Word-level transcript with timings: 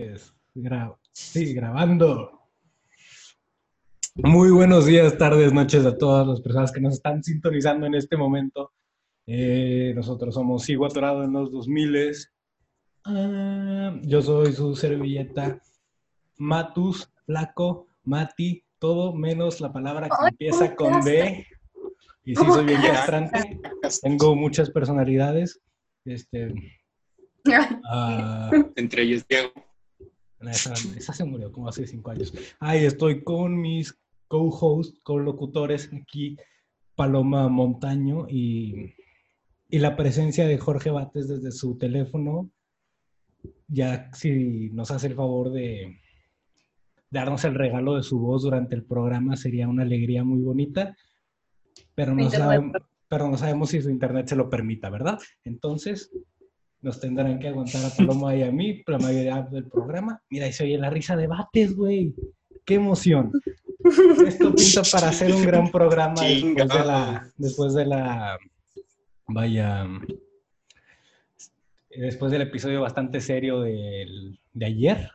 noches. 0.00 0.34
Gra 0.54 0.96
sí, 1.12 1.54
grabando. 1.54 2.40
Muy 4.16 4.50
buenos 4.50 4.86
días, 4.86 5.16
tardes, 5.16 5.52
noches 5.52 5.86
a 5.86 5.96
todas 5.96 6.26
las 6.26 6.40
personas 6.40 6.72
que 6.72 6.80
nos 6.80 6.94
están 6.94 7.22
sintonizando 7.22 7.86
en 7.86 7.94
este 7.94 8.16
momento. 8.16 8.72
Eh, 9.26 9.92
nosotros 9.94 10.34
somos 10.34 10.64
Sigo 10.64 10.86
Atorado 10.86 11.24
en 11.24 11.32
los 11.32 11.52
2000. 11.52 12.14
Ah, 13.04 13.96
yo 14.02 14.20
soy 14.20 14.52
su 14.52 14.74
servilleta 14.74 15.60
Matus, 16.38 17.10
Flaco, 17.24 17.86
Mati, 18.02 18.64
todo 18.78 19.14
menos 19.14 19.60
la 19.60 19.72
palabra 19.72 20.08
que 20.08 20.28
empieza 20.28 20.74
con 20.74 21.00
D. 21.02 21.46
Y 22.24 22.34
sí, 22.34 22.44
soy 22.44 22.66
bien 22.66 22.82
castrante. 22.82 23.60
Tengo 24.02 24.34
muchas 24.34 24.70
personalidades. 24.70 25.60
Este, 26.04 26.52
uh, 27.46 28.72
Entre 28.76 29.02
ellos 29.02 29.24
Diego. 29.28 29.52
Esa, 30.50 30.72
esa, 30.96 31.12
se 31.12 31.24
murió 31.24 31.52
como 31.52 31.68
hace 31.68 31.86
cinco 31.86 32.12
años. 32.12 32.32
Ahí 32.60 32.84
estoy 32.84 33.22
con 33.22 33.60
mis 33.60 33.98
co-hosts, 34.26 34.98
co-locutores 35.02 35.90
aquí, 35.92 36.36
Paloma 36.94 37.48
Montaño 37.48 38.26
y, 38.28 38.94
y, 39.68 39.78
la 39.78 39.96
presencia 39.96 40.46
de 40.46 40.56
Jorge 40.56 40.90
Bates 40.90 41.28
desde 41.28 41.50
su 41.52 41.76
teléfono. 41.76 42.50
Ya 43.68 44.10
si 44.14 44.70
nos 44.70 44.90
hace 44.90 45.08
el 45.08 45.14
favor 45.14 45.50
de 45.50 46.00
darnos 47.10 47.44
el 47.44 47.54
regalo 47.54 47.96
de 47.96 48.02
su 48.02 48.18
voz 48.18 48.42
durante 48.42 48.74
el 48.74 48.84
programa, 48.84 49.36
sería 49.36 49.68
una 49.68 49.82
alegría 49.82 50.24
muy 50.24 50.40
bonita. 50.40 50.96
Pero 51.94 52.14
no, 52.14 52.30
sabemos, 52.30 52.76
pero 53.08 53.28
no 53.28 53.36
sabemos 53.36 53.70
si 53.70 53.82
su 53.82 53.90
internet 53.90 54.28
se 54.28 54.36
lo 54.36 54.48
permita, 54.48 54.88
¿verdad? 54.90 55.18
Entonces, 55.44 56.10
nos 56.82 57.00
tendrán 57.00 57.38
que 57.38 57.48
aguantar 57.48 57.84
a 57.84 57.90
Paloma 57.90 58.34
y 58.34 58.42
a 58.42 58.50
mí 58.50 58.82
la 58.86 58.98
mayoría 58.98 59.42
del 59.42 59.64
programa. 59.64 60.22
Mira, 60.30 60.46
y 60.46 60.52
se 60.52 60.64
oye 60.64 60.78
la 60.78 60.90
risa 60.90 61.16
de 61.16 61.26
Bates, 61.26 61.76
güey. 61.76 62.14
¡Qué 62.64 62.74
emoción! 62.74 63.32
Esto 64.26 64.54
pinta 64.54 64.82
para 64.90 65.08
hacer 65.08 65.32
un 65.32 65.42
gran 65.42 65.70
programa 65.70 66.22
después 66.22 66.68
de 66.68 66.84
la, 66.84 67.32
después 67.36 67.74
de 67.74 67.86
la, 67.86 68.38
vaya, 69.26 69.86
después 71.90 72.30
del 72.30 72.42
episodio 72.42 72.82
bastante 72.82 73.20
serio 73.20 73.60
del, 73.62 74.38
de 74.52 74.66
ayer, 74.66 75.10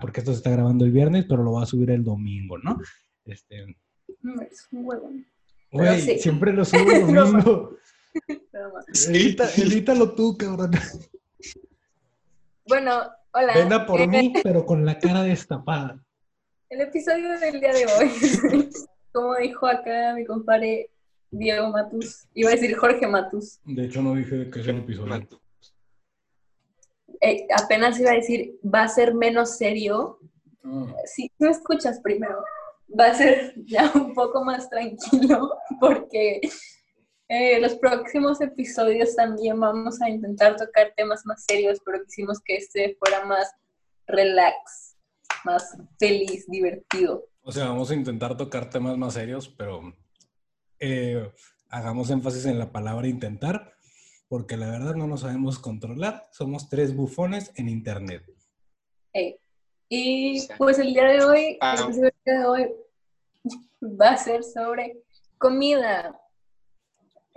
porque 0.00 0.20
esto 0.20 0.32
se 0.32 0.38
está 0.38 0.50
grabando 0.50 0.84
el 0.84 0.92
viernes, 0.92 1.24
pero 1.28 1.42
lo 1.42 1.52
va 1.52 1.62
a 1.62 1.66
subir 1.66 1.90
el 1.90 2.04
domingo, 2.04 2.58
¿no? 2.58 2.78
Este, 3.24 3.76
es 4.50 4.68
un 4.70 4.84
huevo. 4.84 5.10
Güey, 5.70 6.00
sí. 6.00 6.18
siempre 6.18 6.52
lo 6.52 6.64
subo 6.64 6.90
el 6.90 7.14
domingo. 7.14 7.76
Edita, 9.08 9.48
edítalo 9.56 10.14
tú, 10.14 10.36
cabrón. 10.36 10.72
Bueno, 12.66 13.02
hola. 13.32 13.54
Venga 13.54 13.86
por 13.86 14.06
mí, 14.06 14.32
pero 14.42 14.66
con 14.66 14.84
la 14.84 14.98
cara 14.98 15.22
destapada. 15.22 15.98
El 16.68 16.82
episodio 16.82 17.38
del 17.38 17.60
día 17.60 17.72
de 17.72 17.86
hoy, 17.86 18.70
como 19.12 19.36
dijo 19.36 19.66
acá 19.66 20.12
mi 20.14 20.26
compadre 20.26 20.90
Diego 21.30 21.70
Matus, 21.70 22.26
iba 22.34 22.50
a 22.50 22.54
decir 22.54 22.76
Jorge 22.76 23.06
Matus. 23.06 23.60
De 23.64 23.86
hecho, 23.86 24.02
no 24.02 24.14
dije 24.14 24.50
que 24.50 24.60
es 24.60 24.68
el 24.68 24.78
episodio. 24.78 25.28
Eh, 27.20 27.46
apenas 27.56 27.98
iba 27.98 28.10
a 28.10 28.14
decir, 28.14 28.58
va 28.62 28.82
a 28.82 28.88
ser 28.88 29.14
menos 29.14 29.56
serio. 29.56 30.18
Ah. 30.62 30.94
Si 31.06 31.32
no 31.38 31.50
escuchas 31.50 32.00
primero, 32.00 32.44
va 32.98 33.06
a 33.06 33.14
ser 33.14 33.54
ya 33.64 33.90
un 33.94 34.14
poco 34.14 34.44
más 34.44 34.68
tranquilo, 34.68 35.56
porque 35.80 36.40
eh, 37.28 37.60
los 37.60 37.74
próximos 37.74 38.40
episodios 38.40 39.14
también 39.14 39.60
vamos 39.60 40.00
a 40.00 40.08
intentar 40.08 40.56
tocar 40.56 40.94
temas 40.96 41.26
más 41.26 41.44
serios, 41.44 41.78
pero 41.84 42.02
quisimos 42.04 42.40
que 42.40 42.56
este 42.56 42.96
fuera 42.98 43.24
más 43.26 43.52
relax, 44.06 44.96
más 45.44 45.76
feliz, 45.98 46.46
divertido. 46.48 47.28
O 47.42 47.52
sea, 47.52 47.66
vamos 47.66 47.90
a 47.90 47.94
intentar 47.94 48.36
tocar 48.36 48.70
temas 48.70 48.96
más 48.96 49.14
serios, 49.14 49.48
pero 49.48 49.94
eh, 50.80 51.30
hagamos 51.68 52.10
énfasis 52.10 52.46
en 52.46 52.58
la 52.58 52.72
palabra 52.72 53.08
intentar, 53.08 53.74
porque 54.28 54.56
la 54.56 54.70
verdad 54.70 54.94
no 54.94 55.06
nos 55.06 55.20
sabemos 55.20 55.58
controlar. 55.58 56.24
Somos 56.32 56.68
tres 56.68 56.94
bufones 56.94 57.52
en 57.56 57.68
internet. 57.68 58.24
Hey. 59.12 59.38
Y 59.90 60.46
pues 60.58 60.78
el 60.78 60.92
día 60.92 61.04
de 61.04 61.24
hoy, 61.24 61.58
el 61.60 61.80
episodio 61.80 62.02
del 62.02 62.14
día 62.24 62.38
de 62.38 62.44
hoy 62.44 62.72
va 63.82 64.10
a 64.10 64.16
ser 64.16 64.44
sobre 64.44 65.02
comida. 65.38 66.18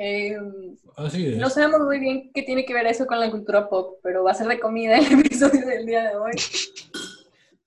Eh, 0.03 0.35
Así 0.97 1.27
es. 1.27 1.37
no 1.37 1.47
sabemos 1.47 1.81
muy 1.81 1.99
bien 1.99 2.31
qué 2.33 2.41
tiene 2.41 2.65
que 2.65 2.73
ver 2.73 2.87
eso 2.87 3.05
con 3.05 3.19
la 3.19 3.29
cultura 3.29 3.69
pop, 3.69 3.99
pero 4.01 4.23
va 4.23 4.31
a 4.31 4.33
ser 4.33 4.47
de 4.47 4.59
comida 4.59 4.97
el 4.97 5.19
episodio 5.19 5.63
del 5.63 5.85
día 5.85 6.09
de 6.09 6.15
hoy. 6.15 6.31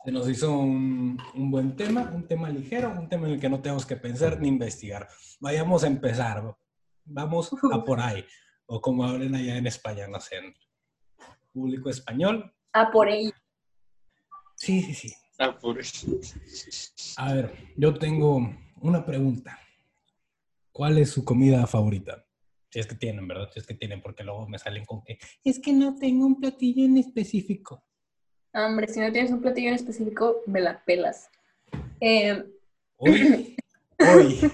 Se 0.05 0.11
nos 0.11 0.28
hizo 0.28 0.50
un, 0.50 1.17
un, 1.37 1.50
buen 1.53 1.77
tema, 1.77 2.11
un 2.12 2.27
tema 2.27 2.50
ligero, 2.50 2.91
un 2.91 3.09
tema 3.09 3.28
en 3.28 3.34
el 3.34 3.41
que 3.41 3.49
no 3.49 3.62
tenemos 3.62 3.87
que 3.87 3.94
pensar 3.94 4.41
ni 4.41 4.49
investigar. 4.49 5.06
Vayamos 5.39 5.84
a 5.84 5.87
empezar, 5.87 6.56
vamos 7.05 7.53
a 7.73 7.84
por 7.84 8.00
ahí, 8.00 8.25
o 8.67 8.81
como 8.81 9.05
hablen 9.05 9.37
allá 9.37 9.56
en 9.56 9.69
España, 9.69 10.09
no 10.09 10.19
sé, 10.19 10.39
en 10.39 10.55
público 11.53 11.89
español. 11.89 12.53
A 12.73 12.91
por 12.91 13.06
ahí. 13.06 13.33
Sí, 14.56 14.83
sí, 14.83 14.93
sí. 14.93 15.15
A 15.39 15.56
por 15.56 15.78
ahí. 15.78 16.21
A 17.17 17.33
ver, 17.33 17.53
yo 17.77 17.94
tengo 17.94 18.41
una 18.81 19.06
pregunta. 19.06 19.56
¿Cuál 20.75 20.99
es 20.99 21.11
su 21.11 21.25
comida 21.25 21.65
favorita? 21.69 22.24
Si 22.75 22.81
es 22.81 22.89
que 22.89 22.97
tienen, 22.97 23.29
¿verdad? 23.29 23.49
Si 23.53 23.61
es 23.61 23.67
que 23.69 23.75
tienen, 23.75 24.03
porque 24.03 24.25
luego 24.25 24.49
me 24.49 24.59
salen 24.59 24.85
con 24.85 25.01
que 25.05 25.21
es 25.45 25.61
que 25.61 25.73
no 25.73 25.97
tengo 25.97 26.27
un 26.27 26.41
platillo 26.41 26.85
en 26.85 26.97
específico. 26.97 27.85
Hombre, 28.53 28.89
si 28.89 28.99
no 28.99 29.12
tienes 29.12 29.31
un 29.31 29.41
platillo 29.41 29.69
en 29.69 29.77
específico, 29.77 30.43
me 30.47 30.61
la 30.61 30.85
pelas. 30.85 31.31
Eh... 32.01 32.45
Hoy, 32.97 33.57
hoy, 34.01 34.51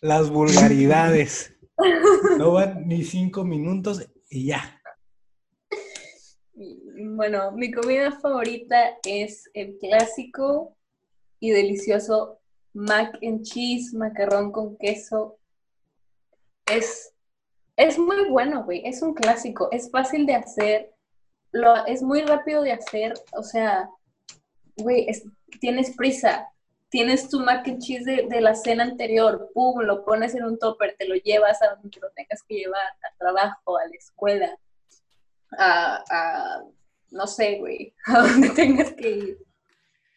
las 0.00 0.30
vulgaridades. 0.30 1.56
No 2.38 2.54
van 2.54 2.88
ni 2.88 3.04
cinco 3.04 3.44
minutos 3.44 4.04
y 4.28 4.46
ya. 4.46 4.80
Bueno, 6.56 7.52
mi 7.52 7.70
comida 7.70 8.10
favorita 8.18 8.98
es 9.06 9.48
el 9.54 9.78
clásico 9.78 10.76
y 11.38 11.52
delicioso 11.52 12.40
mac 12.72 13.16
and 13.22 13.42
cheese, 13.44 13.94
macarrón 13.94 14.50
con 14.50 14.76
queso. 14.76 15.38
Es, 16.66 17.13
es 17.76 17.98
muy 17.98 18.28
bueno, 18.28 18.64
güey. 18.64 18.82
Es 18.84 19.02
un 19.02 19.14
clásico. 19.14 19.68
Es 19.70 19.90
fácil 19.90 20.26
de 20.26 20.34
hacer. 20.34 20.94
Lo, 21.52 21.86
es 21.86 22.02
muy 22.02 22.22
rápido 22.22 22.62
de 22.62 22.72
hacer. 22.72 23.14
O 23.32 23.42
sea, 23.42 23.88
güey, 24.76 25.06
tienes 25.60 25.94
prisa. 25.96 26.48
Tienes 26.90 27.28
tu 27.28 27.40
mac 27.40 27.66
and 27.66 27.80
cheese 27.80 28.04
de, 28.04 28.26
de, 28.28 28.40
la 28.40 28.54
cena 28.54 28.84
anterior. 28.84 29.50
Pum, 29.52 29.80
lo 29.80 30.04
pones 30.04 30.34
en 30.34 30.44
un 30.44 30.58
topper, 30.58 30.94
te 30.96 31.08
lo 31.08 31.16
llevas 31.16 31.60
a 31.60 31.74
donde 31.74 31.98
lo 32.00 32.08
tengas 32.10 32.40
que 32.44 32.54
llevar, 32.54 32.86
al 33.02 33.18
trabajo, 33.18 33.76
a 33.76 33.86
la 33.88 33.94
escuela, 33.96 34.56
a, 35.58 36.04
a 36.08 36.62
no 37.10 37.26
sé, 37.26 37.58
güey, 37.58 37.92
a 38.06 38.20
donde 38.20 38.50
tengas 38.50 38.92
que 38.92 39.10
ir. 39.10 39.38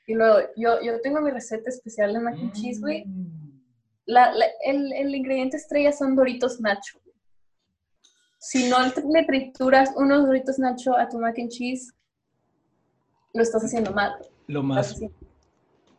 Y 0.06 0.13
luego, 0.13 0.47
yo, 0.56 0.79
yo 0.81 1.01
tengo 1.01 1.19
mi 1.19 1.31
receta 1.31 1.69
especial 1.69 2.13
de 2.13 2.19
mac 2.19 2.35
and 2.35 2.53
cheese, 2.53 2.79
güey. 2.79 3.06
La, 4.06 4.31
la, 4.31 4.45
el, 4.63 4.94
el, 4.94 5.16
ingrediente 5.16 5.57
estrella 5.57 5.91
son 5.91 6.16
Doritos 6.16 6.62
Nacho. 6.62 7.00
Si 8.40 8.70
no 8.70 8.78
le 8.86 9.25
trituras 9.25 9.92
unos 9.96 10.28
Doritos 10.28 10.59
Nacho 10.59 10.96
a 10.98 11.09
tu 11.09 11.18
mac 11.20 11.38
and 11.40 11.50
cheese, 11.50 11.92
lo 13.34 13.42
estás 13.42 13.64
haciendo 13.64 13.92
mal. 13.92 14.14
Lo 14.48 14.64
más... 14.64 15.00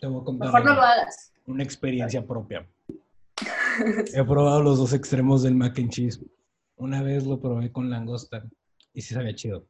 Te 0.01 0.07
voy 0.07 0.21
a 0.21 0.25
contar 0.25 0.47
Mejor 0.49 0.65
no 0.65 0.75
lo 0.75 0.83
hagas. 0.83 1.33
Una 1.47 1.65
experiencia 1.65 2.25
propia. 2.25 2.69
He 4.15 4.25
probado 4.25 4.63
los 4.63 4.79
dos 4.79 4.93
extremos 4.93 5.43
del 5.43 5.55
mac 5.55 5.79
and 5.79 5.91
cheese. 5.91 6.21
Una 6.77 7.03
vez 7.03 7.27
lo 7.27 7.41
probé 7.41 7.73
con 7.73 7.91
langosta 7.91 8.45
y 8.93 9.03
sí 9.03 9.15
sabía 9.15 9.35
chido. 9.35 9.67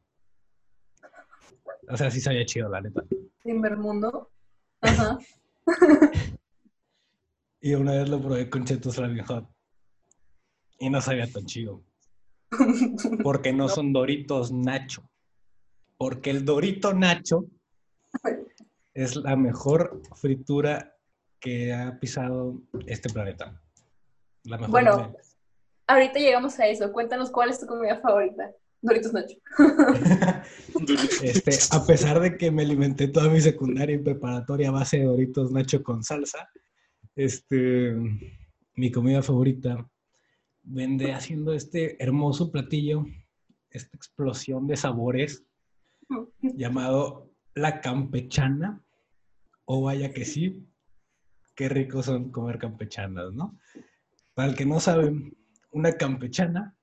O 1.89 1.97
sea, 1.97 2.11
sí 2.11 2.21
sabía 2.21 2.45
chido, 2.45 2.69
la 2.69 2.81
neta. 2.81 3.03
Invermundo. 3.45 4.29
Ajá. 4.81 5.17
y 7.61 7.73
una 7.73 7.93
vez 7.93 8.09
lo 8.09 8.21
probé 8.21 8.47
con 8.49 8.63
Chetos 8.63 8.95
Flaming 8.95 9.25
Hot. 9.25 9.49
Y 10.77 10.89
no 10.89 11.01
sabía 11.01 11.29
tan 11.31 11.45
chido. 11.45 11.83
Porque 13.23 13.51
no, 13.51 13.65
no, 13.65 13.69
son 13.69 13.93
Doritos 13.93 14.51
Nacho. 14.51 15.09
Porque 15.97 16.29
el 16.29 16.45
Dorito 16.45 16.93
Nacho 16.93 17.45
es 18.93 19.15
la 19.15 19.35
mejor 19.35 20.01
fritura 20.15 20.95
que 21.39 21.73
ha 21.73 21.99
pisado 21.99 22.61
este 22.87 23.09
planeta. 23.09 23.61
La 24.43 24.57
mejor 24.57 24.71
bueno, 24.71 25.13
ahorita 25.87 26.19
llegamos 26.19 26.59
a 26.59 26.67
eso. 26.67 26.91
Cuéntanos 26.91 27.29
cuál 27.29 27.49
es 27.49 27.59
tu 27.59 27.65
comida 27.65 27.99
favorita. 27.99 28.51
Doritos 28.81 29.11
Nacho. 29.11 29.37
este, 31.23 31.51
a 31.71 31.85
pesar 31.85 32.19
de 32.21 32.37
que 32.37 32.49
me 32.49 32.61
alimenté 32.61 33.09
toda 33.09 33.29
mi 33.29 33.41
secundaria 33.41 33.95
y 33.95 33.99
preparatoria 33.99 34.69
a 34.69 34.73
base 34.73 34.99
de 34.99 35.05
Doritos 35.05 35.51
Nacho 35.51 35.83
con 35.83 36.01
salsa, 36.01 36.49
este, 37.15 37.93
mi 38.75 38.91
comida 38.91 39.21
favorita 39.21 39.85
vende 40.69 41.13
haciendo 41.13 41.53
este 41.53 42.01
hermoso 42.01 42.51
platillo, 42.51 43.05
esta 43.71 43.97
explosión 43.97 44.67
de 44.67 44.77
sabores 44.77 45.43
llamado 46.41 47.31
la 47.55 47.81
campechana, 47.81 48.81
o 49.65 49.81
vaya 49.81 50.13
que 50.13 50.25
sí, 50.25 50.65
qué 51.55 51.69
rico 51.69 52.01
son 52.03 52.31
comer 52.31 52.57
campechanas, 52.59 53.33
¿no? 53.33 53.57
Para 54.33 54.49
el 54.49 54.55
que 54.55 54.65
no 54.65 54.79
sabe, 54.79 55.11
una 55.71 55.91
campechana 55.93 56.75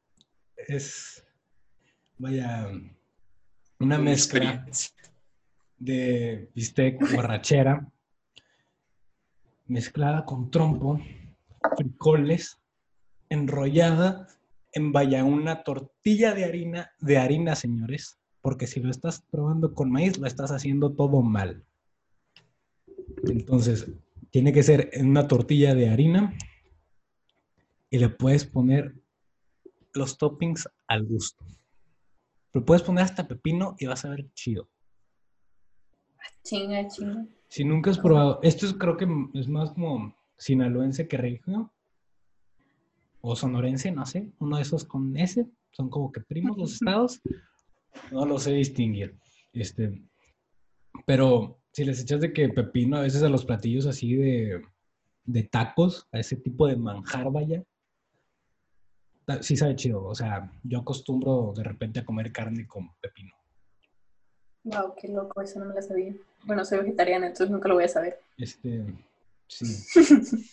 es, 0.56 1.24
vaya, 2.18 2.68
una 3.78 3.98
mezcla 3.98 4.66
de 5.78 6.50
bistec 6.54 7.00
borrachera 7.14 7.88
mezclada 9.66 10.24
con 10.24 10.50
trompo, 10.50 11.00
frijoles, 11.76 12.58
enrollada 13.28 14.28
en 14.72 14.92
vaya 14.92 15.24
una 15.24 15.62
tortilla 15.62 16.34
de 16.34 16.44
harina, 16.44 16.92
de 17.00 17.18
harina, 17.18 17.54
señores, 17.54 18.18
porque 18.42 18.66
si 18.66 18.80
lo 18.80 18.90
estás 18.90 19.22
probando 19.30 19.74
con 19.74 19.90
maíz, 19.90 20.18
lo 20.18 20.26
estás 20.26 20.50
haciendo 20.50 20.92
todo 20.92 21.22
mal. 21.22 21.64
Entonces, 23.24 23.90
tiene 24.30 24.52
que 24.52 24.62
ser 24.62 24.90
en 24.92 25.08
una 25.08 25.26
tortilla 25.26 25.74
de 25.74 25.88
harina 25.88 26.34
y 27.90 27.98
le 27.98 28.08
puedes 28.08 28.44
poner 28.44 28.94
los 29.94 30.18
toppings 30.18 30.68
al 30.86 31.06
gusto. 31.06 31.44
Lo 32.52 32.64
puedes 32.64 32.82
poner 32.82 33.04
hasta 33.04 33.26
pepino 33.26 33.76
y 33.78 33.86
vas 33.86 34.04
a 34.04 34.10
ver 34.10 34.30
chido. 34.34 34.68
Chinga, 36.42 36.86
chinga. 36.88 37.26
Si 37.48 37.64
nunca 37.64 37.90
has 37.90 37.98
probado, 37.98 38.40
esto 38.42 38.66
es, 38.66 38.74
creo 38.74 38.96
que 38.96 39.06
es 39.34 39.48
más 39.48 39.72
como 39.72 40.14
sinaloense 40.36 41.08
que 41.08 41.16
regio, 41.16 41.72
o 43.28 43.34
sonorense, 43.34 43.90
no 43.90 44.06
sé, 44.06 44.30
uno 44.38 44.56
de 44.56 44.62
esos 44.62 44.84
con 44.84 45.16
S, 45.16 45.44
son 45.72 45.90
como 45.90 46.12
que 46.12 46.20
primos 46.20 46.56
los 46.56 46.74
estados, 46.74 47.20
no 48.12 48.24
lo 48.24 48.38
sé 48.38 48.52
distinguir. 48.52 49.16
Este, 49.52 50.00
pero 51.04 51.58
si 51.72 51.84
les 51.84 52.00
echas 52.00 52.20
de 52.20 52.32
que 52.32 52.48
pepino 52.48 52.98
a 52.98 53.00
veces 53.00 53.24
a 53.24 53.28
los 53.28 53.44
platillos 53.44 53.86
así 53.86 54.14
de, 54.14 54.62
de 55.24 55.42
tacos, 55.42 56.06
a 56.12 56.20
ese 56.20 56.36
tipo 56.36 56.68
de 56.68 56.76
manjar, 56.76 57.28
vaya, 57.32 57.64
sí 59.40 59.56
sabe 59.56 59.74
chido. 59.74 60.04
O 60.04 60.14
sea, 60.14 60.48
yo 60.62 60.78
acostumbro 60.78 61.52
de 61.56 61.64
repente 61.64 61.98
a 61.98 62.04
comer 62.04 62.30
carne 62.30 62.64
con 62.64 62.94
pepino. 63.00 63.34
Wow, 64.62 64.94
qué 65.00 65.08
loco, 65.08 65.42
eso 65.42 65.58
no 65.58 65.66
me 65.66 65.74
lo 65.74 65.82
sabía. 65.82 66.14
Bueno, 66.44 66.64
soy 66.64 66.78
vegetariana, 66.78 67.26
entonces 67.26 67.50
nunca 67.50 67.68
lo 67.68 67.74
voy 67.74 67.84
a 67.84 67.88
saber. 67.88 68.20
Este, 68.38 68.84
sí. 69.48 69.66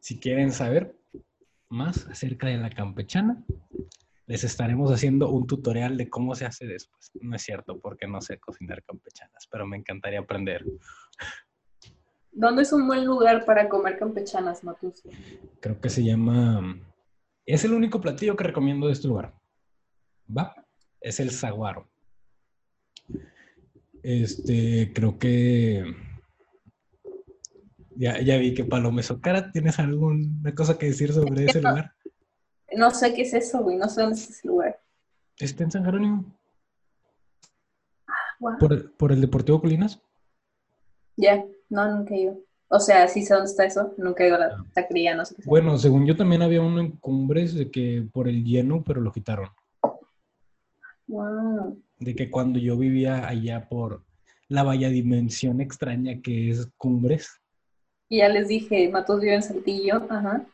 si 0.00 0.18
quieren 0.18 0.52
saber 0.52 0.97
más 1.68 2.06
acerca 2.06 2.46
de 2.48 2.58
la 2.58 2.70
campechana, 2.70 3.44
les 4.26 4.44
estaremos 4.44 4.92
haciendo 4.92 5.30
un 5.30 5.46
tutorial 5.46 5.96
de 5.96 6.08
cómo 6.08 6.34
se 6.34 6.44
hace 6.44 6.66
después. 6.66 7.10
No 7.20 7.36
es 7.36 7.42
cierto, 7.42 7.80
porque 7.80 8.06
no 8.06 8.20
sé 8.20 8.38
cocinar 8.38 8.82
campechanas, 8.82 9.48
pero 9.50 9.66
me 9.66 9.76
encantaría 9.76 10.20
aprender. 10.20 10.64
¿Dónde 12.32 12.62
es 12.62 12.72
un 12.72 12.86
buen 12.86 13.04
lugar 13.04 13.44
para 13.44 13.68
comer 13.68 13.98
campechanas, 13.98 14.62
Matus? 14.62 15.02
Creo 15.60 15.80
que 15.80 15.88
se 15.88 16.04
llama... 16.04 16.78
Es 17.46 17.64
el 17.64 17.72
único 17.72 18.00
platillo 18.00 18.36
que 18.36 18.44
recomiendo 18.44 18.86
de 18.86 18.92
este 18.92 19.08
lugar. 19.08 19.34
¿Va? 20.36 20.54
Es 21.00 21.20
el 21.20 21.30
saguaro. 21.30 21.88
Este, 24.02 24.92
creo 24.92 25.18
que 25.18 25.84
ya, 27.98 28.20
ya 28.20 28.36
vi 28.38 28.54
que 28.54 28.64
Palome 28.64 29.02
Socara, 29.02 29.50
¿tienes 29.50 29.78
alguna 29.80 30.54
cosa 30.54 30.78
que 30.78 30.86
decir 30.86 31.12
sobre 31.12 31.46
ese 31.46 31.60
lugar? 31.60 31.92
No 32.76 32.92
sé 32.92 33.12
qué 33.12 33.22
es 33.22 33.34
eso, 33.34 33.60
güey, 33.62 33.76
no 33.76 33.88
sé 33.88 34.02
dónde 34.02 34.16
está 34.16 34.32
ese 34.32 34.46
lugar. 34.46 34.80
Está 35.36 35.64
en 35.64 35.70
San 35.72 35.84
Jerónimo. 35.84 36.24
Ah, 38.06 38.56
¿Por, 38.60 38.92
¿Por, 38.92 39.10
el 39.10 39.20
Deportivo 39.20 39.60
Colinas? 39.60 40.00
Ya, 41.16 41.44
no, 41.68 41.96
nunca 41.96 42.14
he 42.14 42.20
ido. 42.20 42.38
O 42.68 42.78
sea, 42.78 43.08
sí 43.08 43.24
sé 43.24 43.34
dónde 43.34 43.50
está 43.50 43.64
eso, 43.64 43.94
nunca 43.96 44.22
he 44.22 44.28
ido 44.28 44.36
a 44.36 44.40
la 44.40 44.46
ah. 44.46 44.64
taquería, 44.74 45.16
no 45.16 45.24
sé 45.24 45.34
qué 45.34 45.42
Bueno, 45.46 45.76
según 45.76 46.06
yo 46.06 46.16
también 46.16 46.42
había 46.42 46.60
uno 46.60 46.80
en 46.80 46.92
Cumbres 46.92 47.54
de 47.54 47.68
que 47.68 48.06
por 48.12 48.28
el 48.28 48.44
lleno, 48.44 48.84
pero 48.84 49.00
lo 49.00 49.10
quitaron. 49.10 49.48
Wow. 51.08 51.82
De 51.98 52.14
que 52.14 52.30
cuando 52.30 52.60
yo 52.60 52.76
vivía 52.76 53.26
allá 53.26 53.68
por 53.68 54.04
la 54.46 54.62
vaya 54.62 54.88
dimensión 54.88 55.60
extraña 55.60 56.20
que 56.22 56.50
es 56.50 56.68
Cumbres, 56.76 57.40
y 58.08 58.18
ya 58.18 58.28
les 58.28 58.48
dije, 58.48 58.88
Matos 58.88 59.20
vive 59.20 59.34
en 59.34 59.42
Saltillo. 59.42 60.06
Ajá. 60.08 60.46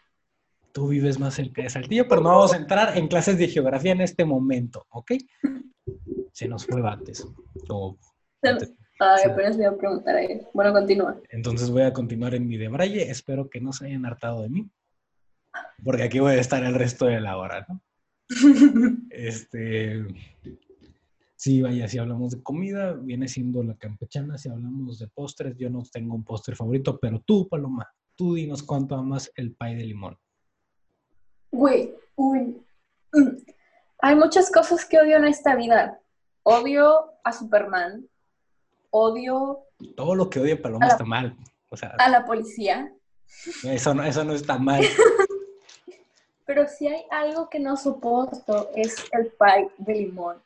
Tú 0.72 0.88
vives 0.88 1.20
más 1.20 1.34
cerca 1.34 1.62
de 1.62 1.70
Saltillo, 1.70 2.08
pero 2.08 2.20
no 2.20 2.30
vamos 2.30 2.52
a 2.52 2.56
entrar 2.56 2.96
en 2.98 3.06
clases 3.06 3.38
de 3.38 3.48
geografía 3.48 3.92
en 3.92 4.00
este 4.00 4.24
momento, 4.24 4.86
¿ok? 4.90 5.12
Se 6.32 6.48
nos 6.48 6.66
fue 6.66 6.82
antes. 6.84 7.26
Ay, 9.00 9.30
apenas 9.30 9.56
le 9.56 9.68
voy 9.68 9.74
a 9.74 9.78
preguntar 9.78 10.16
a 10.16 10.22
él. 10.22 10.42
Bueno, 10.52 10.72
continúa. 10.72 11.20
Entonces 11.30 11.70
voy 11.70 11.82
a 11.82 11.92
continuar 11.92 12.34
en 12.34 12.46
mi 12.46 12.56
de 12.56 12.68
Braille. 12.68 13.10
Espero 13.10 13.48
que 13.48 13.60
no 13.60 13.72
se 13.72 13.86
hayan 13.86 14.04
hartado 14.04 14.42
de 14.42 14.48
mí. 14.48 14.68
Porque 15.84 16.02
aquí 16.04 16.18
voy 16.18 16.32
a 16.32 16.40
estar 16.40 16.62
el 16.64 16.74
resto 16.74 17.06
de 17.06 17.20
la 17.20 17.36
hora, 17.36 17.66
¿no? 17.68 17.80
este. 19.10 20.04
Sí, 21.44 21.60
vaya, 21.60 21.86
si 21.86 21.98
hablamos 21.98 22.30
de 22.30 22.42
comida, 22.42 22.94
viene 22.94 23.28
siendo 23.28 23.62
la 23.62 23.74
campechana. 23.74 24.38
Si 24.38 24.48
hablamos 24.48 24.98
de 24.98 25.08
postres, 25.08 25.54
yo 25.58 25.68
no 25.68 25.82
tengo 25.92 26.14
un 26.14 26.24
postre 26.24 26.56
favorito, 26.56 26.98
pero 26.98 27.20
tú, 27.20 27.46
Paloma, 27.50 27.86
tú 28.16 28.32
dinos 28.32 28.62
cuánto 28.62 28.94
amas 28.94 29.30
el 29.36 29.54
pay 29.54 29.74
de 29.74 29.84
limón. 29.84 30.18
Güey, 31.52 31.94
uy. 32.16 32.64
Mm. 33.12 33.36
Hay 33.98 34.16
muchas 34.16 34.50
cosas 34.50 34.86
que 34.86 34.98
odio 34.98 35.18
en 35.18 35.26
esta 35.26 35.54
vida. 35.54 36.00
Odio 36.44 37.12
a 37.22 37.30
Superman. 37.30 38.08
Odio. 38.88 39.66
Todo 39.96 40.14
lo 40.14 40.30
que 40.30 40.40
odia 40.40 40.62
Paloma 40.62 40.86
está 40.86 41.04
mal. 41.04 41.36
a 41.98 42.08
la 42.08 42.24
policía. 42.24 42.90
Eso 43.64 43.92
no, 43.92 44.02
eso 44.02 44.24
no 44.24 44.32
está 44.32 44.56
mal. 44.56 44.82
Pero 46.46 46.66
si 46.66 46.86
hay 46.86 47.02
algo 47.10 47.50
que 47.50 47.60
no 47.60 47.76
soporto 47.76 48.70
es 48.74 48.96
el 49.12 49.26
pay 49.32 49.66
de 49.76 49.94
limón 49.94 50.42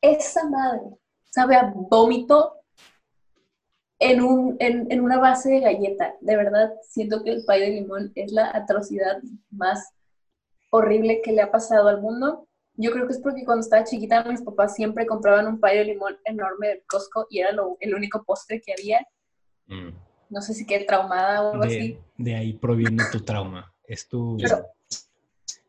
esa 0.00 0.48
madre 0.48 0.96
sabe 1.30 1.56
a 1.56 1.72
vómito 1.74 2.54
en, 3.98 4.22
un, 4.22 4.56
en, 4.58 5.00
una 5.00 5.18
base 5.18 5.50
de 5.50 5.60
galleta. 5.60 6.14
De 6.20 6.36
verdad, 6.36 6.72
siento 6.82 7.22
que 7.22 7.30
el 7.30 7.44
pay 7.44 7.60
de 7.60 7.80
limón 7.80 8.12
es 8.14 8.32
la 8.32 8.50
atrocidad 8.54 9.20
más 9.50 9.92
horrible 10.70 11.20
que 11.22 11.32
le 11.32 11.42
ha 11.42 11.50
pasado 11.50 11.88
al 11.88 12.00
mundo. 12.00 12.48
Yo 12.74 12.92
creo 12.92 13.06
que 13.06 13.12
es 13.12 13.18
porque 13.18 13.44
cuando 13.44 13.62
estaba 13.62 13.84
chiquita 13.84 14.24
mis 14.24 14.42
papás 14.42 14.74
siempre 14.74 15.06
compraban 15.06 15.46
un 15.46 15.60
pay 15.60 15.78
de 15.78 15.84
limón 15.84 16.16
enorme 16.24 16.68
del 16.68 16.82
Costco 16.86 17.26
y 17.28 17.40
era 17.40 17.50
el 17.80 17.94
único 17.94 18.24
postre 18.24 18.60
que 18.60 18.72
había. 18.72 19.06
Mm. 19.66 19.90
No 20.30 20.40
sé 20.40 20.54
si 20.54 20.64
quedé 20.64 20.84
traumada 20.84 21.42
o 21.42 21.52
algo 21.52 21.64
así. 21.64 21.98
De 22.16 22.36
ahí 22.36 22.54
proviene 22.54 23.02
tu 23.12 23.20
trauma. 23.20 23.74
Es 23.84 24.08
tu, 24.08 24.38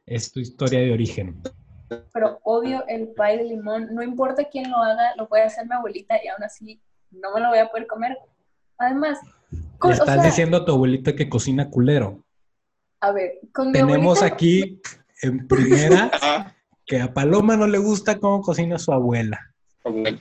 es 0.05 0.31
tu 0.31 0.39
historia 0.39 0.79
de 0.79 0.93
origen 0.93 1.41
pero 2.13 2.39
odio 2.43 2.83
el 2.87 3.09
pay 3.09 3.37
de 3.37 3.43
limón. 3.45 3.93
No 3.93 4.03
importa 4.03 4.45
quién 4.45 4.69
lo 4.69 4.77
haga, 4.77 5.15
lo 5.17 5.27
puede 5.27 5.43
hacer 5.43 5.65
mi 5.67 5.75
abuelita 5.75 6.15
y 6.23 6.27
aún 6.27 6.43
así 6.43 6.81
no 7.11 7.33
me 7.33 7.41
lo 7.41 7.49
voy 7.49 7.59
a 7.59 7.69
poder 7.69 7.87
comer. 7.87 8.17
Además, 8.77 9.19
estás 9.89 10.23
diciendo 10.23 10.57
a 10.57 10.65
tu 10.65 10.71
abuelita 10.71 11.15
que 11.15 11.29
cocina 11.29 11.69
culero. 11.69 12.23
A 13.01 13.11
ver, 13.11 13.39
con 13.53 13.71
Tenemos 13.71 14.21
aquí 14.21 14.81
en 15.21 15.47
primera 15.47 16.11
que 16.85 17.01
a 17.01 17.13
Paloma 17.13 17.57
no 17.57 17.67
le 17.67 17.77
gusta 17.77 18.19
cómo 18.19 18.41
cocina 18.41 18.77
su 18.77 18.91
abuela. 18.91 19.39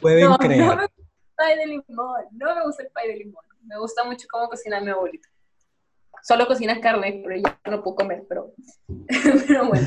Pueden 0.00 0.34
creer. 0.36 0.66
No 0.66 0.76
me 0.76 0.86
gusta 0.86 0.92
el 0.92 1.36
pay 1.36 1.56
de 1.56 1.66
limón, 1.66 2.24
no 2.32 2.54
me 2.54 2.64
gusta 2.64 2.82
el 2.82 2.88
pay 2.90 3.08
de 3.08 3.16
limón. 3.16 3.44
Me 3.62 3.78
gusta 3.78 4.04
mucho 4.04 4.26
cómo 4.30 4.48
cocina 4.48 4.80
mi 4.80 4.90
abuelita. 4.90 5.28
Solo 6.22 6.46
cocina 6.46 6.80
carne, 6.80 7.22
pero 7.24 7.40
ya 7.40 7.70
no 7.70 7.82
puedo 7.82 7.96
comer, 7.96 8.24
pero, 8.28 8.52
pero 9.46 9.68
bueno. 9.68 9.86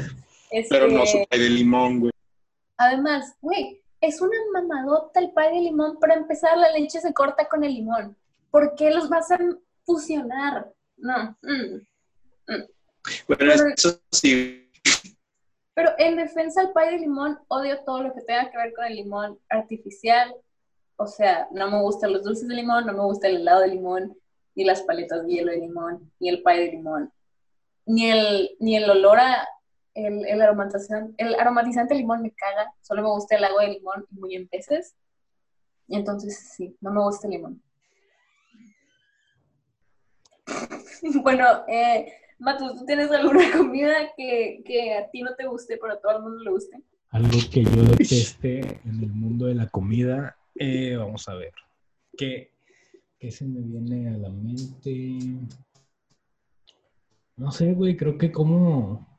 Pero 0.69 0.88
no 0.88 1.05
su 1.05 1.25
pay 1.29 1.39
de 1.39 1.50
limón, 1.50 2.00
güey. 2.00 2.12
Además, 2.77 3.36
güey, 3.41 3.81
es 4.01 4.22
una 4.22 4.38
mamadota 4.53 5.19
el 5.19 5.31
pay 5.31 5.55
de 5.55 5.62
limón. 5.62 6.00
Para 6.00 6.15
empezar, 6.15 6.57
la 6.57 6.72
leche 6.72 7.00
se 7.00 7.13
corta 7.13 7.48
con 7.48 7.63
el 7.63 7.74
limón. 7.74 8.15
¿Por 8.51 8.75
qué 8.75 8.91
los 8.91 9.10
vas 9.10 9.31
a 9.31 9.39
fusionar? 9.86 10.72
No. 10.98 11.36
Mm, 11.41 12.53
mm. 12.53 12.63
Bueno, 13.27 13.53
eso 13.53 14.00
sí. 14.12 14.69
Pero 15.74 15.91
en 15.98 16.17
defensa 16.17 16.62
del 16.62 16.72
pay 16.72 16.91
de 16.91 17.00
limón, 17.00 17.39
odio 17.48 17.79
todo 17.83 18.03
lo 18.03 18.13
que 18.13 18.22
tenga 18.22 18.51
que 18.51 18.57
ver 18.57 18.74
con 18.74 18.86
el 18.86 18.95
limón 18.95 19.39
artificial. 19.50 20.36
O 20.98 21.07
sea, 21.07 21.48
no 21.51 21.72
me 21.72 21.81
gustan 21.81 22.13
los 22.13 22.24
dulces 22.24 22.48
de 22.48 22.53
limón, 22.53 22.86
no 22.86 22.93
me 22.93 23.03
gusta 23.03 23.27
el 23.27 23.38
helado 23.38 23.62
de 23.62 23.69
limón, 23.69 24.15
ni 24.55 24.63
las 24.63 24.83
paletas 24.83 25.25
de 25.25 25.33
hielo 25.33 25.51
de 25.51 25.57
limón, 25.57 26.12
ni 26.19 26.29
el 26.29 26.43
pay 26.43 26.65
de 26.65 26.72
limón, 26.74 27.12
ni 27.86 28.12
el, 28.12 28.55
ni 28.60 28.75
el 28.75 28.89
olor 28.89 29.19
a, 29.19 29.48
el, 29.93 30.25
el, 30.25 30.41
aromatizante, 30.41 31.13
el 31.23 31.35
aromatizante 31.35 31.95
limón 31.95 32.21
me 32.21 32.31
caga, 32.31 32.73
solo 32.81 33.03
me 33.03 33.09
gusta 33.09 33.35
el 33.35 33.43
agua 33.43 33.63
de 33.63 33.73
limón 33.73 34.05
y 34.12 34.19
muy 34.19 34.35
en 34.35 34.47
peces. 34.47 34.95
Entonces 35.88 36.51
sí, 36.55 36.75
no 36.81 36.91
me 36.91 37.01
gusta 37.01 37.27
el 37.27 37.33
limón. 37.33 37.62
bueno, 41.23 41.45
eh, 41.67 42.13
Matus, 42.39 42.79
¿tú 42.79 42.85
tienes 42.85 43.12
alguna 43.12 43.51
comida 43.57 44.13
que, 44.15 44.62
que, 44.65 44.93
a 44.95 45.09
ti 45.09 45.21
no 45.21 45.35
te 45.35 45.45
guste, 45.45 45.77
pero 45.77 45.93
a 45.93 46.00
todo 46.00 46.17
el 46.17 46.23
mundo 46.23 46.43
le 46.43 46.51
guste? 46.51 46.83
Algo 47.09 47.38
que 47.51 47.63
yo 47.63 47.83
deteste 47.83 48.59
en 48.85 49.03
el 49.03 49.09
mundo 49.09 49.45
de 49.45 49.55
la 49.55 49.67
comida, 49.67 50.35
eh, 50.55 50.95
vamos 50.97 51.27
a 51.29 51.35
ver. 51.35 51.53
¿Qué, 52.17 52.51
qué 53.19 53.31
se 53.31 53.45
me 53.45 53.62
viene 53.62 54.09
a 54.09 54.17
la 54.17 54.29
mente? 54.29 55.19
No 57.35 57.51
sé, 57.51 57.73
güey, 57.73 57.95
creo 57.95 58.17
que 58.17 58.31
como, 58.31 59.12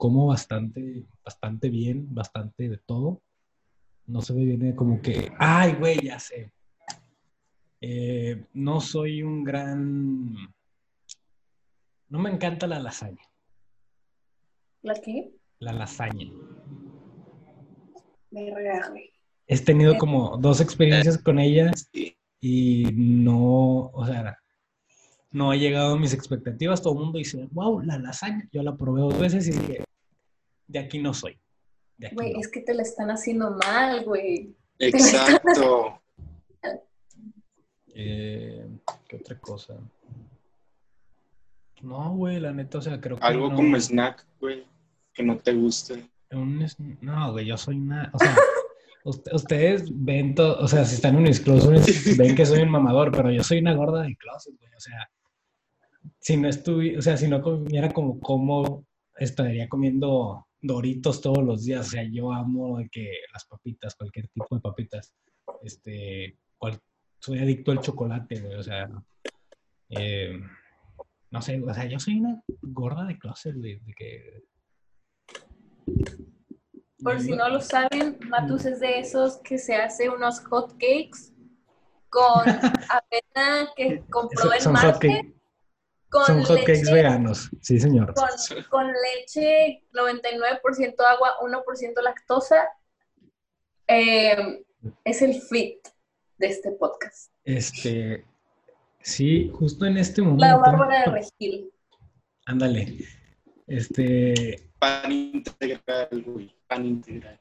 como 0.00 0.28
bastante, 0.28 1.04
bastante 1.22 1.68
bien, 1.68 2.06
bastante 2.14 2.70
de 2.70 2.78
todo. 2.78 3.20
No 4.06 4.22
se 4.22 4.32
me 4.32 4.46
viene 4.46 4.74
como 4.74 5.02
que, 5.02 5.30
ay, 5.38 5.74
güey, 5.74 6.00
ya 6.02 6.18
sé. 6.18 6.54
Eh, 7.82 8.46
no 8.54 8.80
soy 8.80 9.22
un 9.22 9.44
gran... 9.44 10.32
No 12.08 12.18
me 12.18 12.30
encanta 12.30 12.66
la 12.66 12.80
lasaña. 12.80 13.22
¿La 14.80 14.94
qué? 14.94 15.34
La 15.58 15.74
lasaña. 15.74 16.30
Güey. 18.30 19.12
He 19.48 19.58
tenido 19.58 19.98
como 19.98 20.38
dos 20.38 20.62
experiencias 20.62 21.18
con 21.18 21.38
ella 21.38 21.72
y 22.40 22.84
no, 22.94 23.90
o 23.92 24.06
sea, 24.06 24.38
no 25.30 25.50
ha 25.50 25.56
llegado 25.56 25.92
a 25.92 25.98
mis 25.98 26.14
expectativas. 26.14 26.80
Todo 26.80 26.94
el 26.94 27.00
mundo 27.00 27.18
dice, 27.18 27.46
wow, 27.52 27.82
la 27.82 27.98
lasaña. 27.98 28.48
Yo 28.50 28.62
la 28.62 28.74
probé 28.74 29.02
dos 29.02 29.18
veces 29.18 29.46
y 29.48 29.52
dije, 29.52 29.84
de 30.70 30.78
aquí 30.78 30.98
no 30.98 31.12
soy. 31.12 31.38
De 31.98 32.06
aquí 32.08 32.14
Güey, 32.16 32.32
no. 32.34 32.40
es 32.40 32.48
que 32.48 32.60
te 32.60 32.74
la 32.74 32.82
están 32.82 33.10
haciendo 33.10 33.50
mal, 33.52 34.04
güey. 34.04 34.54
Exacto. 34.78 36.00
Eh, 37.94 38.66
¿Qué 39.08 39.16
otra 39.16 39.38
cosa? 39.38 39.74
No, 41.82 42.14
güey, 42.14 42.38
la 42.40 42.52
neta, 42.52 42.78
o 42.78 42.82
sea, 42.82 43.00
creo 43.00 43.16
que 43.18 43.24
Algo 43.26 43.48
no. 43.50 43.56
como 43.56 43.76
snack, 43.76 44.26
güey, 44.40 44.64
que 45.12 45.22
no 45.22 45.38
te 45.38 45.54
guste. 45.54 46.04
Un 46.32 46.64
No, 47.00 47.32
güey, 47.32 47.46
yo 47.46 47.56
soy 47.56 47.76
una. 47.78 48.10
O 48.12 48.18
sea, 48.18 48.36
ust- 49.04 49.34
ustedes 49.34 49.84
ven 49.92 50.34
todo. 50.34 50.60
O 50.62 50.68
sea, 50.68 50.84
si 50.84 50.94
están 50.96 51.16
en 51.16 51.24
mis 51.24 51.40
closets, 51.44 52.16
ven 52.16 52.34
que 52.36 52.46
soy 52.46 52.60
un 52.62 52.70
mamador, 52.70 53.10
pero 53.10 53.30
yo 53.32 53.42
soy 53.42 53.58
una 53.58 53.74
gorda 53.74 54.02
de 54.02 54.14
closet, 54.16 54.54
güey. 54.58 54.72
O 54.76 54.80
sea, 54.80 55.10
si 56.20 56.36
no 56.36 56.48
estuviera. 56.48 56.98
O 56.98 57.02
sea, 57.02 57.16
si 57.16 57.26
no 57.28 57.42
comiera 57.42 57.90
como 57.92 58.20
como 58.20 58.84
estaría 59.16 59.68
comiendo 59.68 60.46
doritos 60.60 61.20
todos 61.20 61.42
los 61.44 61.64
días. 61.64 61.86
O 61.86 61.90
sea, 61.90 62.02
yo 62.10 62.32
amo 62.32 62.78
que 62.90 63.12
las 63.32 63.44
papitas, 63.46 63.94
cualquier 63.94 64.28
tipo 64.28 64.54
de 64.54 64.60
papitas. 64.60 65.14
Este. 65.62 66.38
cual- 66.58 66.78
soy 67.22 67.38
adicto 67.38 67.70
al 67.70 67.80
chocolate, 67.80 68.40
güey. 68.40 68.54
O 68.54 68.62
sea. 68.62 68.88
eh, 69.90 70.40
no 71.30 71.42
sé, 71.42 71.60
o 71.62 71.74
sea, 71.74 71.84
yo 71.86 71.98
soy 72.00 72.18
una 72.20 72.42
gorda 72.62 73.04
de 73.04 73.18
closet, 73.18 73.54
güey. 73.56 73.78
De 73.80 73.92
que. 73.94 74.42
Por 77.02 77.20
si 77.20 77.32
no 77.32 77.48
lo 77.48 77.60
saben, 77.60 78.18
Matus 78.28 78.66
es 78.66 78.80
de 78.80 78.98
esos 78.98 79.38
que 79.38 79.56
se 79.58 79.74
hace 79.76 80.10
unos 80.10 80.40
hot 80.46 80.72
cakes 80.72 81.32
con 82.10 82.42
avena 82.90 83.70
que 83.74 84.04
compró 84.10 84.50
market, 84.72 84.94
hotcakes. 84.94 85.34
Con 86.10 86.24
Son 86.26 86.42
hotcakes 86.44 86.90
veganos, 86.90 87.50
sí, 87.60 87.78
señor. 87.78 88.14
con, 88.14 88.28
con 88.68 88.86
leche 88.88 89.84
99% 89.92 90.94
agua, 91.06 91.34
1% 91.40 92.02
lactosa. 92.02 92.68
Eh, 93.86 94.64
es 95.04 95.22
el 95.22 95.34
fit 95.40 95.78
de 96.38 96.46
este 96.48 96.72
podcast. 96.72 97.32
Este, 97.44 98.24
sí, 99.00 99.50
justo 99.54 99.86
en 99.86 99.98
este 99.98 100.22
La 100.22 100.28
momento. 100.28 100.60
Bárbara 100.60 101.00
de 101.00 101.12
Regil. 101.12 101.70
Ándale. 102.46 102.98
Este, 103.66 104.68
Pan 104.78 105.12
integral, 105.12 106.08
güey. 106.26 106.54
Pan 106.66 106.86
integral. 106.86 107.38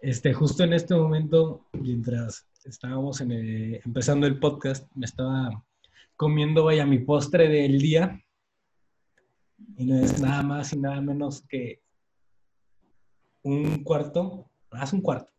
este, 0.00 0.32
justo 0.34 0.62
en 0.64 0.72
este 0.74 0.94
momento, 0.94 1.64
mientras 1.72 2.46
estábamos 2.64 3.20
en 3.20 3.32
el- 3.32 3.80
empezando 3.84 4.26
el 4.26 4.38
podcast, 4.38 4.86
me 4.94 5.06
estaba 5.06 5.64
comiendo, 6.16 6.64
vaya, 6.64 6.86
mi 6.86 6.98
postre 6.98 7.48
del 7.48 7.80
día. 7.80 8.20
Y 9.76 9.84
no 9.86 9.96
es 9.96 10.20
nada 10.20 10.42
más 10.42 10.72
y 10.72 10.78
nada 10.78 11.00
menos 11.00 11.42
que 11.48 11.80
un 13.42 13.82
cuarto, 13.82 14.48
más 14.70 14.92
un 14.92 15.00
cuarto, 15.00 15.32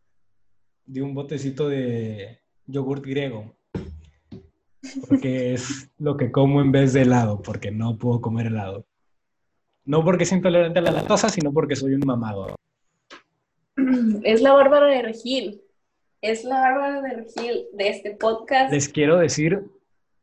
de 0.84 1.02
un 1.02 1.14
botecito 1.14 1.68
de 1.68 2.40
yogurt 2.66 3.04
griego. 3.04 3.56
Porque 5.08 5.54
es 5.54 5.90
lo 5.98 6.16
que 6.16 6.30
como 6.30 6.60
en 6.60 6.70
vez 6.70 6.92
de 6.92 7.02
helado, 7.02 7.42
porque 7.42 7.70
no 7.70 7.96
puedo 7.96 8.20
comer 8.20 8.46
helado. 8.46 8.86
No 9.84 10.04
porque 10.04 10.24
sea 10.24 10.36
intolerante 10.38 10.78
a 10.78 10.82
la 10.82 10.92
lactosa, 10.92 11.28
sino 11.28 11.52
porque 11.52 11.76
soy 11.76 11.94
un 11.94 12.02
mamado. 12.04 12.56
Es 14.24 14.42
la 14.42 14.52
Bárbara 14.52 14.86
de 14.86 15.02
Regil. 15.02 15.62
Es 16.20 16.44
la 16.44 16.60
Bárbara 16.60 17.02
de 17.02 17.14
Regil 17.14 17.66
de 17.72 17.88
este 17.88 18.10
podcast. 18.12 18.72
Les 18.72 18.88
quiero 18.88 19.18
decir 19.18 19.64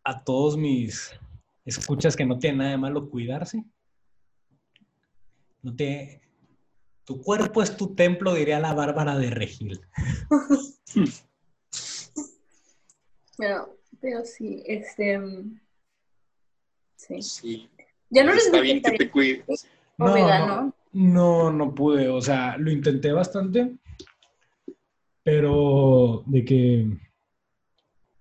a 0.04 0.24
todos 0.24 0.58
mis 0.58 1.12
escuchas 1.66 2.16
que 2.16 2.26
no 2.26 2.40
tiene 2.40 2.58
nada 2.58 2.72
de 2.72 2.78
malo 2.78 3.10
cuidarse. 3.10 3.64
No 5.62 5.76
te... 5.76 6.22
Tu 7.06 7.22
cuerpo 7.22 7.62
es 7.62 7.76
tu 7.76 7.94
templo, 7.96 8.34
diría 8.34 8.60
la 8.60 8.74
Bárbara 8.74 9.18
de 9.18 9.30
Regil. 9.30 9.82
Pero, 13.38 13.78
pero 14.00 14.24
sí, 14.24 14.64
este. 14.68 15.18
mm, 15.18 15.60
Sí. 16.96 17.22
Sí. 17.22 17.70
Ya 18.10 18.24
no 18.24 18.32
eres 18.32 18.46
Está 18.46 18.62
bien 18.62 18.82
que 18.82 18.92
te 18.92 19.10
cuides. 19.10 19.68
No, 19.98 20.14
vegano. 20.14 20.74
No, 20.94 21.52
no 21.52 21.74
pude. 21.74 22.08
O 22.08 22.22
sea, 22.22 22.58
lo 22.58 22.72
intenté 22.72 23.12
bastante, 23.12 23.76
pero 25.24 26.24
de 26.26 26.46
que 26.46 26.88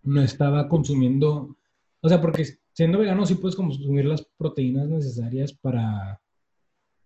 no 0.02 0.22
estaba 0.22 0.68
consumiendo. 0.68 1.56
O 2.02 2.08
sea, 2.08 2.20
porque 2.20 2.44
siendo 2.72 2.98
vegano 2.98 3.24
sí 3.24 3.36
puedes 3.36 3.54
consumir 3.56 4.04
las 4.06 4.22
proteínas 4.36 4.88
necesarias 4.88 5.52
para, 5.52 6.20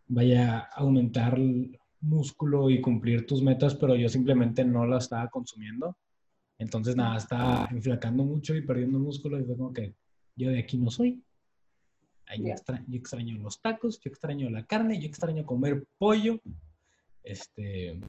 vaya, 0.09 0.61
aumentar 0.75 1.39
el 1.39 1.79
músculo 2.01 2.71
y 2.71 2.81
cumplir 2.81 3.27
tus 3.27 3.43
metas, 3.43 3.75
pero 3.75 3.95
yo 3.95 4.09
simplemente 4.09 4.65
no 4.65 4.87
la 4.87 4.99
estaba 4.99 5.29
consumiendo. 5.29 5.97
Entonces, 6.59 6.97
nada, 6.97 7.19
estaba 7.19 7.69
enflacando 7.71 8.25
mucho 8.25 8.55
y 8.55 8.63
perdiendo 8.63 8.99
músculo 8.99 9.39
y 9.39 9.45
fue 9.45 9.57
como 9.57 9.73
que 9.75 9.95
yo 10.35 10.49
de 10.51 10.61
aquí 10.61 10.79
no 10.79 10.91
soy. 10.91 11.23
Ay, 12.27 12.39
yo, 12.41 12.47
Ya. 12.47 12.55
extra- 12.55 12.83
yo 12.89 12.97
extraño 12.97 13.37
los 13.39 13.61
tacos, 13.61 14.01
yo 14.01 14.11
extraño 14.11 14.49
la 14.49 14.65
carne, 14.65 14.99
yo 14.99 15.07
extraño 15.07 15.45
comer 15.45 15.87
pollo. 15.99 16.41
Este, 17.23 18.01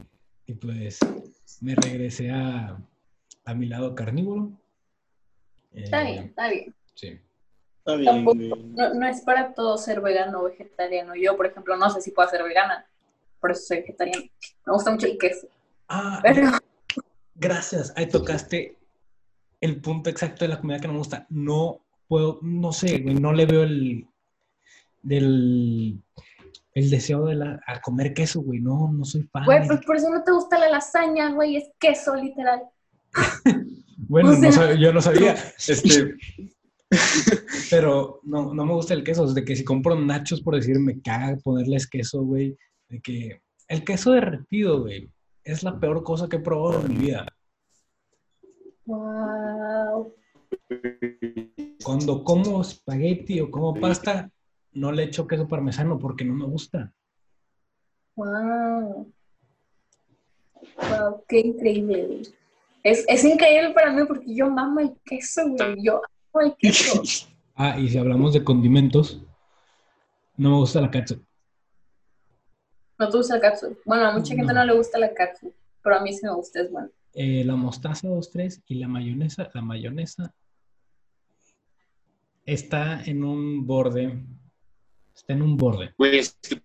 y 0.45 0.53
pues 0.53 0.99
me 1.59 1.75
regresé 1.75 2.31
a, 2.31 2.81
a 3.43 3.53
mi 3.53 3.65
lado 3.65 3.93
carnívoro. 3.93 4.51
Está 5.73 6.01
Eh, 6.01 6.11
bien, 6.11 6.23
está 6.25 6.49
bien. 6.49 6.73
Sí. 6.97 7.19
Está 7.77 7.95
bien, 7.95 8.05
Tampoco-. 8.25 8.57
No, 8.75 8.93
no 8.95 9.07
es 9.07 9.21
para 9.21 9.53
todo 9.53 9.77
ser 9.77 10.01
vegano 10.01 10.41
o 10.41 10.43
vegetariano. 10.45 11.15
Yo, 11.15 11.37
por 11.37 11.45
ejemplo, 11.45 11.77
no 11.77 11.89
sé 11.89 12.01
si 12.01 12.11
puedo 12.11 12.27
ser 12.29 12.43
vegana. 12.43 12.85
Por 13.39 13.51
eso 13.51 13.61
soy 13.67 13.77
vegetariana. 13.81 14.25
Me 14.65 14.73
gusta 14.73 14.91
mucho 14.91 15.05
el 15.05 15.17
queso. 15.17 15.47
Ah, 15.87 16.19
Pero 16.23 16.49
gracias. 17.35 17.93
Ahí 17.95 18.07
tocaste 18.07 18.77
el 19.61 19.79
punto 19.79 20.09
exacto 20.09 20.43
de 20.43 20.49
la 20.49 20.59
comida 20.59 20.79
que 20.79 20.87
no 20.87 20.93
me 20.93 20.99
gusta. 20.99 21.25
No 21.29 21.79
puedo, 22.07 22.39
no 22.41 22.73
sé, 22.73 22.97
güey, 22.99 23.15
no 23.15 23.31
le 23.31 23.45
veo 23.45 23.63
el 23.63 24.07
del 25.01 26.01
el 26.73 26.91
deseo 26.91 27.25
de 27.25 27.35
la, 27.35 27.59
a 27.65 27.81
comer 27.81 28.13
queso, 28.13 28.41
güey. 28.41 28.59
No, 28.59 28.91
no 28.91 29.03
soy 29.05 29.23
fan. 29.23 29.45
Güey, 29.45 29.65
pues 29.65 29.83
por 29.85 29.95
eso 29.97 30.09
no 30.11 30.23
te 30.23 30.31
gusta 30.31 30.59
la 30.59 30.69
lasaña, 30.69 31.31
güey, 31.31 31.57
es 31.57 31.69
queso, 31.79 32.15
literal. 32.15 32.63
Bueno, 34.09 34.29
O 34.29 34.51
sea- 34.51 34.73
yo 34.75 34.93
no 34.93 35.01
sabía. 35.01 35.35
Este, 35.67 36.13
pero 37.69 38.19
no, 38.23 38.53
no 38.53 38.65
me 38.65 38.73
gusta 38.73 38.93
el 38.93 39.03
queso. 39.03 39.31
De 39.33 39.43
que 39.43 39.55
si 39.55 39.63
compro 39.63 39.99
nachos, 39.99 40.41
por 40.41 40.55
decir, 40.55 40.79
me 40.79 41.01
caga 41.01 41.37
ponerles 41.43 41.87
queso, 41.87 42.23
güey. 42.23 42.57
De 42.89 43.01
que 43.01 43.41
el 43.67 43.83
queso 43.83 44.11
derretido, 44.11 44.81
güey, 44.81 45.09
es 45.43 45.63
la 45.63 45.79
peor 45.79 46.03
cosa 46.03 46.27
que 46.27 46.37
he 46.37 46.41
probado 46.41 46.85
en 46.85 46.93
mi 46.93 47.05
vida. 47.05 47.25
Wow. 48.85 50.13
Cuando 51.83 52.23
como 52.23 52.61
espagueti 52.61 53.41
o 53.41 53.51
como 53.51 53.73
pasta, 53.73 54.29
no 54.71 54.91
le 54.91 55.03
echo 55.03 55.27
queso 55.27 55.47
parmesano 55.47 55.99
porque 55.99 56.23
no 56.23 56.33
me 56.33 56.45
gusta. 56.45 56.93
Wow. 58.15 59.11
Wow, 60.77 61.23
qué 61.27 61.39
increíble. 61.39 62.21
Es, 62.83 63.03
es 63.07 63.23
increíble 63.25 63.73
para 63.73 63.91
mí 63.91 64.03
porque 64.07 64.33
yo 64.33 64.49
mamo 64.49 64.79
el 64.79 64.95
queso, 65.03 65.49
güey. 65.49 65.83
Yo 65.83 66.01
Ah, 67.59 67.79
y 67.79 67.89
si 67.89 67.97
hablamos 67.97 68.33
de 68.33 68.43
condimentos, 68.43 69.19
no 70.35 70.51
me 70.51 70.55
gusta 70.57 70.79
la 70.79 70.91
catsup. 70.91 71.23
No 72.99 73.09
te 73.09 73.17
gusta 73.17 73.33
la 73.35 73.41
cápsula. 73.41 73.75
Bueno, 73.83 74.05
a 74.05 74.11
mucha 74.11 74.35
gente 74.35 74.53
No. 74.53 74.59
no 74.59 74.65
le 74.65 74.73
gusta 74.77 74.99
la 74.99 75.11
cápsula, 75.11 75.51
pero 75.83 75.95
a 75.97 76.01
mí 76.01 76.13
sí 76.13 76.19
me 76.23 76.33
gusta, 76.35 76.61
es 76.61 76.71
bueno. 76.71 76.89
Eh, 77.13 77.43
la 77.43 77.55
mostaza 77.55 78.07
2-3 78.07 78.61
y 78.67 78.75
la 78.75 78.87
mayonesa, 78.87 79.49
la 79.55 79.61
mayonesa 79.63 80.35
está 82.45 83.01
en 83.05 83.23
un 83.23 83.65
borde. 83.65 84.23
Está 85.15 85.33
en 85.33 85.41
un 85.41 85.57
borde. 85.57 85.93
Güey, 85.97 86.19
es 86.19 86.37
que 86.41 86.61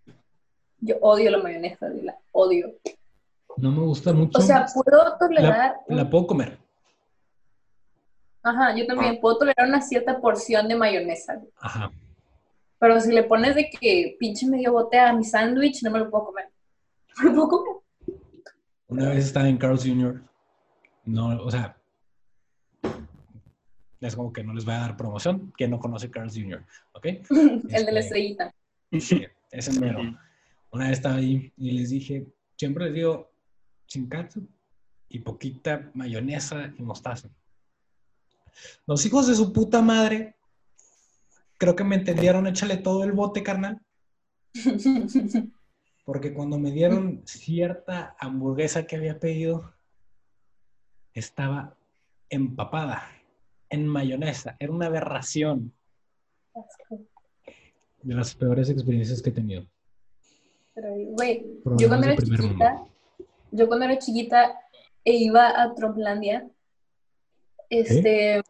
Yo 0.80 0.96
odio 1.00 1.30
la 1.30 1.38
mayonesa, 1.42 1.88
la 1.88 2.18
odio. 2.32 2.74
No 3.56 3.72
me 3.72 3.80
gusta 3.80 4.12
mucho. 4.12 4.38
O 4.38 4.42
sea, 4.42 4.66
puedo 4.74 5.16
tolerar. 5.18 5.76
la, 5.88 5.96
la 5.96 6.10
puedo 6.10 6.26
comer. 6.26 6.58
Ajá, 8.42 8.76
yo 8.76 8.86
también 8.86 9.20
puedo 9.20 9.38
tolerar 9.38 9.68
una 9.68 9.80
cierta 9.80 10.20
porción 10.20 10.66
de 10.68 10.74
mayonesa. 10.74 11.40
Ajá. 11.60 11.90
Pero 12.78 13.00
si 13.00 13.12
le 13.12 13.22
pones 13.22 13.54
de 13.54 13.70
que 13.70 14.16
pinche 14.18 14.46
medio 14.46 14.72
bote 14.72 14.98
a 14.98 15.12
mi 15.12 15.24
sándwich, 15.24 15.82
no 15.82 15.90
me 15.90 16.00
lo 16.00 16.10
puedo 16.10 16.26
comer. 16.26 16.48
No 17.22 17.30
me 17.30 17.36
lo 17.36 17.48
puedo 17.48 17.64
comer. 17.64 17.82
Una 18.88 19.08
vez 19.10 19.26
estaba 19.26 19.48
en 19.48 19.58
Carl's 19.58 19.84
Jr. 19.86 20.22
No, 21.04 21.28
o 21.42 21.50
sea, 21.50 21.76
es 24.00 24.16
como 24.16 24.32
que 24.32 24.42
no 24.42 24.52
les 24.52 24.64
voy 24.64 24.74
a 24.74 24.78
dar 24.80 24.96
promoción. 24.96 25.52
Quien 25.56 25.70
no 25.70 25.78
conoce 25.78 26.10
Carl's 26.10 26.34
Jr., 26.34 26.64
¿ok? 26.92 27.06
El 27.30 27.86
de 27.86 27.92
la 27.92 28.00
Este, 28.00 28.00
estrellita. 28.00 28.54
Sí, 28.98 29.24
ese 29.50 29.80
mero. 29.80 30.00
Una 30.72 30.88
vez 30.88 30.98
estaba 30.98 31.16
ahí 31.16 31.52
y 31.56 31.70
les 31.72 31.90
dije, 31.90 32.26
siempre 32.56 32.86
les 32.86 32.94
digo, 32.94 33.30
sin 33.86 34.08
catsup 34.08 34.48
y 35.08 35.20
poquita 35.20 35.90
mayonesa 35.94 36.72
y 36.76 36.82
mostaza. 36.82 37.28
Los 38.86 39.04
hijos 39.06 39.26
de 39.26 39.34
su 39.34 39.52
puta 39.52 39.82
madre, 39.82 40.36
creo 41.58 41.76
que 41.76 41.84
me 41.84 41.96
entendieron, 41.96 42.46
échale 42.46 42.76
todo 42.76 43.04
el 43.04 43.12
bote, 43.12 43.42
carnal. 43.42 43.80
Porque 46.04 46.34
cuando 46.34 46.58
me 46.58 46.72
dieron 46.72 47.22
cierta 47.24 48.16
hamburguesa 48.18 48.86
que 48.86 48.96
había 48.96 49.20
pedido, 49.20 49.72
estaba 51.14 51.76
empapada 52.28 53.08
en 53.70 53.86
mayonesa. 53.86 54.56
Era 54.58 54.72
una 54.72 54.86
aberración 54.86 55.72
de 58.02 58.14
las 58.14 58.34
peores 58.34 58.68
experiencias 58.68 59.22
que 59.22 59.30
he 59.30 59.32
tenido. 59.32 59.64
Pero, 60.74 60.88
güey, 61.10 61.60
Problemas 61.62 61.82
yo 61.82 61.88
cuando 61.88 62.06
era 62.06 62.16
chiquita, 62.16 62.84
yo 63.50 63.68
cuando 63.68 63.84
era 63.84 63.98
chiquita 63.98 64.58
e 65.04 65.16
iba 65.16 65.62
a 65.62 65.74
Trumplandia, 65.74 66.48
este, 67.78 68.42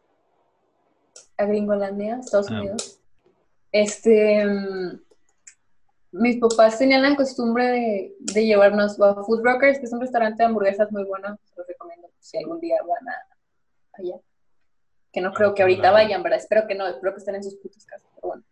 a 1.37 1.45
Gringolandia, 1.45 2.17
Estados 2.17 2.47
Ah. 2.49 2.59
Unidos, 2.59 2.99
este, 3.71 4.45
mm, 4.45 5.01
mis 6.11 6.37
papás 6.37 6.77
tenían 6.77 7.01
la 7.01 7.15
costumbre 7.15 7.67
de, 7.67 8.15
de 8.19 8.45
llevarnos 8.45 8.99
a 9.01 9.23
Food 9.23 9.43
Rockers, 9.43 9.79
que 9.79 9.85
es 9.85 9.93
un 9.93 10.01
restaurante 10.01 10.43
de 10.43 10.47
hamburguesas 10.47 10.91
muy 10.91 11.03
bueno, 11.05 11.37
se 11.43 11.55
los 11.57 11.67
recomiendo 11.67 12.09
si 12.19 12.37
algún 12.37 12.59
día 12.59 12.75
van 12.81 13.09
a 13.09 13.27
allá. 13.93 14.21
Que 15.11 15.21
no 15.21 15.31
creo 15.33 15.53
que 15.53 15.61
ahorita 15.61 15.91
vayan, 15.91 16.23
¿verdad? 16.23 16.39
Espero 16.39 16.67
que 16.67 16.75
no, 16.75 16.87
espero 16.87 17.13
que 17.13 17.19
estén 17.19 17.35
en 17.35 17.43
sus 17.43 17.55
putas 17.55 17.85
casas, 17.85 18.09
pero 18.15 18.27
bueno 18.27 18.43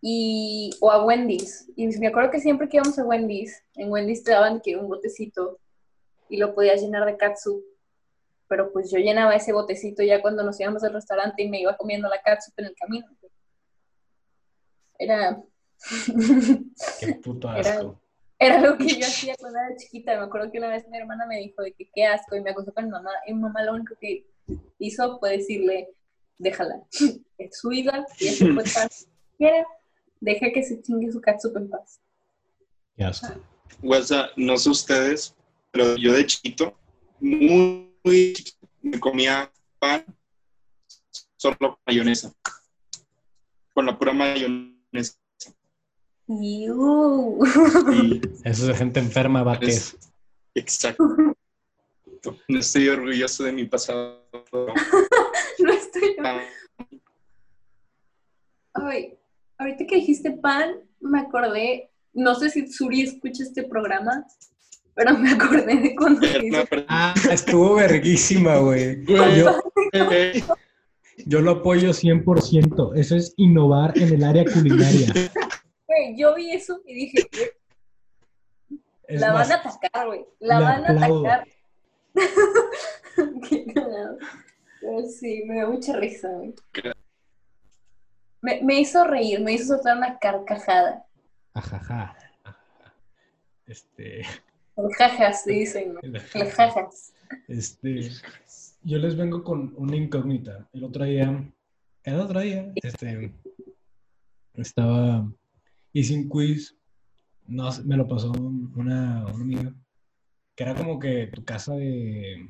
y 0.00 0.70
o 0.80 0.90
a 0.90 1.04
Wendy's. 1.04 1.68
Y 1.76 1.86
me 1.98 2.08
acuerdo 2.08 2.30
que 2.30 2.40
siempre 2.40 2.68
que 2.68 2.76
íbamos 2.76 2.98
a 2.98 3.04
Wendy's, 3.04 3.62
en 3.74 3.90
Wendy's 3.90 4.22
te 4.22 4.32
daban 4.32 4.60
que 4.60 4.76
un 4.76 4.88
botecito 4.88 5.58
y 6.28 6.36
lo 6.36 6.54
podías 6.54 6.80
llenar 6.80 7.04
de 7.06 7.16
katsu. 7.16 7.62
Pero 8.48 8.72
pues 8.72 8.90
yo 8.90 8.98
llenaba 8.98 9.34
ese 9.34 9.52
botecito 9.52 10.02
ya 10.02 10.22
cuando 10.22 10.42
nos 10.42 10.58
íbamos 10.60 10.82
al 10.84 10.94
restaurante 10.94 11.42
y 11.42 11.48
me 11.48 11.60
iba 11.60 11.76
comiendo 11.76 12.08
la 12.08 12.20
katsu 12.22 12.50
en 12.56 12.66
el 12.66 12.74
camino. 12.74 13.06
Era 14.98 15.40
Qué 17.00 17.14
puto 17.22 17.52
Era- 17.54 17.70
asco. 17.78 18.00
era 18.38 18.60
lo 18.60 18.76
que 18.78 18.88
yo 18.88 19.06
hacía 19.06 19.34
cuando 19.38 19.58
era 19.58 19.76
chiquita. 19.76 20.16
Me 20.18 20.24
acuerdo 20.26 20.50
que 20.50 20.58
una 20.58 20.68
vez 20.68 20.88
mi 20.88 20.96
hermana 20.98 21.26
me 21.26 21.38
dijo 21.38 21.62
de 21.62 21.72
que 21.72 21.88
qué 21.94 22.06
asco 22.06 22.36
y 22.36 22.40
me 22.40 22.50
acostó 22.50 22.72
con 22.72 22.84
mi 22.84 22.90
mamá. 22.90 23.10
Y 23.26 23.34
mi 23.34 23.40
mamá 23.40 23.62
lo 23.62 23.74
único 23.74 23.94
que 24.00 24.26
hizo 24.78 25.18
fue 25.18 25.30
decirle, 25.38 25.90
déjala, 26.38 26.82
es 27.38 27.58
su 27.58 27.70
hija 27.72 28.04
y 28.18 28.28
eso 28.28 28.46
fue 28.54 28.64
paz. 28.74 29.08
Quiera, 29.36 29.66
deja 30.20 30.50
que 30.52 30.62
se 30.62 30.80
chingue 30.82 31.12
su 31.12 31.20
catsup 31.20 31.56
en 31.56 31.68
paz. 31.70 32.00
Qué 32.96 33.04
asco. 33.04 33.28
O 33.84 34.02
sea, 34.02 34.30
no 34.36 34.56
sé 34.56 34.70
ustedes, 34.70 35.36
pero 35.70 35.94
yo 35.96 36.12
de 36.12 36.26
chiquito, 36.26 36.76
muy, 37.20 37.87
muy 38.04 38.32
chiquito, 38.32 38.68
me 38.82 38.98
comía 39.00 39.50
pan 39.78 40.04
solo 41.36 41.56
con 41.58 41.76
mayonesa. 41.86 42.32
Con 43.72 43.86
la 43.86 43.98
pura 43.98 44.12
mayonesa. 44.12 45.18
Eso 48.44 48.44
es 48.44 48.66
de 48.66 48.74
gente 48.74 49.00
enferma, 49.00 49.42
va 49.42 49.58
que 49.58 49.66
es. 49.66 49.96
exacto. 50.54 51.04
No 52.48 52.58
estoy 52.58 52.88
orgulloso 52.88 53.44
de 53.44 53.52
mi 53.52 53.64
pasado. 53.64 54.28
no 55.58 55.72
estoy. 55.72 56.16
Ah, 56.22 56.40
Ay, 58.74 59.18
ahorita 59.56 59.86
que 59.86 59.96
dijiste 59.96 60.32
pan, 60.32 60.80
me 61.00 61.20
acordé. 61.20 61.90
No 62.12 62.34
sé 62.34 62.50
si 62.50 62.70
Suri 62.70 63.02
escucha 63.02 63.44
este 63.44 63.62
programa, 63.62 64.26
pero 64.98 65.16
me 65.16 65.30
acordé 65.30 65.76
de 65.76 65.94
cuando 65.94 66.26
Ah, 66.88 67.14
estuvo 67.30 67.76
verguísima, 67.76 68.56
güey. 68.56 69.04
Yo, 69.04 69.60
yo 71.24 71.40
lo 71.40 71.52
apoyo 71.52 71.90
100%. 71.90 72.96
Eso 72.96 73.14
es 73.14 73.32
innovar 73.36 73.96
en 73.96 74.12
el 74.12 74.24
área 74.24 74.44
culinaria. 74.44 75.12
güey, 75.86 76.18
yo 76.18 76.34
vi 76.34 76.50
eso 76.50 76.80
y 76.84 76.94
dije, 76.94 77.28
Es 79.06 79.20
la 79.20 79.32
más, 79.32 79.48
van 79.48 79.58
a 79.58 79.60
atacar, 79.70 80.06
güey. 80.08 80.26
La 80.40 80.58
van 80.58 80.84
a 80.84 80.88
aplaudo. 80.88 81.26
atacar. 81.28 81.48
Qué 83.48 83.66
cagado. 83.72 84.18
Pero 84.80 85.02
sí, 85.08 85.44
me 85.46 85.54
dio 85.54 85.70
mucha 85.70 85.96
risa, 85.96 86.28
güey. 86.28 86.54
Me, 88.40 88.62
me 88.64 88.80
hizo 88.80 89.04
reír, 89.04 89.40
me 89.42 89.52
hizo 89.52 89.76
soltar 89.76 89.96
una 89.96 90.18
carcajada. 90.18 91.04
ajaja. 91.54 92.16
Este, 93.66 94.22
El 94.78 94.94
jajas, 94.94 95.44
dicen. 95.44 95.94
El 96.02 96.20
jajas. 96.50 97.12
este, 97.48 98.10
yo 98.84 98.98
les 98.98 99.16
vengo 99.16 99.42
con 99.42 99.74
una 99.76 99.96
incógnita. 99.96 100.68
El 100.72 100.84
otro 100.84 101.04
día, 101.04 101.52
el 102.04 102.20
otro 102.20 102.40
día, 102.40 102.72
este, 102.76 103.32
estaba, 104.54 105.28
hice 105.92 106.14
un 106.14 106.28
quiz, 106.28 106.76
no, 107.46 107.68
me 107.84 107.96
lo 107.96 108.06
pasó 108.06 108.30
un- 108.32 108.72
una, 108.76 109.26
una 109.26 109.42
amiga, 109.42 109.74
que 110.54 110.62
era 110.64 110.74
como 110.74 110.98
que 110.98 111.26
tu 111.28 111.44
casa 111.44 111.74
de, 111.74 112.48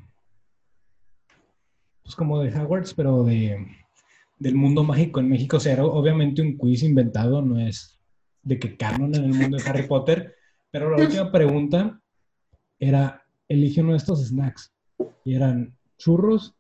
pues 2.02 2.14
como 2.14 2.40
de 2.42 2.54
Hogwarts, 2.54 2.94
pero 2.94 3.24
de, 3.24 3.66
del 4.38 4.54
mundo 4.54 4.82
mágico 4.84 5.20
en 5.20 5.28
México. 5.28 5.56
O 5.56 5.60
sea, 5.60 5.72
era 5.74 5.84
obviamente 5.84 6.42
un 6.42 6.56
quiz 6.58 6.82
inventado, 6.82 7.42
no 7.42 7.58
es 7.58 7.98
de 8.42 8.58
que 8.58 8.76
canon 8.76 9.14
en 9.14 9.24
el 9.24 9.34
mundo 9.34 9.56
de 9.56 9.68
Harry 9.68 9.86
Potter, 9.86 10.34
pero 10.70 10.90
la 10.90 11.02
última 11.04 11.30
pregunta 11.32 12.00
era, 12.78 13.24
elige 13.48 13.80
uno 13.80 13.92
de 13.92 13.98
estos 13.98 14.26
snacks. 14.26 14.72
Y 15.24 15.34
eran 15.34 15.76
churros, 15.96 16.56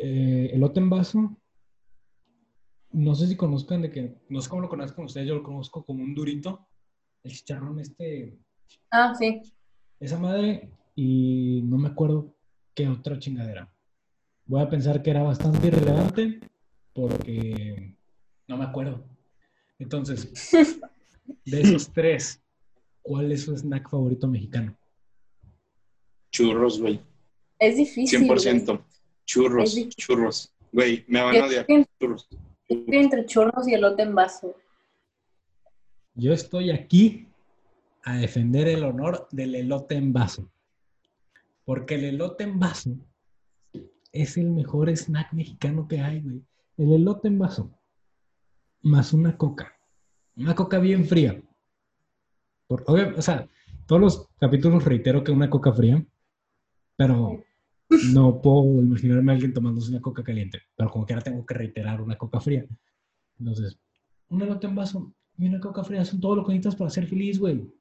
eh, 0.00 0.50
elote 0.52 0.80
en 0.80 0.90
vaso, 0.90 1.36
no 2.92 3.14
sé 3.14 3.26
si 3.26 3.36
conozcan 3.36 3.82
de 3.82 3.90
que, 3.90 4.14
no 4.28 4.40
sé 4.40 4.48
cómo 4.48 4.62
lo 4.62 4.68
conozcan 4.68 5.04
ustedes, 5.04 5.26
yo 5.26 5.34
lo 5.34 5.42
conozco 5.42 5.84
como 5.84 6.02
un 6.02 6.14
durito, 6.14 6.66
el 7.24 7.32
chicharrón 7.32 7.80
este, 7.80 8.38
Ah, 8.90 9.14
sí. 9.18 9.40
esa 9.98 10.18
madre, 10.18 10.70
y 10.94 11.62
no 11.64 11.76
me 11.76 11.88
acuerdo 11.88 12.36
qué 12.74 12.88
otra 12.88 13.18
chingadera. 13.18 13.72
Voy 14.46 14.62
a 14.62 14.68
pensar 14.68 15.02
que 15.02 15.10
era 15.10 15.22
bastante 15.22 15.66
irrelevante 15.68 16.40
porque 16.92 17.96
no 18.46 18.56
me 18.56 18.64
acuerdo. 18.64 19.04
Entonces, 19.78 20.30
de 21.44 21.60
esos 21.60 21.92
tres, 21.92 22.40
¿cuál 23.02 23.32
es 23.32 23.42
su 23.44 23.56
snack 23.56 23.88
favorito 23.90 24.28
mexicano? 24.28 24.76
Churros, 26.38 26.80
güey. 26.80 27.00
Es 27.60 27.76
difícil. 27.76 28.26
güey. 28.26 28.38
100%. 28.40 28.82
Churros, 29.24 29.74
churros. 29.96 30.52
Güey, 30.72 31.04
me 31.06 31.22
van 31.22 31.36
a 31.36 31.46
odiar. 31.46 31.64
Churros. 32.00 32.28
estoy 32.68 32.96
entre 32.96 33.24
churros 33.26 33.68
y 33.68 33.74
elote 33.74 34.02
en 34.02 34.14
vaso. 34.16 34.52
Yo 36.14 36.32
estoy 36.32 36.70
aquí 36.72 37.28
a 38.02 38.16
defender 38.16 38.66
el 38.66 38.82
honor 38.82 39.28
del 39.30 39.54
elote 39.54 39.94
en 39.94 40.12
vaso. 40.12 40.50
Porque 41.64 41.94
el 41.94 42.04
elote 42.04 42.42
en 42.44 42.58
vaso 42.58 42.90
es 44.12 44.36
el 44.36 44.50
mejor 44.50 44.90
snack 44.90 45.32
mexicano 45.32 45.86
que 45.86 46.00
hay, 46.00 46.20
güey. 46.20 46.42
El 46.76 46.92
elote 46.94 47.28
en 47.28 47.38
vaso. 47.38 47.70
Más 48.82 49.12
una 49.12 49.36
coca. 49.38 49.72
Una 50.36 50.56
coca 50.56 50.80
bien 50.80 51.04
fría. 51.06 51.40
Por, 52.66 52.82
obvio- 52.88 53.14
o 53.16 53.22
sea, 53.22 53.48
todos 53.86 54.00
los 54.02 54.28
capítulos 54.40 54.84
reitero 54.84 55.22
que 55.22 55.30
una 55.30 55.48
coca 55.48 55.72
fría, 55.72 56.04
pero 56.96 57.44
no 58.12 58.40
puedo 58.40 58.80
imaginarme 58.80 59.32
a 59.32 59.34
alguien 59.34 59.52
tomándose 59.52 59.90
una 59.90 60.00
coca 60.00 60.22
caliente. 60.22 60.62
Pero 60.76 60.90
como 60.90 61.06
quiera 61.06 61.22
tengo 61.22 61.44
que 61.44 61.54
reiterar 61.54 62.00
una 62.00 62.16
coca 62.16 62.40
fría. 62.40 62.66
Entonces, 63.38 63.78
un 64.28 64.42
elote 64.42 64.66
en 64.66 64.74
vaso 64.74 65.12
y 65.36 65.48
una 65.48 65.60
coca 65.60 65.84
fría 65.84 66.04
son 66.04 66.20
todo 66.20 66.36
lo 66.36 66.44
que 66.44 66.52
necesitas 66.52 66.76
para 66.76 66.90
ser 66.90 67.06
feliz, 67.06 67.38
güey. 67.38 67.72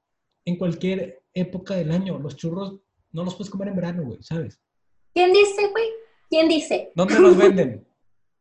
En 0.46 0.58
cualquier 0.58 1.24
época 1.34 1.76
del 1.76 1.92
año. 1.92 2.20
Los 2.20 2.36
churros 2.36 2.80
no 3.12 3.24
los 3.24 3.36
puedes 3.36 3.50
comer 3.50 3.70
en 3.70 3.76
verano, 3.76 4.04
güey, 4.04 4.22
¿sabes? 4.22 4.60
¿Quién 5.14 5.32
dice, 5.32 5.70
güey? 5.70 5.90
¿Quién 6.30 6.50
dice? 6.50 6.92
¿Dónde 6.96 7.20
los 7.20 7.38
venden? 7.38 7.86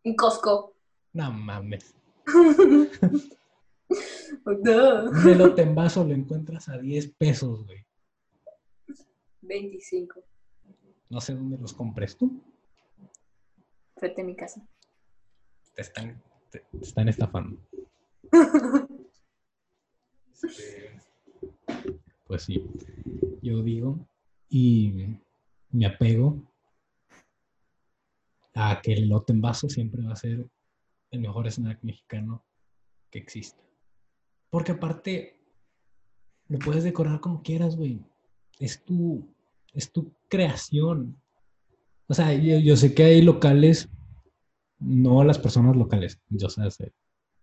En 0.05 0.17
Costco. 0.17 0.75
No 1.13 1.31
mames. 1.31 1.95
Un 4.45 5.29
elote 5.29 5.63
en 5.63 5.77
vaso 5.77 6.03
lo 6.03 6.13
encuentras 6.13 6.69
a 6.69 6.77
10 6.79 7.15
pesos, 7.15 7.65
güey. 7.65 7.87
25. 9.43 10.25
No 11.13 11.21
sé 11.21 11.35
dónde 11.35 11.59
los 11.59 11.75
compres 11.75 12.17
tú. 12.17 12.43
frente 13.97 14.23
a 14.23 14.25
mi 14.25 14.35
casa. 14.35 14.67
Te 15.75 15.83
están, 15.83 16.23
te, 16.51 16.61
te 16.61 16.79
están 16.81 17.09
estafando. 17.09 17.59
Este, 20.43 21.01
Pues 22.27 22.43
sí, 22.43 22.67
yo 23.43 23.63
digo 23.63 24.09
y 24.49 25.21
me 25.71 25.87
apego 25.87 26.43
a 28.55 28.81
que 28.83 28.95
el 28.95 29.05
elote 29.05 29.33
en 29.35 29.41
vaso 29.41 29.69
siempre 29.69 30.03
va 30.03 30.15
a 30.15 30.17
ser 30.17 30.49
el 31.13 31.21
mejor 31.21 31.47
snack 31.49 31.81
mexicano 31.85 32.43
que 33.09 33.21
exista. 33.21 33.63
Porque 34.51 34.73
aparte, 34.73 35.39
lo 36.49 36.59
puedes 36.59 36.83
decorar 36.83 37.21
como 37.21 37.43
quieras, 37.43 37.77
güey. 37.77 38.01
Es 38.59 38.83
tu, 38.83 39.33
es 39.73 39.91
tu 39.93 40.13
creación. 40.29 41.21
O 42.09 42.15
sea, 42.15 42.35
yo, 42.35 42.59
yo 42.59 42.77
sé 42.77 42.95
que 42.95 43.05
hay 43.05 43.23
locales, 43.23 43.89
no 44.79 45.25
las 45.25 45.39
personas 45.39 45.77
locales, 45.77 46.21
yo 46.29 46.49
sé, 46.49 46.71
sé, 46.71 46.93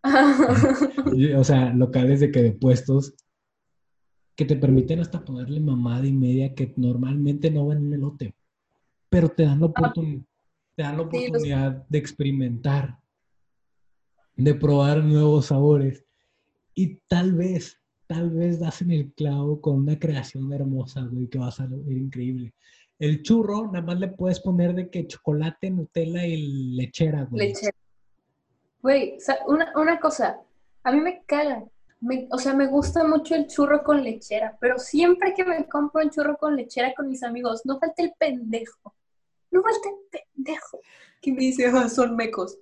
o 1.36 1.44
sea, 1.44 1.74
locales 1.74 2.20
de 2.20 2.32
que 2.32 2.42
de 2.44 2.52
puestos 2.52 3.14
que 4.36 4.46
te 4.46 4.56
permiten 4.56 5.00
hasta 5.00 5.24
ponerle 5.26 5.60
mamada 5.60 6.06
y 6.06 6.14
media 6.14 6.54
que 6.54 6.74
normalmente 6.78 7.50
no 7.52 7.66
van 7.68 7.86
en 7.88 7.94
elote, 7.94 8.36
pero 9.10 9.30
te 9.30 9.44
dan 9.44 9.60
la, 9.60 9.68
oportun- 9.68 10.26
te 10.76 10.84
dan 10.84 10.98
la 10.98 11.04
Sí, 11.04 11.10
los- 11.10 11.26
oportunidad 11.28 11.88
de 11.90 11.98
experimentar, 11.98 13.00
de 14.36 14.54
probar 14.56 15.04
nuevos 15.04 15.48
sabores 15.48 16.06
y 16.74 16.96
tal 17.08 17.34
vez, 17.34 17.79
tal 18.10 18.32
vez 18.32 18.60
das 18.60 18.82
en 18.82 18.90
el 18.90 19.12
clavo 19.14 19.62
con 19.62 19.76
una 19.76 19.98
creación 20.00 20.52
hermosa, 20.52 21.02
güey, 21.02 21.28
que 21.28 21.38
va 21.38 21.50
a 21.50 21.52
salir 21.52 21.80
increíble. 21.96 22.54
El 22.98 23.22
churro, 23.22 23.68
nada 23.68 23.86
más 23.86 24.00
le 24.00 24.08
puedes 24.08 24.40
poner 24.40 24.74
de 24.74 24.90
que 24.90 25.06
chocolate, 25.06 25.70
Nutella 25.70 26.26
y 26.26 26.74
lechera, 26.76 27.26
güey. 27.26 27.50
Lechera. 27.50 27.78
Güey, 28.82 29.18
una, 29.48 29.72
una 29.76 30.00
cosa, 30.00 30.40
a 30.84 30.92
mí 30.92 31.00
me 31.02 31.22
caga. 31.28 31.64
Me- 32.02 32.28
o 32.32 32.40
sea, 32.40 32.54
me 32.56 32.66
gusta 32.66 33.04
mucho 33.04 33.36
el 33.36 33.46
churro 33.46 33.84
con 33.84 34.04
lechera, 34.04 34.58
pero 34.60 34.80
siempre 34.80 35.34
que 35.36 35.46
me 35.46 35.68
compro 35.68 36.02
un 36.04 36.10
churro 36.10 36.36
con 36.38 36.56
lechera 36.56 36.94
con 36.96 37.10
mis 37.10 37.22
amigos, 37.22 37.62
no 37.64 37.78
falta 37.78 38.02
el 38.02 38.14
pendejo. 38.18 38.96
No 39.52 39.62
falta 39.62 39.88
el 39.90 40.20
pendejo 40.34 40.80
que 41.22 41.32
me 41.32 41.40
dice, 41.42 41.68
"Ah, 41.68 41.88
son 41.90 42.16
mecos. 42.16 42.58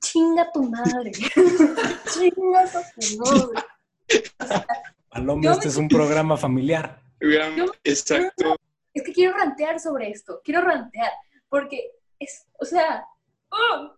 Chinga 0.00 0.50
tu 0.52 0.64
madre. 0.64 1.12
Chinga 2.12 2.64
tu 2.66 3.18
madre. 3.18 3.62
Paloma, 5.10 5.52
este 5.52 5.66
me- 5.66 5.70
es 5.70 5.76
un 5.76 5.88
programa 5.88 6.36
familiar. 6.36 7.00
Yo- 7.20 7.66
Exacto. 7.84 8.56
Es 8.92 9.02
que 9.02 9.12
quiero 9.12 9.36
rantear 9.36 9.78
sobre 9.80 10.10
esto, 10.10 10.40
quiero 10.42 10.62
rantear, 10.62 11.10
porque 11.48 11.90
es, 12.18 12.46
o 12.58 12.64
sea, 12.64 13.04
¡oh! 13.50 13.94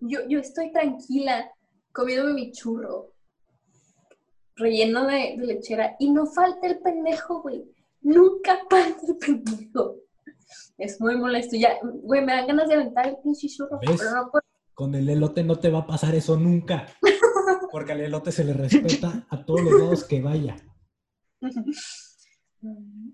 yo, 0.00 0.20
yo 0.28 0.38
estoy 0.40 0.72
tranquila 0.72 1.50
comiéndome 1.92 2.34
mi 2.34 2.52
churro 2.52 3.12
relleno 4.56 5.06
de, 5.06 5.36
de 5.38 5.46
lechera 5.46 5.96
y 5.98 6.10
no 6.10 6.26
falta 6.26 6.66
el 6.66 6.78
pendejo, 6.80 7.40
güey. 7.42 7.64
Nunca 8.02 8.58
falta 8.68 9.00
el 9.08 9.16
pendejo. 9.16 9.96
Es 10.76 11.00
muy 11.00 11.16
molesto. 11.16 11.56
Ya, 11.56 11.78
güey, 11.82 12.22
me 12.24 12.32
dan 12.32 12.46
ganas 12.46 12.68
de 12.68 12.74
aventar 12.74 13.06
el 13.08 13.16
pinche 13.22 13.48
churro, 13.48 13.78
¿Ves? 13.80 13.96
pero 13.98 14.10
no 14.14 14.30
puedo. 14.30 14.42
Con 14.74 14.94
el 14.94 15.08
elote 15.08 15.44
no 15.44 15.58
te 15.58 15.70
va 15.70 15.80
a 15.80 15.86
pasar 15.86 16.14
eso 16.14 16.36
nunca. 16.38 16.86
Porque 17.70 17.92
al 17.92 18.00
elote 18.00 18.32
se 18.32 18.44
le 18.44 18.52
respeta 18.52 19.26
a 19.28 19.44
todos 19.44 19.62
los 19.62 19.80
lados 19.80 20.04
que 20.04 20.20
vaya. 20.20 20.56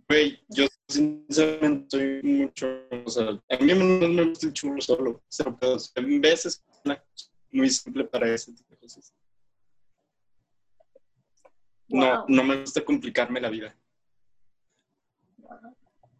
Güey, 0.08 0.40
yo 0.48 0.66
sinceramente 0.88 1.86
soy 1.90 2.22
mucho, 2.22 2.66
o 3.04 3.10
sea, 3.10 3.28
a 3.28 3.56
mí 3.62 3.72
no 3.74 4.08
me 4.08 4.24
gusta 4.28 4.46
el 4.46 4.52
churro 4.52 4.80
solo, 4.80 5.22
cero 5.28 5.56
pedos. 5.60 5.92
En 5.94 6.20
veces 6.20 6.64
es 6.68 6.80
una 6.84 6.96
cosa 6.98 7.30
muy 7.52 7.70
simple 7.70 8.04
para 8.04 8.32
ese 8.34 8.52
tipo 8.52 8.70
de 8.70 8.78
cosas. 8.78 9.14
No, 11.88 12.06
Wow. 12.06 12.24
no 12.28 12.44
me 12.44 12.60
gusta 12.60 12.84
complicarme 12.84 13.40
la 13.40 13.48
vida. 13.48 13.76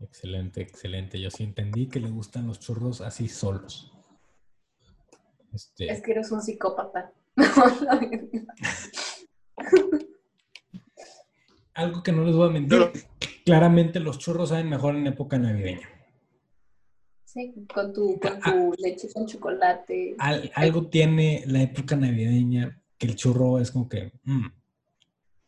Excelente, 0.01 0.61
excelente. 0.61 1.21
Yo 1.21 1.31
sí 1.31 1.43
entendí 1.43 1.89
que 1.89 1.99
le 1.99 2.11
gustan 2.11 2.47
los 2.47 2.61
churros 2.61 3.01
así 3.01 3.29
solos. 3.29 3.93
Este, 5.53 5.91
Es 5.91 6.03
que 6.03 6.13
eres 6.13 6.31
un 6.31 6.43
psicópata. 6.43 7.13
algo 11.75 12.03
que 12.03 12.13
no 12.13 12.25
les 12.25 12.35
voy 12.35 12.49
a 12.49 12.53
mentir. 12.53 12.91
Claramente 13.45 14.01
los 14.01 14.19
churros 14.19 14.49
saben 14.49 14.69
mejor 14.71 14.97
en 14.97 15.07
época 15.07 15.39
navideña. 15.39 15.89
Sí, 17.25 17.53
con 17.73 17.93
tu, 17.93 18.19
con 18.19 18.41
tu 18.41 18.75
leche 18.79 19.09
con 19.13 19.27
chocolate. 19.27 20.17
Al- 20.19 20.51
algo 20.55 20.89
tiene 20.89 21.45
la 21.47 21.63
época 21.63 21.95
navideña 21.97 22.81
que 22.97 23.07
el 23.09 23.15
churro 23.15 23.61
es 23.61 23.71
como 23.71 23.89
que, 23.89 24.11
mm, 24.25 24.47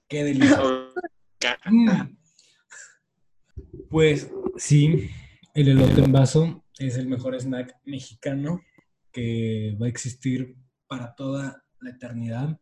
qué 0.06 0.24
delicia. 0.24 0.60
Mm. 1.70 2.16
Pues 3.88 4.30
sí, 4.56 5.08
el 5.54 5.68
elote 5.68 6.02
en 6.02 6.12
vaso 6.12 6.62
es 6.78 6.98
el 6.98 7.08
mejor 7.08 7.34
snack 7.40 7.74
mexicano 7.86 8.60
que 9.10 9.76
va 9.80 9.86
a 9.86 9.88
existir 9.88 10.56
para 10.86 11.14
toda 11.14 11.64
la 11.80 11.90
eternidad. 11.90 12.60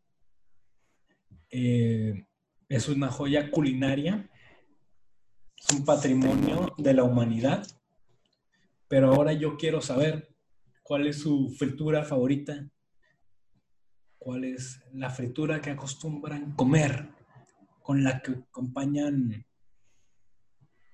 Eh, 1.50 2.26
es 2.68 2.88
una 2.88 3.09
joya 3.09 3.50
culinaria, 3.50 4.29
es 5.57 5.76
un 5.76 5.85
patrimonio 5.85 6.74
de 6.76 6.94
la 6.94 7.05
humanidad, 7.05 7.66
pero 8.88 9.12
ahora 9.12 9.33
yo 9.33 9.57
quiero 9.57 9.81
saber 9.81 10.35
cuál 10.83 11.07
es 11.07 11.20
su 11.20 11.50
fritura 11.50 12.05
favorita, 12.05 12.68
cuál 14.18 14.44
es 14.44 14.83
la 14.92 15.11
fritura 15.11 15.61
que 15.61 15.70
acostumbran 15.70 16.55
comer 16.57 17.11
con 17.83 18.02
la 18.02 18.20
que 18.20 18.33
acompañan, 18.33 19.46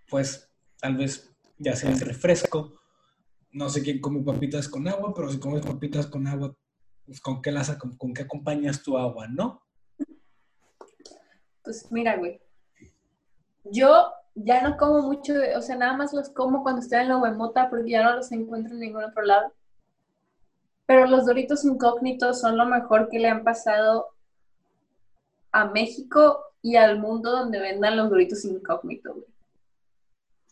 pues, 0.08 0.50
tal 0.78 0.96
vez 0.96 1.34
ya 1.58 1.74
sea 1.74 1.90
el 1.90 2.00
refresco. 2.00 2.78
No 3.52 3.70
sé 3.70 3.82
quién 3.82 4.00
come 4.00 4.22
papitas 4.22 4.68
con 4.68 4.86
agua, 4.88 5.14
pero 5.14 5.30
si 5.30 5.38
comes 5.38 5.64
papitas 5.64 6.06
con 6.06 6.26
agua, 6.26 6.54
¿con 7.22 7.42
qué, 7.42 7.52
las, 7.52 7.76
con 7.76 8.14
qué 8.14 8.22
acompañas 8.22 8.82
tu 8.82 8.96
agua, 8.96 9.26
no? 9.28 9.62
Pues 11.62 11.90
mira, 11.90 12.16
güey. 12.16 12.40
Yo 13.64 14.12
ya 14.34 14.62
no 14.62 14.76
como 14.76 15.02
mucho, 15.02 15.34
o 15.56 15.62
sea, 15.62 15.76
nada 15.76 15.96
más 15.96 16.12
los 16.12 16.30
como 16.30 16.62
cuando 16.62 16.80
estoy 16.80 17.00
en 17.00 17.08
la 17.08 17.18
huemota 17.18 17.68
porque 17.70 17.90
ya 17.90 18.02
no 18.02 18.16
los 18.16 18.32
encuentro 18.32 18.72
en 18.72 18.80
ningún 18.80 19.04
otro 19.04 19.22
lado. 19.22 19.52
Pero 20.86 21.06
los 21.06 21.26
Doritos 21.26 21.64
incógnitos 21.64 22.40
son 22.40 22.56
lo 22.56 22.66
mejor 22.66 23.08
que 23.08 23.18
le 23.18 23.28
han 23.28 23.44
pasado 23.44 24.08
a 25.52 25.66
México 25.66 26.44
y 26.60 26.76
al 26.76 26.98
mundo 26.98 27.30
donde 27.30 27.60
vendan 27.60 27.96
los 27.96 28.10
Doritos 28.10 28.44
incógnitos, 28.44 29.14
güey. 29.14 29.31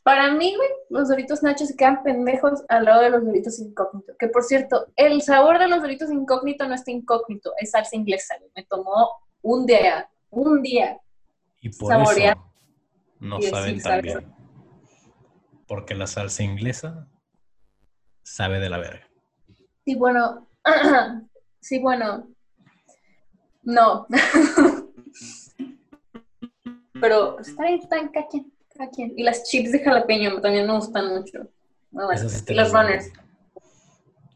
Para 0.03 0.33
mí, 0.33 0.57
güey, 0.57 0.69
los 0.89 1.09
Doritos 1.09 1.43
Nachos 1.43 1.69
se 1.69 1.77
quedan 1.77 2.03
pendejos 2.03 2.65
al 2.69 2.85
lado 2.87 3.03
de 3.03 3.11
los 3.11 3.25
Doritos 3.25 3.59
incógnitos. 3.59 4.17
Que 4.19 4.29
por 4.29 4.43
cierto, 4.43 4.87
el 4.97 5.21
sabor 5.21 5.59
de 5.59 5.69
los 5.69 5.83
Doritos 5.83 6.11
incógnito 6.11 6.67
no 6.67 6.75
está 6.75 6.91
incógnito, 6.91 7.53
es 7.59 7.73
salsa 7.73 7.97
inglesa, 7.97 8.37
güey. 8.39 8.51
Me 8.57 8.65
tomó 8.65 9.11
un 9.43 9.67
día, 9.67 10.09
un 10.31 10.63
día 10.63 10.99
Y 11.61 11.69
por 11.71 11.93
Saborear. 11.93 12.37
eso 12.37 12.51
no 13.21 13.43
saben 13.43 13.83
tan 13.83 14.01
bien. 14.01 14.35
Porque 15.67 15.95
la 15.95 16.07
salsa 16.07 16.43
inglesa 16.43 17.07
sabe 18.23 18.59
de 18.59 18.71
la 18.71 18.79
verga. 18.79 19.07
Sí, 19.85 19.95
bueno. 19.97 20.49
sí, 21.61 21.79
bueno. 21.79 22.27
No. 23.63 24.07
Pero 27.01 27.39
está 27.39 27.65
bien, 27.65 27.81
está 27.81 27.97
bien, 27.97 28.09
cada 28.09 28.29
cada 28.81 28.91
quien. 28.91 29.13
Y 29.17 29.23
las 29.23 29.45
chips 29.45 29.73
de 29.73 29.81
jalapeño 29.81 30.41
también 30.41 30.67
me 30.67 30.75
gustan 30.75 31.09
mucho. 31.09 31.49
Muy 31.91 32.17
sí 32.17 32.45
te 32.45 32.53
y 32.53 32.57
los 32.57 32.57
las 32.57 32.73
doy. 32.73 32.83
runners. 32.83 33.13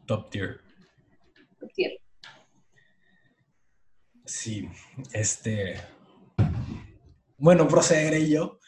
Top 0.07 0.31
tier. 0.31 0.61
sí. 4.27 4.69
Este. 5.13 5.77
Bueno, 7.39 7.69
procederé 7.69 8.29
yo. 8.29 8.59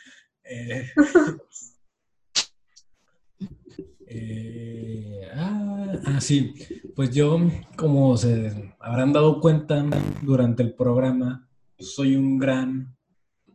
Eh, 0.44 0.90
eh, 4.06 5.28
ah, 5.34 5.92
ah, 6.06 6.20
sí, 6.20 6.54
pues 6.94 7.10
yo, 7.10 7.38
como 7.76 8.16
se 8.16 8.72
habrán 8.78 9.12
dado 9.12 9.40
cuenta 9.40 9.84
durante 10.22 10.62
el 10.62 10.74
programa, 10.74 11.48
soy 11.78 12.14
un 12.14 12.38
gran, 12.38 12.96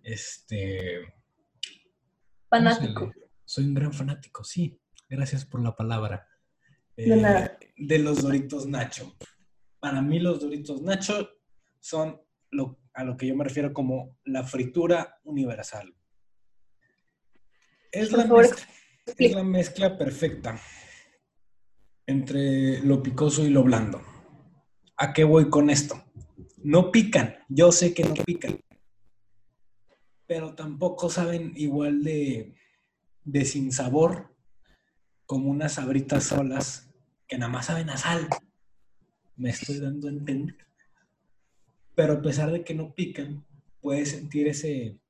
este, 0.03 0.99
¿cómo 0.99 1.09
se 1.09 1.20
Fanático. 2.51 3.13
Soy 3.45 3.63
un 3.63 3.73
gran 3.73 3.93
fanático, 3.93 4.43
sí. 4.43 4.77
Gracias 5.09 5.45
por 5.45 5.63
la 5.63 5.73
palabra. 5.73 6.27
De 6.97 7.15
nada. 7.15 7.57
de 7.77 7.99
los 7.99 8.21
Doritos 8.21 8.67
Nacho. 8.67 9.15
Para 9.79 10.01
mí 10.01 10.19
los 10.19 10.41
Doritos 10.41 10.81
Nacho 10.81 11.29
son 11.79 12.21
lo, 12.51 12.81
a 12.93 13.05
lo 13.05 13.15
que 13.15 13.27
yo 13.27 13.35
me 13.37 13.45
refiero 13.45 13.71
como 13.73 14.17
la 14.25 14.43
fritura 14.43 15.17
universal. 15.23 15.95
Es 17.89 18.09
Por 18.09 18.19
la, 18.19 18.25
favor, 18.25 18.43
mezcla, 18.43 18.65
es 19.17 19.31
la 19.33 19.43
mezcla 19.43 19.97
perfecta 19.97 20.59
entre 22.05 22.81
lo 22.81 23.01
picoso 23.01 23.45
y 23.45 23.49
lo 23.49 23.63
blando. 23.63 24.01
¿A 24.97 25.13
qué 25.13 25.23
voy 25.23 25.49
con 25.49 25.69
esto? 25.69 26.03
No 26.57 26.91
pican, 26.91 27.37
yo 27.47 27.71
sé 27.71 27.93
que 27.93 28.03
no 28.03 28.13
pican, 28.13 28.59
pero 30.31 30.55
tampoco 30.55 31.09
saben 31.09 31.51
igual 31.57 32.05
de, 32.05 32.55
de 33.25 33.43
sin 33.43 33.73
sabor 33.73 34.33
como 35.25 35.49
unas 35.49 35.73
sabritas 35.73 36.23
solas 36.23 36.89
que 37.27 37.37
nada 37.37 37.51
más 37.51 37.65
saben 37.65 37.89
a 37.89 37.97
sal. 37.97 38.29
Me 39.35 39.49
estoy 39.49 39.79
dando 39.79 40.07
a 40.07 40.11
entender. 40.11 40.55
Pero 41.95 42.13
a 42.13 42.21
pesar 42.21 42.49
de 42.49 42.63
que 42.63 42.73
no 42.73 42.95
pican, 42.95 43.45
puedes 43.81 44.11
sentir 44.11 44.47
ese, 44.47 45.01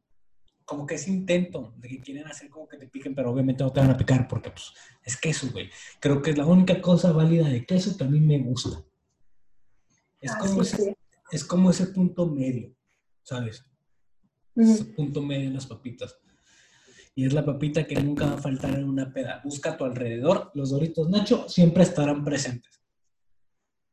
como 0.66 0.88
que 0.88 0.96
ese 0.96 1.12
intento 1.12 1.76
de 1.78 1.90
que 1.90 2.02
quieren 2.02 2.26
hacer 2.26 2.50
como 2.50 2.68
que 2.68 2.78
te 2.78 2.88
piquen, 2.88 3.14
pero 3.14 3.30
obviamente 3.30 3.64
no 3.64 3.72
te 3.72 3.80
van 3.80 3.92
a 3.92 3.98
picar 3.98 4.28
porque 4.28 4.50
pues, 4.50 4.74
es 5.04 5.18
queso, 5.18 5.52
güey. 5.52 5.70
Creo 6.00 6.24
que 6.24 6.32
es 6.32 6.38
la 6.40 6.48
única 6.48 6.82
cosa 6.82 7.12
válida 7.12 7.48
de 7.48 7.64
queso 7.64 7.96
que 7.96 8.06
a 8.06 8.08
mí 8.08 8.20
me 8.20 8.40
gusta. 8.40 8.84
Es, 10.20 10.32
Ah, 10.32 10.40
como, 10.40 10.64
ese, 10.64 10.98
es 11.32 11.44
como 11.44 11.70
ese 11.70 11.86
punto 11.86 12.26
medio, 12.26 12.76
¿sabes? 13.22 13.71
Ujú. 14.56 14.72
Ese 14.72 14.86
punto 14.86 15.22
medio 15.22 15.48
en 15.48 15.54
las 15.54 15.66
papitas. 15.66 16.18
Y 17.14 17.26
es 17.26 17.34
la 17.34 17.46
papita 17.46 17.86
que 17.86 18.02
nunca 18.02 18.26
va 18.26 18.34
a 18.34 18.42
faltar 18.42 18.74
en 18.78 18.88
una 18.88 19.12
peda. 19.12 19.42
Busca 19.44 19.72
a 19.72 19.78
tu 19.78 19.84
alrededor, 19.84 20.52
los 20.54 20.70
Doritos 20.70 21.10
Nacho 21.10 21.48
siempre 21.50 21.84
estarán 21.84 22.24
presentes. 22.24 22.82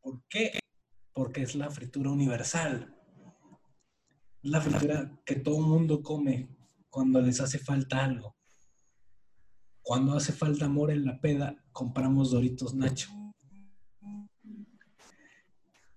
¿Por 0.01 0.23
qué? 0.29 0.59
Porque 1.13 1.43
es 1.43 1.55
la 1.55 1.69
fritura 1.71 2.11
universal. 2.11 2.95
Es 4.43 4.51
la 4.51 4.61
fritura 4.61 5.21
que 5.25 5.35
todo 5.37 5.61
mundo 5.61 6.03
come 6.03 6.57
cuando 6.91 7.21
les 7.21 7.41
hace 7.41 7.59
falta 7.59 8.05
algo. 8.05 8.37
Cuando 9.83 10.15
hace 10.15 10.33
falta 10.33 10.67
amor 10.67 10.91
en 10.91 11.05
la 11.05 11.21
peda, 11.21 11.57
compramos 11.73 12.31
Doritos 12.31 12.75
Nacho. 12.75 13.11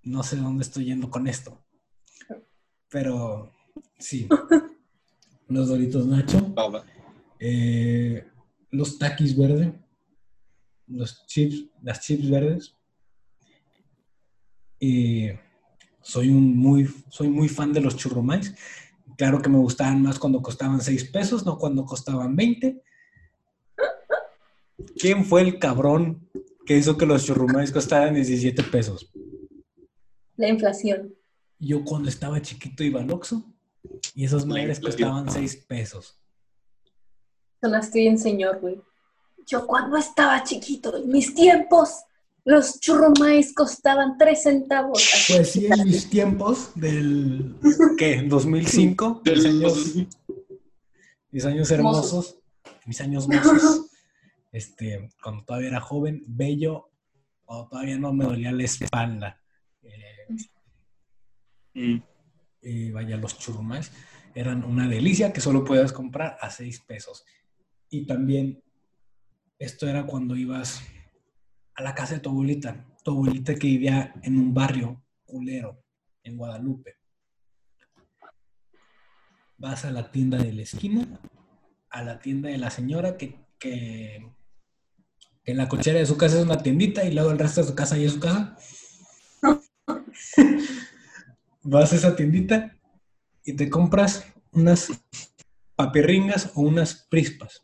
No 0.03 0.23
sé 0.23 0.37
dónde 0.37 0.63
estoy 0.63 0.85
yendo 0.85 1.09
con 1.11 1.27
esto. 1.27 1.63
Pero 2.89 3.53
sí. 4.01 4.27
Los 5.47 5.67
Doritos 5.67 6.05
Nacho. 6.05 6.53
Eh, 7.39 8.25
los 8.69 8.97
taquis 8.97 9.35
verdes, 9.37 9.73
los 10.87 11.25
chips, 11.27 11.65
las 11.81 11.99
chips 12.01 12.29
verdes. 12.29 12.75
Y 14.79 15.29
soy 16.01 16.29
un 16.29 16.55
muy, 16.57 16.89
soy 17.09 17.29
muy 17.29 17.49
fan 17.49 17.73
de 17.73 17.81
los 17.81 17.97
churrumais. 17.97 18.55
Claro 19.17 19.41
que 19.41 19.49
me 19.49 19.57
gustaban 19.57 20.01
más 20.01 20.17
cuando 20.17 20.41
costaban 20.41 20.81
6 20.81 21.11
pesos, 21.11 21.45
no 21.45 21.57
cuando 21.57 21.85
costaban 21.85 22.35
20. 22.35 22.81
¿Quién 24.97 25.25
fue 25.25 25.41
el 25.41 25.59
cabrón 25.59 26.27
que 26.65 26.77
hizo 26.77 26.97
que 26.97 27.05
los 27.05 27.25
churrumais 27.25 27.71
costaran 27.71 28.15
17 28.15 28.63
pesos? 28.63 29.11
La 30.37 30.47
inflación. 30.47 31.13
Yo 31.59 31.83
cuando 31.83 32.09
estaba 32.09 32.41
chiquito 32.41 32.83
iba 32.83 33.01
al 33.01 33.11
Oxxo 33.11 33.50
y 34.13 34.25
esas 34.25 34.45
madres 34.45 34.79
costaban 34.79 35.29
6 35.31 35.65
pesos. 35.67 36.19
Sonaste 37.61 37.99
bien 37.99 38.17
señor, 38.17 38.59
güey. 38.59 38.81
Yo 39.45 39.65
cuando 39.67 39.97
estaba 39.97 40.43
chiquito, 40.43 40.95
en 40.95 41.09
mis 41.09 41.33
tiempos, 41.33 42.03
los 42.43 42.79
churrumais 42.79 43.53
costaban 43.53 44.17
tres 44.17 44.43
centavos. 44.43 45.03
Pues 45.27 45.51
sí, 45.51 45.67
en 45.67 45.85
mis 45.85 46.09
tiempos 46.09 46.71
del, 46.75 47.55
¿qué? 47.97 48.23
2005, 48.23 49.21
mis 49.25 49.45
años, 49.45 49.95
mis 51.31 51.45
años 51.45 51.71
hermosos, 51.71 52.37
mis 52.85 52.99
años 53.01 53.27
mozos, 53.27 53.85
este, 54.51 55.09
cuando 55.21 55.43
todavía 55.43 55.69
era 55.69 55.81
joven, 55.81 56.23
bello, 56.27 56.89
o 57.45 57.67
todavía 57.67 57.97
no 57.97 58.13
me 58.13 58.25
dolía 58.25 58.51
la 58.51 58.63
espalda. 58.63 59.39
Eh, 61.73 62.01
Y 62.61 62.91
vaya, 62.91 63.17
los 63.17 63.37
churrumais 63.37 63.91
eran 64.33 64.63
una 64.63 64.87
delicia 64.87 65.33
que 65.33 65.41
solo 65.41 65.63
podías 65.63 65.91
comprar 65.91 66.37
a 66.39 66.49
6 66.49 66.81
pesos. 66.81 67.25
Y 67.89 68.05
también, 68.05 68.63
esto 69.59 69.87
era 69.87 70.05
cuando 70.05 70.35
ibas 70.35 70.81
a 71.75 71.83
la 71.83 71.93
casa 71.95 72.15
de 72.15 72.19
tu 72.21 72.29
abuelita, 72.29 72.85
tu 73.03 73.11
abuelita 73.11 73.55
que 73.55 73.67
vivía 73.67 74.13
en 74.23 74.37
un 74.37 74.53
barrio 74.53 75.03
culero, 75.25 75.83
en 76.23 76.37
Guadalupe. 76.37 76.97
Vas 79.57 79.85
a 79.85 79.91
la 79.91 80.11
tienda 80.11 80.37
de 80.37 80.53
la 80.53 80.61
esquina, 80.61 81.19
a 81.89 82.03
la 82.03 82.19
tienda 82.19 82.49
de 82.49 82.57
la 82.57 82.69
señora 82.69 83.17
que, 83.17 83.39
que, 83.59 84.31
que 85.43 85.51
en 85.51 85.57
la 85.57 85.67
cochera 85.67 85.99
de 85.99 86.05
su 86.05 86.17
casa 86.17 86.37
es 86.37 86.45
una 86.45 86.63
tiendita 86.63 87.03
y 87.03 87.13
luego 87.13 87.31
el 87.31 87.39
resto 87.39 87.61
de 87.61 87.67
su 87.67 87.75
casa 87.75 87.97
y 87.97 88.05
es 88.05 88.13
su 88.13 88.19
casa. 88.19 88.57
Vas 91.63 91.93
a 91.93 91.95
esa 91.95 92.15
tiendita 92.15 92.75
y 93.43 93.55
te 93.55 93.69
compras 93.69 94.25
unas 94.51 94.89
papirringas 95.75 96.51
o 96.55 96.61
unas 96.61 97.07
prispas. 97.09 97.63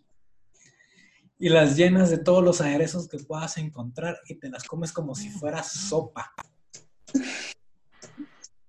Y 1.39 1.49
las 1.49 1.75
llenas 1.77 2.09
de 2.09 2.17
todos 2.17 2.43
los 2.43 2.61
aderezos 2.61 3.07
que 3.07 3.19
puedas 3.19 3.57
encontrar 3.57 4.19
y 4.27 4.35
te 4.35 4.49
las 4.49 4.63
comes 4.63 4.91
como 4.91 5.15
si 5.15 5.29
fuera 5.29 5.63
sopa. 5.63 6.33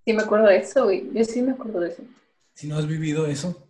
Sí 0.04 0.12
me 0.12 0.22
acuerdo 0.22 0.46
de 0.46 0.58
eso, 0.58 0.84
güey. 0.84 1.10
Yo 1.12 1.24
sí 1.24 1.42
me 1.42 1.52
acuerdo 1.52 1.80
de 1.80 1.90
eso. 1.90 2.02
Si 2.54 2.66
no 2.66 2.76
has 2.76 2.86
vivido 2.86 3.26
eso, 3.26 3.68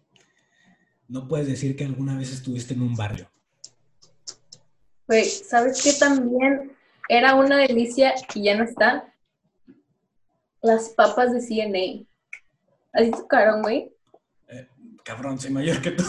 no 1.09 1.27
puedes 1.27 1.47
decir 1.47 1.77
que 1.77 1.85
alguna 1.85 2.17
vez 2.17 2.33
estuviste 2.33 2.75
en 2.75 2.83
un 2.83 2.95
barrio. 2.95 3.31
Güey, 5.07 5.25
¿sabes 5.25 5.83
qué 5.83 5.93
también 5.95 6.73
era 7.09 7.35
una 7.35 7.57
delicia 7.59 8.15
y 8.35 8.45
ya 8.45 8.57
no 8.57 8.65
está? 8.65 9.13
Las 10.63 10.91
papas 10.91 11.33
de 11.33 11.41
CNA. 11.41 12.05
¿Así 12.93 13.11
tocaron, 13.11 13.63
güey? 13.63 13.93
Cabrón, 15.05 15.39
soy 15.39 15.51
mayor 15.53 15.81
que 15.81 15.93
tú. 15.93 16.05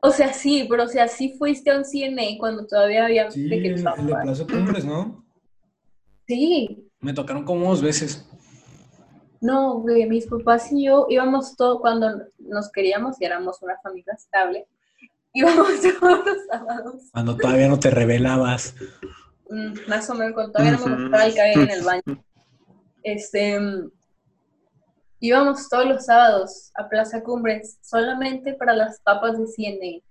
O 0.00 0.10
sea, 0.12 0.32
sí, 0.32 0.66
pero 0.70 0.84
o 0.84 0.88
sea, 0.88 1.08
sí 1.08 1.34
fuiste 1.36 1.70
a 1.70 1.78
un 1.78 1.84
CNA 1.84 2.38
cuando 2.38 2.66
todavía 2.66 3.06
había 3.06 3.30
Sí, 3.30 3.48
de 3.48 3.60
que 3.60 3.68
el, 3.68 3.72
el 3.72 3.76
de 3.78 3.82
papas. 3.84 4.22
Plaza 4.22 4.46
Cumbres, 4.46 4.84
¿no? 4.84 5.24
Sí, 6.28 6.88
Me 7.00 7.12
tocaron 7.12 7.44
como 7.44 7.68
dos 7.70 7.82
veces. 7.82 8.28
no, 9.40 9.80
güey, 9.80 10.06
mis 10.06 10.26
papás 10.26 10.70
y 10.72 10.84
yo 10.86 11.06
íbamos 11.08 11.56
todo 11.56 11.80
cuando 11.80 12.08
nos 12.38 12.70
queríamos 12.70 13.20
y 13.20 13.24
éramos 13.24 13.60
una 13.62 13.76
familia 13.82 14.12
estable. 14.16 14.66
Íbamos 15.32 15.66
todos 16.00 16.24
los 16.24 16.36
sábados, 16.50 17.02
Cuando 17.12 17.36
todavía 17.36 17.68
no 17.68 17.78
te 17.78 17.90
revelabas. 17.90 18.74
mm, 19.50 19.88
más 19.88 20.08
o 20.10 20.14
menos, 20.14 20.34
cuando 20.34 20.52
todavía 20.52 20.72
no 20.78 20.86
me 20.86 21.02
gustaba 21.02 21.26
el 21.26 21.34
cabello 21.34 21.62
en 21.62 21.70
el 21.70 21.82
baño. 21.82 22.24
Este, 23.06 23.56
íbamos 25.20 25.68
todos 25.68 25.86
los 25.86 26.06
sábados 26.06 26.72
a 26.74 26.88
Plaza 26.88 27.22
Cumbres 27.22 27.78
solamente 27.80 28.54
para 28.54 28.74
las 28.74 29.00
papas 29.02 29.38
de 29.38 29.44
CNA. 29.46 30.02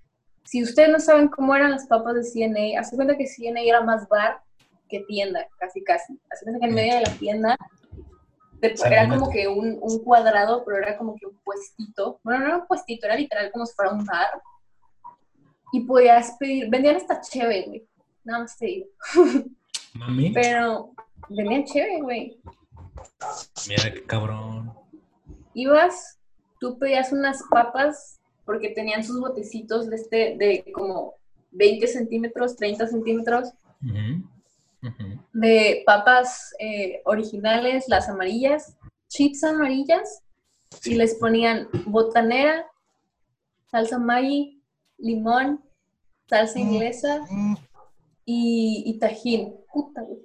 Si 0.45 0.63
ustedes 0.63 0.87
no 0.89 0.99
saben 1.01 1.27
cómo 1.27 1.53
eran 1.53 1.71
las 1.71 1.87
papas 1.87 2.15
de 2.15 2.23
CNA, 2.23 2.79
hace 2.79 2.95
cuenta 2.95 3.17
que 3.17 3.27
CNA 3.27 3.63
era 3.63 3.81
más 3.81 4.07
bar 4.07 4.39
que 4.87 5.01
tienda, 5.01 5.45
casi 5.59 5.83
casi. 5.83 6.17
Hace 6.31 6.45
cuenta 6.45 6.61
que 6.61 6.67
en 6.67 6.73
medio 6.73 6.95
de 6.95 7.01
la 7.01 7.11
tienda 7.17 7.57
era 8.61 9.09
como 9.09 9.29
que 9.29 9.49
un, 9.49 9.77
un 9.81 9.99
cuadrado, 9.99 10.63
pero 10.63 10.77
era 10.77 10.97
como 10.97 11.17
que 11.17 11.25
un 11.25 11.37
puestito. 11.43 12.21
Bueno, 12.23 12.39
no 12.39 12.45
era 12.45 12.57
un 12.59 12.67
puestito, 12.67 13.07
era 13.07 13.17
literal 13.17 13.51
como 13.51 13.65
si 13.65 13.75
fuera 13.75 13.91
un 13.91 14.05
bar. 14.05 14.41
Y 15.73 15.81
podías 15.81 16.37
pedir, 16.39 16.69
vendían 16.69 16.95
hasta 16.95 17.19
chévere, 17.19 17.65
güey. 17.67 17.87
Nada 18.23 18.39
más 18.39 18.57
te 18.57 18.67
digo. 18.67 18.87
Mami, 19.95 20.31
Pero 20.31 20.93
vendían 21.27 21.65
chévere, 21.65 21.99
güey. 22.01 22.39
Mira 23.67 23.93
qué 23.93 24.03
cabrón. 24.03 24.73
ibas, 25.53 26.19
tú 26.59 26.77
pedías 26.77 27.11
unas 27.11 27.43
papas 27.49 28.19
porque 28.45 28.69
tenían 28.69 29.03
sus 29.03 29.19
botecitos 29.19 29.89
de 29.89 29.95
este, 29.95 30.37
de 30.37 30.71
como 30.73 31.15
20 31.51 31.87
centímetros, 31.87 32.55
30 32.55 32.87
centímetros, 32.87 33.49
de 35.33 35.83
papas 35.85 36.53
eh, 36.59 37.01
originales, 37.05 37.85
las 37.87 38.07
amarillas, 38.07 38.77
chips 39.07 39.43
amarillas, 39.43 40.21
y 40.83 40.95
les 40.95 41.15
ponían 41.15 41.67
botanera, 41.85 42.65
salsa 43.71 43.97
Maggi, 43.97 44.61
limón, 44.97 45.63
salsa 46.27 46.59
inglesa 46.59 47.25
y, 48.25 48.83
y 48.85 48.99
tajín. 48.99 49.55
Puta, 49.73 50.01
güey. 50.01 50.19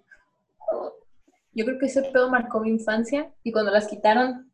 Yo 1.52 1.64
creo 1.64 1.78
que 1.78 1.86
ese 1.86 2.02
pedo 2.02 2.30
marcó 2.30 2.60
mi 2.60 2.70
infancia 2.70 3.32
y 3.42 3.52
cuando 3.52 3.72
las 3.72 3.88
quitaron, 3.88 4.52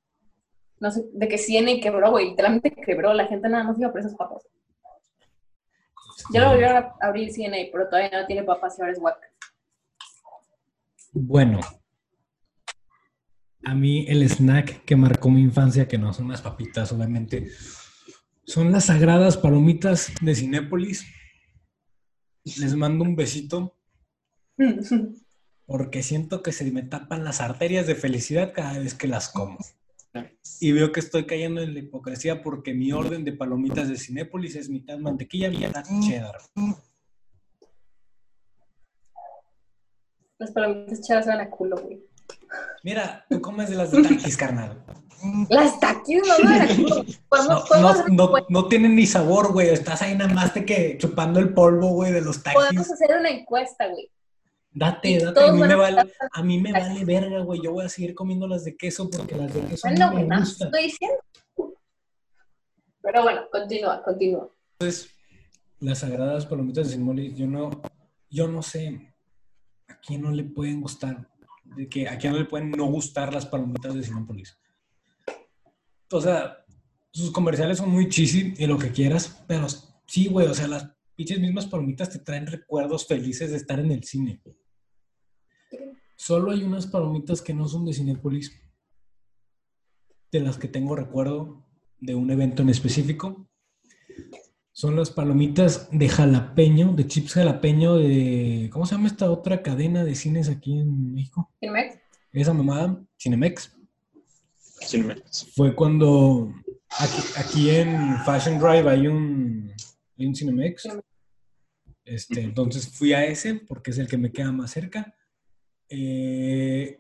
no 0.81 0.91
sé, 0.91 1.05
de 1.13 1.29
que 1.29 1.39
CN 1.39 1.81
quebró, 1.81 2.11
güey, 2.11 2.31
literalmente 2.31 2.71
quebró, 2.71 3.13
la 3.13 3.27
gente 3.27 3.49
nada 3.49 3.65
más 3.65 3.79
iba 3.79 3.91
por 3.91 4.01
esas 4.01 4.15
papas. 4.15 4.47
Ya 6.33 6.41
lo 6.41 6.49
volvieron 6.51 6.77
a 6.77 6.95
abrir 7.01 7.31
CNA, 7.31 7.69
pero 7.71 7.89
todavía 7.89 8.21
no 8.21 8.27
tiene 8.27 8.43
papas 8.43 8.79
y 8.79 8.81
ahora 8.81 8.93
es 8.93 8.99
guac. 8.99 9.19
Bueno, 11.13 11.61
a 13.65 13.75
mí 13.75 14.07
el 14.09 14.23
snack 14.23 14.85
que 14.85 14.97
marcó 14.97 15.31
mi 15.31 15.43
infancia, 15.43 15.87
que 15.87 15.99
no 15.99 16.13
son 16.13 16.29
las 16.29 16.41
papitas, 16.41 16.93
obviamente, 16.93 17.51
son 18.45 18.73
las 18.73 18.87
sagradas 18.87 19.37
palomitas 19.37 20.13
de 20.21 20.35
Cinépolis. 20.35 21.05
Les 22.45 22.75
mando 22.75 23.05
un 23.05 23.17
besito 23.17 23.77
Porque 25.67 26.03
siento 26.03 26.43
que 26.43 26.53
se 26.53 26.71
me 26.71 26.83
tapan 26.83 27.25
las 27.25 27.41
arterias 27.41 27.87
de 27.87 27.97
felicidad 27.97 28.53
cada 28.55 28.79
vez 28.79 28.95
que 28.95 29.09
las 29.09 29.29
como. 29.29 29.59
Y 30.61 30.73
veo 30.73 30.93
que 30.93 31.01
estoy 31.01 31.27
cayendo 31.27 31.61
en 31.61 31.75
la 31.75 31.81
hipocresía 31.81 32.43
porque 32.43 32.73
mi 32.73 32.93
orden 32.93 33.25
de 33.25 33.33
palomitas 33.33 33.89
de 33.89 33.99
Cinépolis 33.99 34.57
es 34.57 34.69
mitad 34.69 34.97
mantequilla, 34.99 35.51
mitad 35.51 35.85
cheddar. 36.01 36.39
Las 40.39 40.51
palomitas 40.53 41.03
cheddar 41.03 41.27
van 41.27 41.41
a 41.41 41.51
culo, 41.51 41.77
güey. 41.77 42.01
Mira, 42.83 43.27
tú 43.29 43.41
comes 43.41 43.69
de 43.69 43.77
las 43.77 43.91
de 43.91 44.03
taquis, 44.03 44.37
carnal. 44.37 44.83
Las 45.49 45.81
taquis 45.81 46.23
no 46.27 46.49
van 46.49 46.63
a 46.63 46.77
culo. 46.77 47.05
No, 47.49 47.65
no, 47.81 48.09
no, 48.09 48.33
no, 48.49 48.69
tienen 48.69 48.97
ni 48.97 49.07
sabor, 49.07 49.53
güey. 49.53 49.69
Estás 49.69 50.03
ahí 50.03 50.15
nada 50.17 50.33
más 50.33 50.55
de 50.55 50.65
que 50.65 50.97
chupando 50.99 51.39
el 51.41 51.53
polvo, 51.53 51.89
güey, 51.91 52.13
de 52.13 52.21
los 52.23 52.43
taquis. 52.43 52.55
Podemos 52.55 52.91
hacer 52.91 53.19
una 53.19 53.31
encuesta, 53.31 53.89
güey. 53.89 54.11
Date, 54.79 55.21
date, 55.21 55.41
a 55.41 55.53
mí, 55.53 55.61
me 55.63 55.75
vale, 55.75 56.13
a 56.33 56.43
mí 56.43 56.61
me 56.61 56.71
vale 56.71 57.03
verga, 57.07 57.41
güey. 57.41 57.63
Yo 57.63 57.73
voy 57.73 57.87
a 57.87 57.89
seguir 57.89 58.15
comiendo 58.15 58.47
las 58.47 58.63
de 58.63 58.77
queso 58.77 59.09
porque 59.09 59.35
las 59.35 59.55
de 59.55 59.63
queso 59.63 59.89
no 59.89 60.13
me 60.13 60.25
gustan. 60.25 60.69
estoy 60.69 60.83
diciendo. 60.83 61.17
Pero 63.01 63.23
bueno, 63.23 63.41
continúa, 63.51 64.03
continúa. 64.03 64.51
Entonces, 64.79 65.11
las 65.81 66.01
sagradas 66.01 66.45
palomitas 66.45 66.89
de 66.89 66.93
Simoli, 66.93 67.35
yo 67.35 67.47
no, 67.47 67.71
yo 68.29 68.49
no 68.49 68.61
sé 68.61 69.15
a 69.89 69.99
quién 69.99 70.21
no 70.21 70.31
le 70.31 70.45
pueden 70.45 70.83
gustar, 70.83 71.27
de 71.65 71.89
que 71.89 72.07
a 72.07 72.19
quién 72.19 72.35
no 72.35 72.39
le 72.39 72.45
pueden 72.45 72.71
no 72.71 72.85
gustar 72.85 73.33
las 73.33 73.47
palomitas 73.47 73.95
de 73.95 74.03
Cinépolis. 74.03 74.59
O 76.13 76.21
sea, 76.21 76.67
sus 77.11 77.33
comerciales 77.33 77.79
son 77.79 77.89
muy 77.89 78.11
cheesy 78.11 78.53
y 78.59 78.67
lo 78.67 78.77
que 78.77 78.93
quieras, 78.93 79.43
pero 79.49 79.67
sí, 80.07 80.29
güey, 80.29 80.49
o 80.49 80.55
sea, 80.55 80.69
las 80.69 80.87
pinches 81.15 81.41
mismas 81.41 81.65
palomitas 81.65 82.11
te 82.11 82.19
traen 82.19 82.47
recuerdos 82.47 83.07
felices 83.07 83.53
de 83.53 83.57
estar 83.57 83.81
en 83.81 83.91
el 83.91 84.05
cine. 84.05 84.43
Solo 86.17 86.51
hay 86.51 86.63
unas 86.63 86.87
palomitas 86.87 87.43
que 87.43 87.55
no 87.55 87.69
son 87.69 87.85
de 87.85 87.93
Cinépolis, 87.93 88.53
de 90.33 90.41
las 90.41 90.57
que 90.59 90.69
tengo 90.69 90.97
recuerdo 90.97 91.65
de 92.01 92.15
un 92.15 92.31
evento 92.31 92.63
en 92.63 92.71
específico. 92.71 93.49
Son 94.73 94.97
las 94.97 95.11
palomitas 95.11 95.89
de 95.91 96.09
jalapeño, 96.09 96.93
de 96.93 97.07
chips 97.07 97.35
jalapeño 97.35 97.97
de... 97.97 98.69
¿Cómo 98.73 98.85
se 98.85 98.95
llama 98.95 99.09
esta 99.09 99.31
otra 99.31 99.63
cadena 99.63 100.05
de 100.05 100.15
cines 100.15 100.49
aquí 100.49 100.79
en 100.79 101.15
México? 101.15 101.51
Cinemex. 101.61 101.99
Esa 102.33 102.53
mamada, 102.53 103.03
Cinemex. 103.19 103.75
Cinemex. 104.87 105.53
Fue 105.55 105.75
cuando 105.75 106.53
aquí, 106.99 107.23
aquí 107.37 107.71
en 107.71 108.19
Fashion 108.25 108.59
Drive 108.59 108.89
hay 108.89 109.07
un, 109.07 109.73
hay 110.19 110.27
un 110.27 110.35
Cinemex. 110.35 110.89
Este, 112.05 112.43
entonces 112.43 112.89
fui 112.89 113.15
a 113.15 113.25
ese 113.25 113.55
porque 113.55 113.91
es 113.91 113.99
el 113.99 114.09
que 114.09 114.19
me 114.19 114.31
queda 114.31 114.53
más 114.53 114.71
cerca. 114.73 115.15
Eh, 115.89 116.99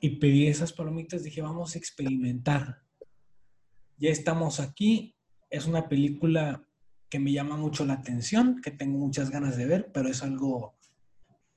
y 0.00 0.10
pedí 0.16 0.46
esas 0.46 0.72
palomitas, 0.72 1.22
dije, 1.22 1.42
vamos 1.42 1.74
a 1.74 1.78
experimentar. 1.78 2.82
Ya 3.96 4.10
estamos 4.10 4.60
aquí, 4.60 5.16
es 5.50 5.66
una 5.66 5.88
película 5.88 6.66
que 7.08 7.18
me 7.18 7.32
llama 7.32 7.56
mucho 7.56 7.84
la 7.84 7.94
atención, 7.94 8.60
que 8.60 8.70
tengo 8.70 8.98
muchas 8.98 9.30
ganas 9.30 9.56
de 9.56 9.66
ver, 9.66 9.90
pero 9.92 10.08
es 10.08 10.22
algo 10.22 10.76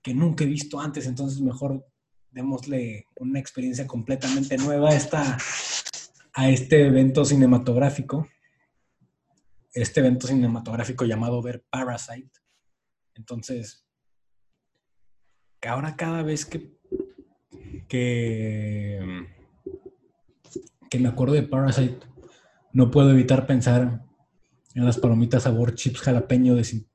que 0.01 0.13
nunca 0.13 0.43
he 0.43 0.47
visto 0.47 0.79
antes, 0.79 1.05
entonces 1.05 1.41
mejor 1.41 1.85
démosle 2.31 3.07
una 3.19 3.39
experiencia 3.39 3.87
completamente 3.87 4.57
nueva 4.57 4.91
a, 4.91 4.95
esta, 4.95 5.37
a 6.33 6.49
este 6.49 6.85
evento 6.85 7.25
cinematográfico, 7.25 8.27
este 9.73 9.99
evento 9.99 10.27
cinematográfico 10.27 11.05
llamado 11.05 11.41
Ver 11.41 11.65
Parasite. 11.69 12.31
Entonces, 13.15 13.85
ahora 15.67 15.95
cada 15.95 16.23
vez 16.23 16.45
que, 16.45 16.71
que, 17.87 19.25
que 20.89 20.99
me 20.99 21.09
acuerdo 21.09 21.33
de 21.33 21.43
Parasite, 21.43 21.99
no 22.71 22.91
puedo 22.91 23.11
evitar 23.11 23.45
pensar 23.45 24.05
en 24.75 24.85
las 24.85 24.97
palomitas 24.97 25.43
sabor 25.43 25.75
chips 25.75 26.01
jalapeño 26.01 26.55
de, 26.55 26.85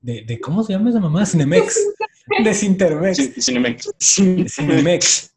de, 0.00 0.24
de 0.24 0.40
¿cómo 0.40 0.62
se 0.62 0.72
llama 0.72 0.90
esa 0.90 1.00
mamá? 1.00 1.24
Cinemex. 1.24 1.78
De 2.44 2.54
Cintermex. 2.54 3.42
Cinemex. 3.42 3.90
Cinemex. 3.98 5.34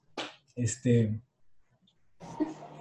Este. 0.56 1.20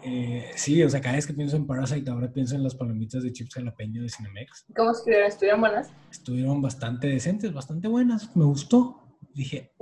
Eh, 0.05 0.51
sí, 0.57 0.83
o 0.83 0.91
sea, 0.91 1.01
cada 1.01 1.15
vez 1.15 1.27
que 1.27 1.33
pienso 1.33 1.57
en 1.57 1.67
Parasite, 1.67 2.11
ahora 2.11 2.31
pienso 2.31 2.57
en 2.57 2.63
las 2.63 2.75
palomitas 2.75 3.23
de 3.23 3.33
chips 3.33 3.55
jalapeño 3.55 4.03
de 4.03 4.11
Cinemex. 4.11 4.67
¿Cómo 4.77 4.91
estuvieron? 4.91 5.29
¿Estuvieron 5.29 5.61
buenas? 5.61 5.91
Estuvieron 6.11 6.61
bastante 6.61 7.07
decentes, 7.07 7.53
bastante 7.53 7.89
buenas. 7.89 8.37
Me 8.37 8.45
gustó. 8.45 9.02
Dije, 9.35 9.73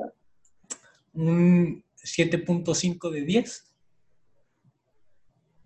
un 1.13 1.85
7.5 1.97 3.11
de 3.11 3.23
10. 3.23 3.75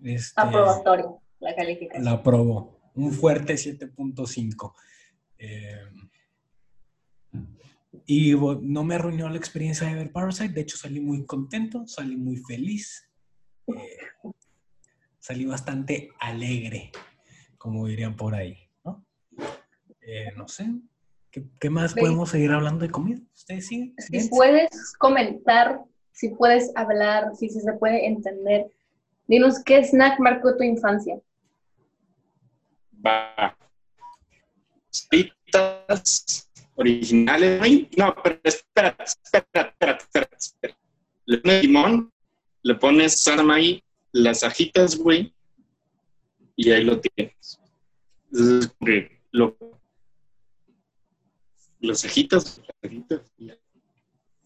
Este, 0.05 0.41
Aprobatorio, 0.41 1.23
la 1.41 1.55
calificación. 1.55 2.05
La 2.05 2.13
aprobó. 2.13 2.81
Un 2.95 3.13
fuerte 3.13 3.55
7.5. 3.55 4.75
Eh, 5.39 5.91
y 8.07 8.35
no 8.35 8.85
me 8.85 8.95
arruinó 8.95 9.29
la 9.29 9.37
experiencia 9.37 9.89
de 9.89 9.95
ver 9.95 10.13
Parasite. 10.13 10.53
De 10.53 10.61
hecho, 10.61 10.77
salí 10.77 11.01
muy 11.01 11.25
contento, 11.25 11.87
salí 11.87 12.17
muy 12.17 12.37
feliz. 12.37 13.11
Eh, 13.67 13.99
salí 15.19 15.47
bastante 15.47 16.11
alegre, 16.19 16.93
como 17.57 17.87
dirían 17.87 18.15
por 18.15 18.35
ahí. 18.35 18.59
¿no? 18.85 19.07
Eh, 20.03 20.33
no 20.37 20.47
sé, 20.49 20.67
¿Qué, 21.59 21.71
más 21.71 21.95
podemos 21.95 22.31
seguir 22.31 22.53
hablando 22.53 22.85
de 22.85 22.91
comida? 22.91 23.21
¿Ustedes 23.35 23.67
siguen? 23.67 23.95
Si 23.99 24.29
puedes 24.29 24.95
comentar, 24.99 25.81
si 26.13 26.29
puedes 26.29 26.71
hablar, 26.77 27.35
si 27.35 27.49
se 27.49 27.73
puede 27.73 28.07
entender, 28.07 28.71
dinos 29.27 29.63
qué 29.65 29.83
snack 29.83 30.21
marcó 30.21 30.57
tu 30.57 30.63
infancia. 30.63 31.19
Va. 33.05 33.57
Pitas 35.11 36.49
originales. 36.77 37.89
No, 37.97 38.15
pero 38.23 38.39
espera, 38.45 38.97
espera, 39.05 39.47
espera, 39.53 39.99
espera, 39.99 40.29
espera. 40.39 40.77
Le 41.27 41.39
pones 41.39 41.63
limón, 41.65 42.13
le 42.63 42.75
pones 42.77 43.19
salsa 43.19 43.83
las 44.13 44.45
ajitas, 44.45 44.97
güey, 44.97 45.35
y 46.55 46.71
ahí 46.71 46.85
lo 46.85 47.01
tienes. 47.01 47.59
Es 48.33 48.71
lo 49.33 49.57
los 51.85 52.01
cejitas, 52.01 52.61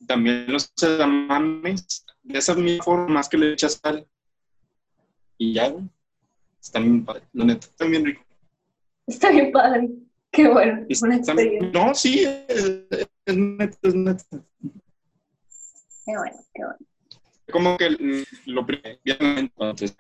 También 0.07 0.46
los 0.48 0.72
sedamames, 0.74 2.05
de 2.22 2.38
esa 2.38 2.55
misma 2.55 2.85
forma, 2.85 3.09
más 3.09 3.29
que 3.29 3.38
le 3.38 3.53
echas 3.53 3.81
sal. 3.83 4.07
Y 5.38 5.55
ya, 5.55 5.74
Están 6.61 6.83
bien 6.83 7.05
padres. 7.05 7.29
La 7.33 7.44
neta, 7.44 7.66
están 7.66 7.90
bien 7.90 8.05
ricos. 8.05 8.27
Está 9.07 9.31
bien 9.31 9.53
padre. 9.53 9.88
Qué 10.31 10.48
bueno. 10.48 10.87
una 11.03 11.16
experiencia. 11.16 11.70
No, 11.72 11.94
sí, 11.94 12.24
es, 12.48 12.83
es 13.24 13.37
neta, 13.37 13.79
es 13.83 13.94
neta. 13.94 14.24
Qué 16.05 16.16
bueno, 16.16 16.37
qué 16.55 16.64
bueno. 16.64 16.79
Como 17.51 17.79
que 17.79 18.24
lo 18.46 18.66
primero, 18.66 18.98
entonces. 19.38 19.96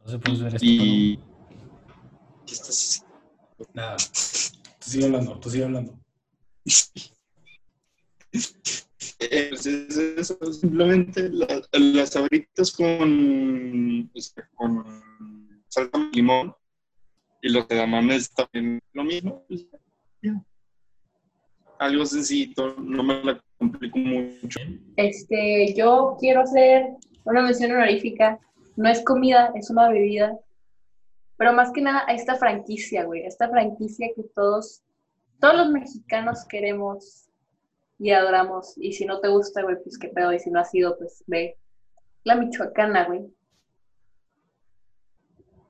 No 0.00 0.08
se 0.08 0.18
puede 0.18 0.44
ver 0.44 0.54
esto. 0.54 0.66
Y. 0.66 1.18
¿Qué 2.46 2.52
estás 2.52 2.68
haciendo? 2.68 3.72
Nada. 3.72 3.96
Tú 4.86 4.92
sigue 4.92 5.06
hablando, 5.06 5.40
tú 5.40 5.50
sigue 5.50 5.64
hablando. 5.64 5.98
Eso, 9.18 10.52
simplemente 10.52 11.28
las 11.28 12.14
abritas 12.14 12.70
con, 12.70 14.08
este, 14.14 14.44
con 14.54 14.84
salsa 15.66 15.98
de 15.98 16.10
limón 16.12 16.54
y 17.42 17.48
los 17.48 17.68
edamames 17.68 18.32
también 18.32 18.80
lo 18.92 19.02
mismo. 19.02 19.44
Pues, 19.48 19.66
Algo 21.80 22.06
sencillo, 22.06 22.76
no 22.78 23.02
me 23.02 23.24
la 23.24 23.42
complico 23.58 23.98
mucho. 23.98 24.60
Este, 24.94 25.74
yo 25.74 26.16
quiero 26.20 26.42
hacer 26.42 26.90
una 27.24 27.42
mención 27.42 27.72
honorífica. 27.72 28.38
No 28.76 28.88
es 28.88 29.02
comida, 29.02 29.50
es 29.56 29.68
una 29.68 29.88
bebida 29.88 30.38
pero 31.36 31.52
más 31.52 31.72
que 31.72 31.82
nada 31.82 32.04
a 32.06 32.14
esta 32.14 32.36
franquicia, 32.36 33.04
güey, 33.04 33.24
esta 33.24 33.48
franquicia 33.48 34.08
que 34.14 34.22
todos, 34.34 34.82
todos 35.40 35.56
los 35.56 35.70
mexicanos 35.70 36.44
queremos 36.48 37.28
y 37.98 38.10
adoramos. 38.10 38.74
Y 38.76 38.92
si 38.92 39.04
no 39.04 39.20
te 39.20 39.28
gusta, 39.28 39.62
güey, 39.62 39.76
pues 39.82 39.98
qué 39.98 40.08
pedo. 40.08 40.32
Y 40.32 40.38
si 40.38 40.50
no 40.50 40.60
ha 40.60 40.64
sido, 40.64 40.96
pues 40.98 41.24
ve. 41.26 41.56
La 42.24 42.34
michoacana, 42.34 43.04
güey. 43.04 43.26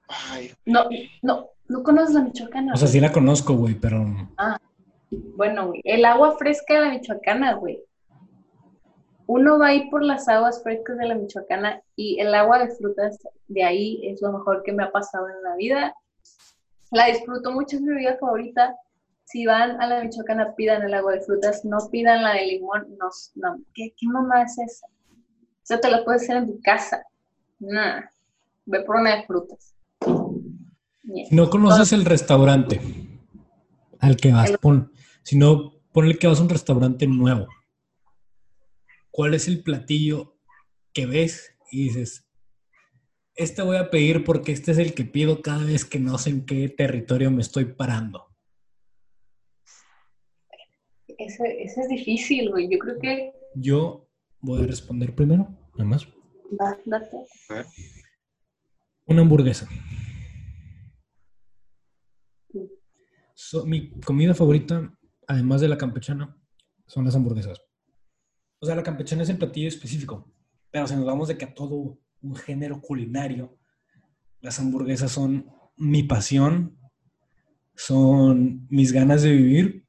Ay. 0.09 0.53
No, 0.65 0.89
no, 1.23 1.51
no 1.69 1.83
conoces 1.83 2.15
la 2.15 2.23
michoacana. 2.23 2.73
O 2.75 2.77
sea, 2.77 2.89
sí 2.89 3.01
la 3.01 3.13
conozco, 3.13 3.55
güey, 3.55 3.75
pero. 3.75 4.07
Ah, 4.39 4.59
bueno, 5.11 5.69
güey. 5.69 5.83
El 5.85 6.05
agua 6.05 6.37
fresca 6.39 6.75
de 6.75 6.81
la 6.81 6.91
michoacana, 6.91 7.55
güey 7.55 7.83
uno 9.27 9.59
va 9.59 9.69
ahí 9.69 9.91
por 9.91 10.03
las 10.03 10.29
aguas 10.29 10.63
frescas 10.63 10.99
de 10.99 11.09
la 11.09 11.15
Michoacana 11.15 11.83
y 11.97 12.21
el 12.21 12.35
agua 12.35 12.61
de 12.61 12.71
frutas 12.71 13.19
de 13.49 13.65
ahí 13.65 14.01
es 14.05 14.23
lo 14.23 14.33
mejor 14.33 14.63
que 14.63 14.73
me 14.73 14.85
ha 14.85 14.93
pasado 14.93 15.29
en 15.29 15.43
la 15.43 15.57
vida. 15.57 15.95
La 16.93 17.07
disfruto 17.07 17.51
mucho, 17.51 17.77
es 17.77 17.83
mi 17.83 17.89
bebida 17.89 18.17
favorita. 18.19 18.77
si 19.25 19.45
van 19.45 19.81
a 19.81 19.89
la 19.89 20.05
Michoacana, 20.05 20.55
pidan 20.55 20.83
el 20.83 20.95
agua 20.95 21.15
de 21.15 21.21
frutas, 21.21 21.65
no 21.65 21.79
pidan 21.91 22.23
la 22.23 22.35
de 22.35 22.47
limón, 22.47 22.87
no, 22.97 23.11
no. 23.35 23.59
¿Qué, 23.75 23.93
qué 23.97 24.07
mamá 24.07 24.43
es 24.43 24.57
esa? 24.59 24.87
Eso 25.65 25.81
te 25.81 25.91
lo 25.91 26.05
puedes 26.05 26.23
hacer 26.23 26.37
en 26.37 26.47
tu 26.47 26.61
casa. 26.61 27.03
Nada. 27.59 28.09
Ve 28.67 28.83
por 28.83 28.97
una 28.97 29.17
de 29.17 29.25
frutas. 29.25 29.75
Si 31.05 31.35
no 31.35 31.51
conoces 31.51 31.93
el 31.93 32.05
restaurante 32.05 32.81
al 33.99 34.17
que 34.17 34.31
vas, 34.33 34.53
pon, 34.61 34.93
si 35.25 35.37
no, 35.37 35.73
ponle 35.93 36.19
que 36.19 36.29
vas 36.29 36.39
a 36.39 36.43
un 36.43 36.49
restaurante 36.49 37.09
nuevo. 37.09 37.49
¿Cuál 39.17 39.33
es 39.33 39.49
el 39.49 39.63
platillo 39.63 40.37
que 40.93 41.07
ves 41.07 41.57
y 41.73 41.85
dices, 41.85 42.29
este 43.35 43.63
voy 43.63 43.79
a 43.79 43.89
pedir 43.89 44.25
porque 44.25 44.53
este 44.53 44.73
es 44.73 44.79
el 44.79 44.93
que 44.93 45.07
pido 45.07 45.41
cada 45.41 45.65
vez 45.65 45.87
que 45.87 45.99
no 45.99 46.19
sé 46.19 46.29
en 46.29 46.45
qué 46.45 46.69
territorio 46.69 47.31
me 47.31 47.41
estoy 47.41 47.65
parando? 47.65 48.27
Ese, 51.17 51.63
ese 51.63 51.81
es 51.81 51.89
difícil, 51.89 52.51
güey. 52.51 52.69
Yo 52.71 52.79
creo 52.79 52.99
que... 52.99 53.33
Yo 53.55 54.07
voy 54.41 54.65
a 54.65 54.67
responder 54.67 55.15
primero, 55.15 55.49
nada 55.79 55.89
más. 55.89 56.07
Va, 56.61 56.77
date. 56.85 57.17
A 57.49 57.55
ver. 57.55 57.67
Una 59.07 59.23
hamburguesa. 59.23 59.67
So- 63.33 63.65
mi 63.65 63.99
comida 64.01 64.35
favorita, 64.35 64.95
además 65.27 65.63
de 65.63 65.69
la 65.69 65.79
campechana, 65.79 66.37
son 66.87 67.07
las 67.07 67.17
hamburguesas. 67.17 67.66
O 68.59 68.67
sea, 68.67 68.75
la 68.75 68.83
campechana 68.83 69.23
es 69.23 69.29
el 69.29 69.39
platillo 69.39 69.69
específico, 69.69 70.33
pero 70.71 70.87
si 70.87 70.95
nos 70.95 71.05
vamos 71.05 71.29
de 71.29 71.37
que 71.37 71.45
a 71.45 71.55
todo 71.55 71.99
un 72.23 72.35
género 72.37 72.81
culinario, 72.81 73.59
las 74.41 74.59
hamburguesas 74.59 75.13
son 75.13 75.51
mi 75.77 76.03
pasión, 76.03 76.79
son 77.75 78.67
mis 78.71 78.93
ganas 78.93 79.23
de 79.23 79.33
vivir, 79.33 79.87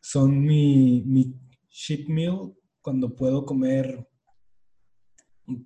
son 0.00 0.40
mi, 0.40 1.02
mi 1.06 1.34
meal 2.08 2.54
cuando 2.80 3.14
puedo 3.14 3.44
comer 3.44 4.08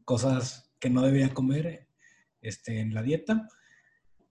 cosas 0.05 0.73
que 0.79 0.91
no 0.91 1.03
debía 1.03 1.35
comer 1.35 1.89
este, 2.41 2.81
en 2.81 2.95
la 2.95 3.03
dieta, 3.03 3.49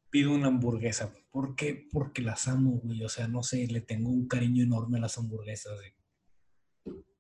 pido 0.10 0.34
una 0.34 0.48
hamburguesa. 0.48 1.14
¿Por 1.30 1.56
qué? 1.56 1.88
Porque 1.91 2.22
las 2.22 2.48
amo, 2.48 2.80
güey. 2.84 3.04
O 3.04 3.10
sea, 3.10 3.28
no 3.28 3.43
sé, 3.43 3.68
le 3.68 3.82
tengo 3.82 4.10
un 4.10 4.28
cariño 4.28 4.64
enorme 4.64 4.98
a 4.98 5.02
las 5.02 5.18
hamburguesas. 5.18 5.74
güey. 5.76 5.93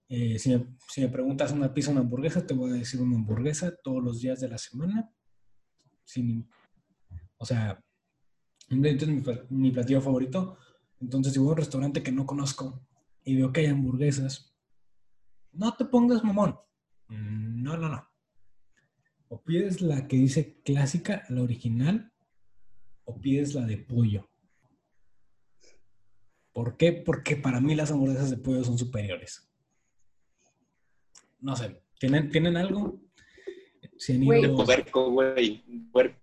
Eh, 0.09 0.39
si, 0.39 0.55
me, 1.01 1.09
preguntas 1.09 1.51
una 1.51 1.73
pizza 1.73 1.91
una 1.91 1.99
hamburguesa, 2.01 2.45
te 2.45 2.53
voy 2.53 2.71
a 2.71 2.75
decir 2.75 3.01
una 3.01 3.15
hamburguesa 3.15 3.75
todos 3.83 4.03
los 4.03 4.21
días 4.21 4.39
de 4.39 4.49
la 4.49 4.57
semana. 4.57 5.11
O 7.37 7.45
sea, 7.45 7.83
este 8.69 9.05
es 9.05 9.07
mi, 9.07 9.23
mi 9.49 9.71
platillo 9.71 10.01
favorito. 10.01 10.57
Entonces, 10.99 11.33
si 11.33 11.39
voy 11.39 11.49
a 11.49 11.51
un 11.51 11.57
restaurante 11.57 12.03
que 12.03 12.11
no 12.11 12.25
conozco 12.25 12.87
y 13.23 13.35
veo 13.35 13.51
que 13.51 13.61
hay 13.61 13.67
hamburguesas, 13.67 14.55
no 15.51 15.75
te 15.75 15.85
pongas 15.85 16.23
mamón. 16.23 16.57
No, 17.09 17.77
no, 17.77 17.89
no. 17.89 18.07
O 19.29 19.43
pides 19.43 19.81
la 19.81 20.07
que 20.07 20.17
dice 20.17 20.61
clásica, 20.63 21.23
la 21.29 21.41
original, 21.41 22.13
o 23.03 23.19
pides 23.19 23.53
la 23.53 23.65
de 23.65 23.77
pollo. 23.77 24.29
¿Por 26.53 26.77
qué? 26.77 26.93
Porque 26.93 27.35
para 27.35 27.59
mí 27.59 27.75
las 27.75 27.91
hamburguesas 27.91 28.29
de 28.29 28.37
pollo 28.37 28.63
son 28.63 28.77
superiores. 28.77 29.46
No 31.39 31.55
sé, 31.55 31.81
¿tienen, 31.99 32.29
¿tienen 32.31 32.57
algo? 32.57 32.99
Si 33.97 34.13
han 34.13 34.23
ido... 34.23 34.63
puerco, 34.65 35.11
güey. 35.11 35.63
Puerco, 35.91 36.17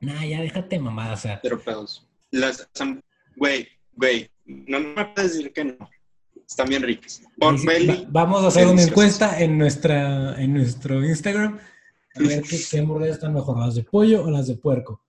Nah, 0.00 0.22
ya 0.24 0.40
déjate 0.42 0.78
mamá, 0.78 1.12
o 1.12 1.16
sea, 1.16 1.38
cero 1.42 1.58
pedos. 1.64 2.06
Las, 2.30 2.68
güey, 3.36 3.66
güey, 3.94 4.28
no, 4.44 4.78
no 4.78 4.88
me 4.94 5.04
puedes 5.06 5.32
decir 5.34 5.52
que 5.52 5.64
no. 5.64 5.90
Están 6.46 6.68
bien 6.68 6.82
ricas. 6.82 7.22
Belly, 7.64 8.04
va- 8.04 8.10
vamos 8.24 8.44
a 8.44 8.48
hacer 8.48 8.66
una 8.66 8.82
encuesta 8.82 9.40
en, 9.40 9.56
nuestra, 9.56 10.38
en 10.38 10.52
nuestro 10.52 11.02
Instagram. 11.02 11.58
A 12.16 12.20
ver 12.20 12.42
qué, 12.42 12.58
qué 12.70 12.78
hamburguesas 12.80 13.16
están 13.16 13.32
mejor, 13.32 13.58
las 13.58 13.74
de 13.76 13.82
pollo 13.84 14.24
o 14.24 14.30
las 14.30 14.46
de 14.46 14.56
puerco. 14.56 15.02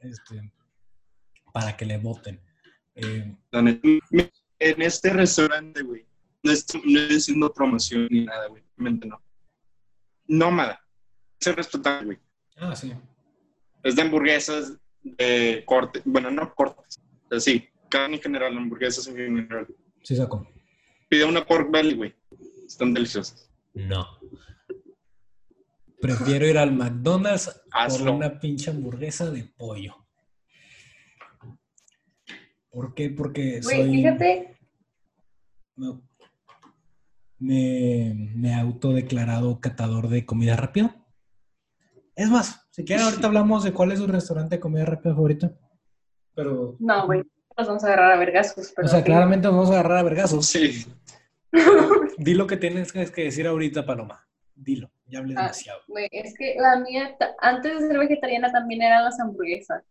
Este, 0.00 0.52
para 1.52 1.76
que 1.76 1.84
le 1.84 1.98
voten. 1.98 2.40
Eh, 2.96 3.36
En 3.52 4.82
este 4.82 5.10
restaurante, 5.10 5.82
güey, 5.82 6.04
no 6.44 6.52
estoy, 6.52 6.82
no 6.84 7.00
estoy 7.00 7.16
haciendo 7.16 7.52
promoción 7.52 8.06
ni 8.10 8.24
nada, 8.24 8.46
güey. 8.48 8.62
Realmente 8.76 9.08
no. 9.08 9.20
Nómada. 10.26 10.80
Es 11.40 11.54
respetable, 11.56 12.04
güey. 12.04 12.18
ah, 12.56 12.76
sí. 12.76 12.92
Es 13.82 13.96
de 13.96 14.02
hamburguesas 14.02 14.78
de 15.02 15.62
corte. 15.66 16.00
Bueno, 16.04 16.30
no 16.30 16.54
cortes. 16.54 17.00
O 17.24 17.28
sea, 17.30 17.40
sí, 17.40 17.68
carne 17.90 18.16
en 18.16 18.22
general, 18.22 18.56
hamburguesas 18.56 19.06
en 19.08 19.16
general. 19.16 19.66
Sí 20.02 20.16
saco. 20.16 20.46
Pide 21.08 21.24
una 21.24 21.44
pork 21.44 21.70
belly, 21.70 21.94
güey. 21.94 22.14
Están 22.66 22.94
deliciosas. 22.94 23.50
No. 23.74 24.06
Prefiero 26.00 26.46
ir 26.46 26.58
al 26.58 26.72
McDonald's 26.72 27.46
por 27.48 27.62
Hazlo. 27.80 28.12
una 28.14 28.38
pinche 28.38 28.70
hamburguesa 28.70 29.30
de 29.30 29.44
pollo. 29.44 29.96
¿Por 32.70 32.94
qué? 32.94 33.10
Porque 33.10 33.60
Güey, 33.62 33.82
soy... 33.82 33.90
fíjate, 33.90 34.56
no, 35.76 36.02
me, 37.38 38.14
me 38.34 38.50
he 38.50 38.54
autodeclarado 38.54 39.60
catador 39.60 40.08
de 40.08 40.24
comida 40.24 40.56
rápida. 40.56 40.96
Es 42.16 42.28
más, 42.30 42.66
si 42.70 42.84
quieren 42.84 43.04
ahorita 43.06 43.26
hablamos 43.26 43.64
de 43.64 43.72
cuál 43.72 43.92
es 43.92 43.98
su 43.98 44.06
restaurante 44.06 44.56
de 44.56 44.60
comida 44.60 44.84
rápida 44.84 45.14
favorito. 45.14 45.50
Pero, 46.34 46.76
no, 46.80 47.06
güey, 47.06 47.22
nos 47.56 47.66
vamos 47.68 47.84
a 47.84 47.86
agarrar 47.86 48.12
a 48.12 48.16
vergazos. 48.16 48.72
Pero 48.74 48.86
o 48.86 48.90
sea, 48.90 48.98
sí. 49.00 49.04
claramente 49.04 49.46
nos 49.46 49.56
vamos 49.56 49.70
a 49.70 49.74
agarrar 49.74 49.98
a 49.98 50.02
vergazos. 50.02 50.46
Sí. 50.46 50.86
Di 52.18 52.34
lo 52.34 52.46
que 52.46 52.56
tienes 52.56 52.92
que 52.92 53.24
decir 53.24 53.46
ahorita, 53.46 53.86
Paloma. 53.86 54.26
Dilo, 54.56 54.90
ya 55.06 55.18
hablé 55.18 55.34
Ah. 55.36 55.42
demasiado. 55.42 55.80
Güey, 55.88 56.08
es 56.12 56.34
que 56.38 56.54
la 56.58 56.78
mía, 56.78 57.16
antes 57.40 57.80
de 57.80 57.88
ser 57.88 57.98
vegetariana 57.98 58.52
también 58.52 58.82
eran 58.82 59.04
las 59.04 59.18
hamburguesas. 59.20 59.82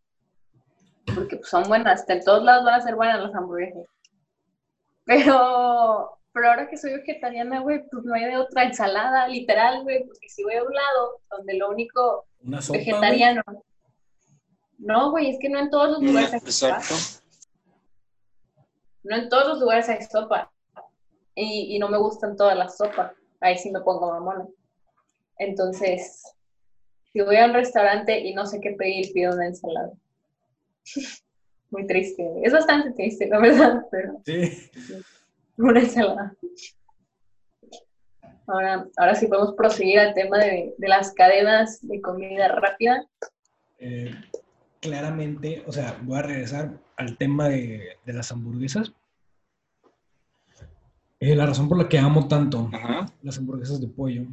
Porque 1.13 1.35
pues, 1.37 1.49
son 1.49 1.63
buenas, 1.67 2.07
en 2.09 2.23
todos 2.23 2.43
lados 2.43 2.63
van 2.65 2.75
a 2.75 2.81
ser 2.81 2.95
buenas 2.95 3.21
las 3.21 3.35
hamburguesas. 3.35 3.85
Pero, 5.05 6.17
pero 6.33 6.49
ahora 6.49 6.67
que 6.67 6.77
soy 6.77 6.93
vegetariana, 6.93 7.59
güey, 7.61 7.83
pues 7.89 8.03
no 8.03 8.13
hay 8.15 8.25
de 8.25 8.37
otra 8.37 8.63
ensalada, 8.63 9.27
literal, 9.27 9.83
güey, 9.83 10.03
porque 10.05 10.29
si 10.29 10.43
voy 10.43 10.55
a 10.55 10.63
un 10.63 10.73
lado 10.73 11.21
donde 11.29 11.53
lo 11.55 11.69
único 11.69 12.25
Una 12.43 12.61
sopa. 12.61 12.77
güey. 12.79 12.85
vegetariano. 12.87 13.41
No, 14.79 15.11
güey, 15.11 15.29
es 15.29 15.39
que 15.39 15.49
no 15.49 15.59
en 15.59 15.69
todos 15.69 15.91
los 15.91 16.01
lugares 16.03 16.33
hay 16.33 16.39
sopa. 16.39 16.77
Exacto. 16.77 16.95
No 19.03 19.15
en 19.15 19.29
todos 19.29 19.47
los 19.47 19.59
lugares 19.59 19.87
hay 19.89 20.01
sopa. 20.01 20.51
Y, 21.35 21.75
y 21.75 21.79
no 21.79 21.87
me 21.89 21.97
gustan 21.97 22.35
todas 22.35 22.57
las 22.57 22.77
sopas. 22.77 23.13
Ahí 23.39 23.57
sí 23.57 23.71
me 23.71 23.81
pongo 23.81 24.11
mamona. 24.11 24.47
Entonces, 25.37 26.23
si 27.11 27.21
voy 27.21 27.37
a 27.37 27.45
un 27.45 27.53
restaurante 27.53 28.19
y 28.19 28.33
no 28.33 28.45
sé 28.45 28.59
qué 28.61 28.71
pedir, 28.71 29.11
pido 29.13 29.33
una 29.33 29.47
ensalada. 29.47 29.91
Muy 31.71 31.87
triste. 31.87 32.29
Es 32.43 32.53
bastante 32.53 32.91
triste, 32.91 33.27
la 33.27 33.39
verdad, 33.39 33.85
pero 33.91 34.21
Sí. 34.25 34.69
Una 35.57 35.79
ensalada. 35.79 36.35
Ahora, 38.47 38.87
ahora 38.97 39.15
sí 39.15 39.27
podemos 39.27 39.53
proseguir 39.55 39.99
al 39.99 40.13
tema 40.13 40.37
de, 40.39 40.75
de 40.77 40.87
las 40.87 41.13
cadenas 41.13 41.79
de 41.81 42.01
comida 42.01 42.49
rápida. 42.49 43.07
Eh, 43.79 44.13
claramente, 44.81 45.63
o 45.65 45.71
sea, 45.71 45.97
voy 46.03 46.17
a 46.17 46.23
regresar 46.23 46.77
al 46.97 47.17
tema 47.17 47.49
de, 47.49 47.97
de 48.05 48.13
las 48.13 48.31
hamburguesas. 48.31 48.93
Eh, 51.19 51.35
la 51.35 51.45
razón 51.45 51.69
por 51.69 51.77
la 51.77 51.87
que 51.87 51.97
amo 51.97 52.27
tanto 52.27 52.69
Ajá. 52.73 53.05
las 53.21 53.37
hamburguesas 53.37 53.79
de 53.79 53.87
pollo 53.87 54.25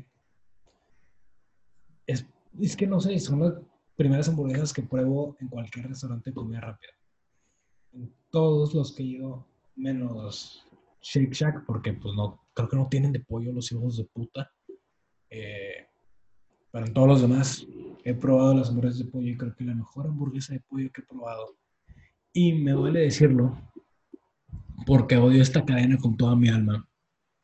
es, 2.04 2.26
es 2.60 2.76
que 2.76 2.88
no 2.88 3.00
sé, 3.00 3.16
son 3.20 3.40
las 3.40 3.54
primeras 3.94 4.28
hamburguesas 4.28 4.72
que 4.72 4.82
pruebo 4.82 5.36
en 5.38 5.46
cualquier 5.46 5.86
restaurante 5.86 6.30
de 6.30 6.34
comida 6.34 6.60
rápida. 6.60 6.90
En 7.92 8.12
todos 8.30 8.74
los 8.74 8.92
que 8.92 9.04
he 9.04 9.06
ido, 9.06 9.46
menos 9.76 10.66
Shake 11.03 11.32
Shack, 11.32 11.64
porque 11.66 11.92
pues 11.94 12.14
no, 12.14 12.46
creo 12.53 12.68
que 12.68 12.76
no 12.76 12.88
tienen 12.88 13.12
de 13.12 13.20
pollo 13.20 13.53
los 13.53 13.70
hijos 13.72 13.96
de 13.96 14.05
puta. 14.05 14.51
Eh, 15.30 15.86
pero 16.70 16.86
en 16.86 16.92
todos 16.92 17.09
los 17.09 17.22
demás 17.22 17.66
he 18.05 18.14
probado 18.14 18.55
las 18.55 18.68
hamburguesas 18.68 18.98
de 18.98 19.11
pollo 19.11 19.28
y 19.28 19.36
creo 19.36 19.55
que 19.55 19.64
la 19.64 19.74
mejor 19.74 20.07
hamburguesa 20.07 20.55
de 20.55 20.61
pollo 20.61 20.90
que 20.92 21.01
he 21.03 21.05
probado. 21.05 21.57
Y 22.32 22.53
me 22.53 22.72
duele 22.72 23.01
decirlo, 23.01 23.61
porque 24.86 25.16
odio 25.16 25.42
esta 25.42 25.64
cadena 25.64 25.98
con 25.98 26.16
toda 26.16 26.36
mi 26.36 26.48
alma. 26.48 26.86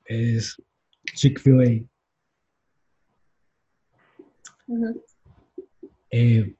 Es 0.04 0.56
Chick-fil-A. 1.14 1.84
Ujú. 4.68 5.04
Eh, 6.10 6.54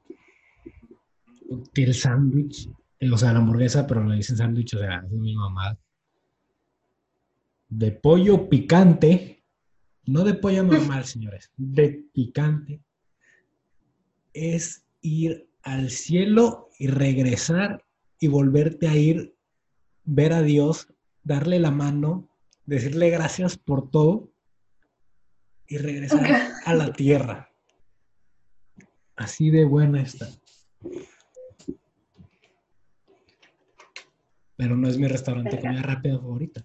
tiene 1.72 1.90
el 1.90 1.94
sándwich, 1.94 2.68
eh, 2.99 3.11
o 3.11 3.16
sea, 3.16 3.32
la 3.32 3.38
hamburguesa, 3.38 3.86
pero 3.86 4.05
le 4.05 4.16
dicen 4.16 4.36
sándwich, 4.36 4.74
o 4.74 4.78
sea, 4.78 5.05
es 5.05 5.12
mi 5.12 5.34
mamá. 5.34 5.78
De 7.68 7.92
pollo 7.92 8.48
picante, 8.48 9.44
no 10.04 10.24
de 10.24 10.34
pollo 10.34 10.62
normal, 10.64 11.04
señores, 11.04 11.50
de 11.56 12.04
picante, 12.12 12.80
es 14.32 14.84
ir 15.00 15.48
al 15.62 15.90
cielo 15.90 16.68
y 16.78 16.88
regresar 16.88 17.84
y 18.20 18.28
volverte 18.28 18.88
a 18.88 18.96
ir, 18.96 19.34
ver 20.04 20.32
a 20.32 20.42
Dios, 20.42 20.88
darle 21.22 21.58
la 21.58 21.70
mano, 21.70 22.28
decirle 22.66 23.10
gracias 23.10 23.56
por 23.56 23.90
todo 23.90 24.30
y 25.66 25.78
regresar 25.78 26.52
a 26.64 26.74
la 26.74 26.92
tierra. 26.92 27.50
Así 29.16 29.50
de 29.50 29.64
buena 29.64 30.02
está. 30.02 30.28
Pero 34.56 34.76
no 34.76 34.88
es 34.88 34.98
mi 34.98 35.08
restaurante 35.08 35.56
de 35.56 35.62
comida 35.62 35.82
rápida 35.82 36.18
favorita. 36.18 36.64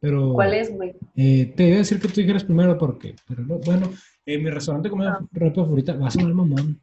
Pero, 0.00 0.32
¿Cuál 0.32 0.54
es, 0.54 0.72
güey? 0.74 0.94
Eh, 1.16 1.52
te 1.56 1.64
iba 1.66 1.76
a 1.76 1.78
decir 1.78 2.00
que 2.00 2.08
tú 2.08 2.20
dijeras 2.20 2.44
primero 2.44 2.78
porque, 2.78 3.16
pero 3.26 3.42
no, 3.44 3.58
bueno, 3.58 3.90
eh, 4.26 4.38
mi 4.38 4.48
restaurante 4.50 4.86
de 4.88 4.90
comida 4.90 5.18
Ah. 5.20 5.26
rápida 5.32 5.64
favorita 5.64 5.94
va 5.94 6.06
a 6.06 6.10
sonar 6.10 6.32
mamón, 6.34 6.80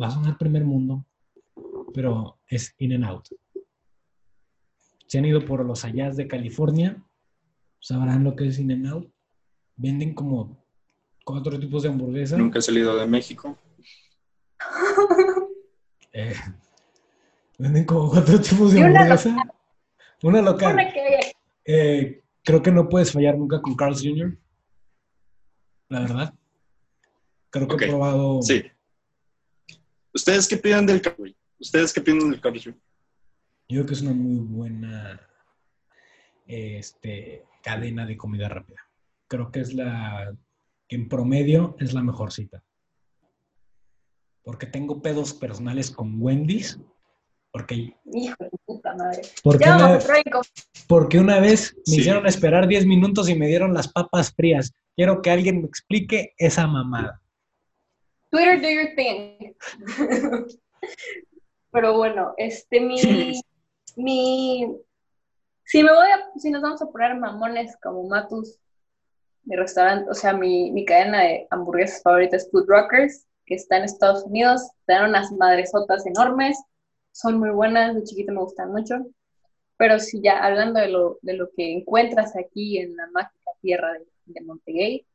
va 0.00 0.08
a 0.08 0.10
sonar 0.10 0.36
primer 0.36 0.64
mundo, 0.64 1.04
pero 1.94 2.38
es 2.48 2.74
In 2.78 2.94
and 2.94 3.04
Out. 3.04 3.28
Si 5.06 5.18
han 5.18 5.24
ido 5.24 5.44
por 5.44 5.64
los 5.64 5.84
allá 5.84 6.10
de 6.10 6.26
California, 6.26 7.00
sabrán 7.78 8.24
lo 8.24 8.34
que 8.34 8.48
es 8.48 8.58
In 8.58 8.72
and 8.72 8.86
Out. 8.88 9.08
Venden 9.76 10.14
como 10.14 10.64
cuatro 11.24 11.58
tipos 11.60 11.84
de 11.84 11.90
hamburguesas. 11.90 12.38
Nunca 12.38 12.58
he 12.58 12.62
salido 12.62 12.96
de 12.96 13.06
México. 13.06 13.56
Eh, 16.18 16.32
venden 17.58 17.84
como 17.84 18.08
cuatro 18.08 18.40
tipos 18.40 18.72
de 18.72 18.78
una 18.80 18.88
hamburguesa. 19.00 19.36
Una 20.22 20.40
local. 20.40 20.72
Una 20.72 20.90
que 20.90 21.00
hay 21.00 21.32
Eh, 21.66 22.22
creo 22.46 22.62
que 22.62 22.70
no 22.70 22.88
puedes 22.88 23.12
fallar 23.12 23.36
nunca 23.36 23.60
con 23.60 23.74
Carl's 23.74 24.02
Jr. 24.02 24.38
La 25.88 26.00
verdad. 26.00 26.34
Creo 27.50 27.66
que 27.66 27.84
he 27.84 27.88
probado. 27.88 28.40
Sí. 28.40 28.62
¿Ustedes 30.14 30.46
qué 30.46 30.56
piden 30.56 30.86
del 30.86 31.02
Carl? 31.02 31.36
¿Ustedes 31.58 31.92
qué 31.92 32.00
piden 32.00 32.30
del 32.30 32.40
Carl? 32.40 32.58
Yo 32.58 32.72
creo 33.68 33.86
que 33.86 33.94
es 33.94 34.00
una 34.00 34.12
muy 34.12 34.38
buena 34.38 35.20
este, 36.46 37.44
cadena 37.62 38.06
de 38.06 38.16
comida 38.16 38.48
rápida. 38.48 38.80
Creo 39.26 39.50
que 39.50 39.60
es 39.60 39.74
la 39.74 40.32
que 40.88 40.96
en 40.96 41.08
promedio 41.08 41.76
es 41.80 41.94
la 41.94 42.02
mejor 42.02 42.32
cita. 42.32 42.62
Porque 44.44 44.66
tengo 44.66 45.02
pedos 45.02 45.34
personales 45.34 45.90
con 45.90 46.22
Wendy's. 46.22 46.78
Porque, 47.56 47.96
Hijo 48.12 48.36
de 48.38 48.50
puta 48.66 48.94
madre. 48.96 49.22
porque, 49.42 49.64
Ya 49.64 49.76
una, 49.76 49.84
vamos 49.86 49.96
a 49.96 50.00
entrar 50.02 50.18
en 50.26 50.30
con- 50.30 50.42
porque 50.86 51.18
una 51.18 51.40
vez 51.40 51.74
me 51.74 51.82
Sí. 51.94 52.00
hicieron 52.00 52.26
esperar 52.26 52.68
10 52.68 52.84
minutos 52.84 53.30
y 53.30 53.34
me 53.34 53.46
dieron 53.46 53.72
las 53.72 53.88
papas 53.90 54.30
frías. 54.34 54.74
Quiero 54.94 55.22
que 55.22 55.30
alguien 55.30 55.62
me 55.62 55.66
explique 55.66 56.34
esa 56.36 56.66
mamada. 56.66 57.22
Twitter, 58.30 58.60
do 58.60 58.68
your 58.68 58.94
thing. 58.94 59.54
Pero 61.72 61.96
bueno, 61.96 62.34
este, 62.36 62.78
mi, 62.78 63.00
mi, 63.96 64.76
si 65.64 65.82
me 65.82 65.92
voy 65.94 66.08
a, 66.10 66.38
si 66.38 66.50
nos 66.50 66.60
vamos 66.60 66.82
a 66.82 66.86
poner 66.90 67.16
mamones 67.18 67.74
como 67.82 68.06
Matus, 68.06 68.58
mi 69.44 69.56
restaurante, 69.56 70.10
o 70.10 70.14
sea, 70.14 70.34
mi, 70.34 70.70
mi 70.72 70.84
cadena 70.84 71.22
de 71.22 71.46
hamburguesas 71.50 72.02
favorita 72.02 72.36
es 72.36 72.50
Food 72.50 72.66
Rockers, 72.68 73.26
que 73.46 73.54
está 73.54 73.78
en 73.78 73.84
Estados 73.84 74.24
Unidos, 74.24 74.60
te 74.86 74.92
dan 74.92 75.08
unas 75.08 75.32
madresotas 75.32 76.04
enormes, 76.04 76.58
son 77.16 77.38
muy 77.38 77.48
buenas, 77.48 77.94
de 77.94 78.04
chiquita 78.04 78.30
me 78.30 78.40
gustan 78.40 78.70
mucho, 78.70 79.06
pero 79.78 79.98
si 79.98 80.20
ya 80.20 80.44
hablando 80.44 80.80
de 80.80 80.88
lo, 80.88 81.18
de 81.22 81.32
lo 81.32 81.48
que 81.56 81.72
encuentras 81.72 82.36
aquí 82.36 82.78
en 82.78 82.94
la 82.94 83.06
mágica 83.06 83.52
tierra 83.62 83.94
de, 83.94 84.06
de 84.26 84.40
Montegay, 84.42 85.06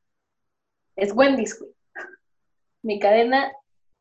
es 0.96 1.14
Wendy's, 1.14 1.60
güey. 1.60 1.72
Mi 2.82 3.00
cadena 3.00 3.52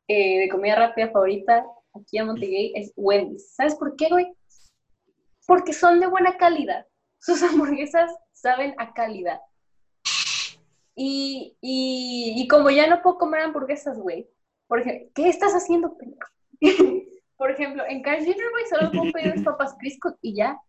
eh, 0.09 0.39
de 0.41 0.49
comida 0.49 0.77
rápida 0.77 1.11
favorita 1.11 1.67
aquí 1.93 2.17
en 2.17 2.29
Montegay 2.29 2.73
es 2.75 2.91
Wendy's. 2.97 3.53
¿Sabes 3.55 3.75
por 3.75 3.95
qué, 3.97 4.09
güey? 4.09 4.33
Porque 5.47 5.75
son 5.75 6.01
de 6.01 6.07
buena 6.07 6.39
calidad. 6.39 6.87
Sus 7.19 7.43
hamburguesas 7.43 8.11
saben 8.33 8.75
a 8.79 8.95
calidad. 8.95 9.41
Y, 10.95 11.55
y, 11.61 12.33
y 12.35 12.49
como 12.49 12.71
ya 12.71 12.87
no 12.87 13.03
puedo 13.03 13.19
comer 13.19 13.43
hamburguesas, 13.43 13.99
güey, 13.99 14.27
por 14.67 14.81
ejemplo, 14.81 15.11
¿qué 15.15 15.29
estás 15.29 15.53
haciendo? 15.53 15.99
por 17.41 17.51
ejemplo, 17.51 17.83
en 17.89 18.03
Carl's 18.03 18.27
Jr., 18.27 18.51
güey, 18.51 18.65
solo 18.69 18.91
puedo 18.93 19.13
pedir 19.13 19.33
unas 19.33 19.45
papas 19.45 19.75
Crisco 19.79 20.15
y 20.21 20.35
ya. 20.35 20.61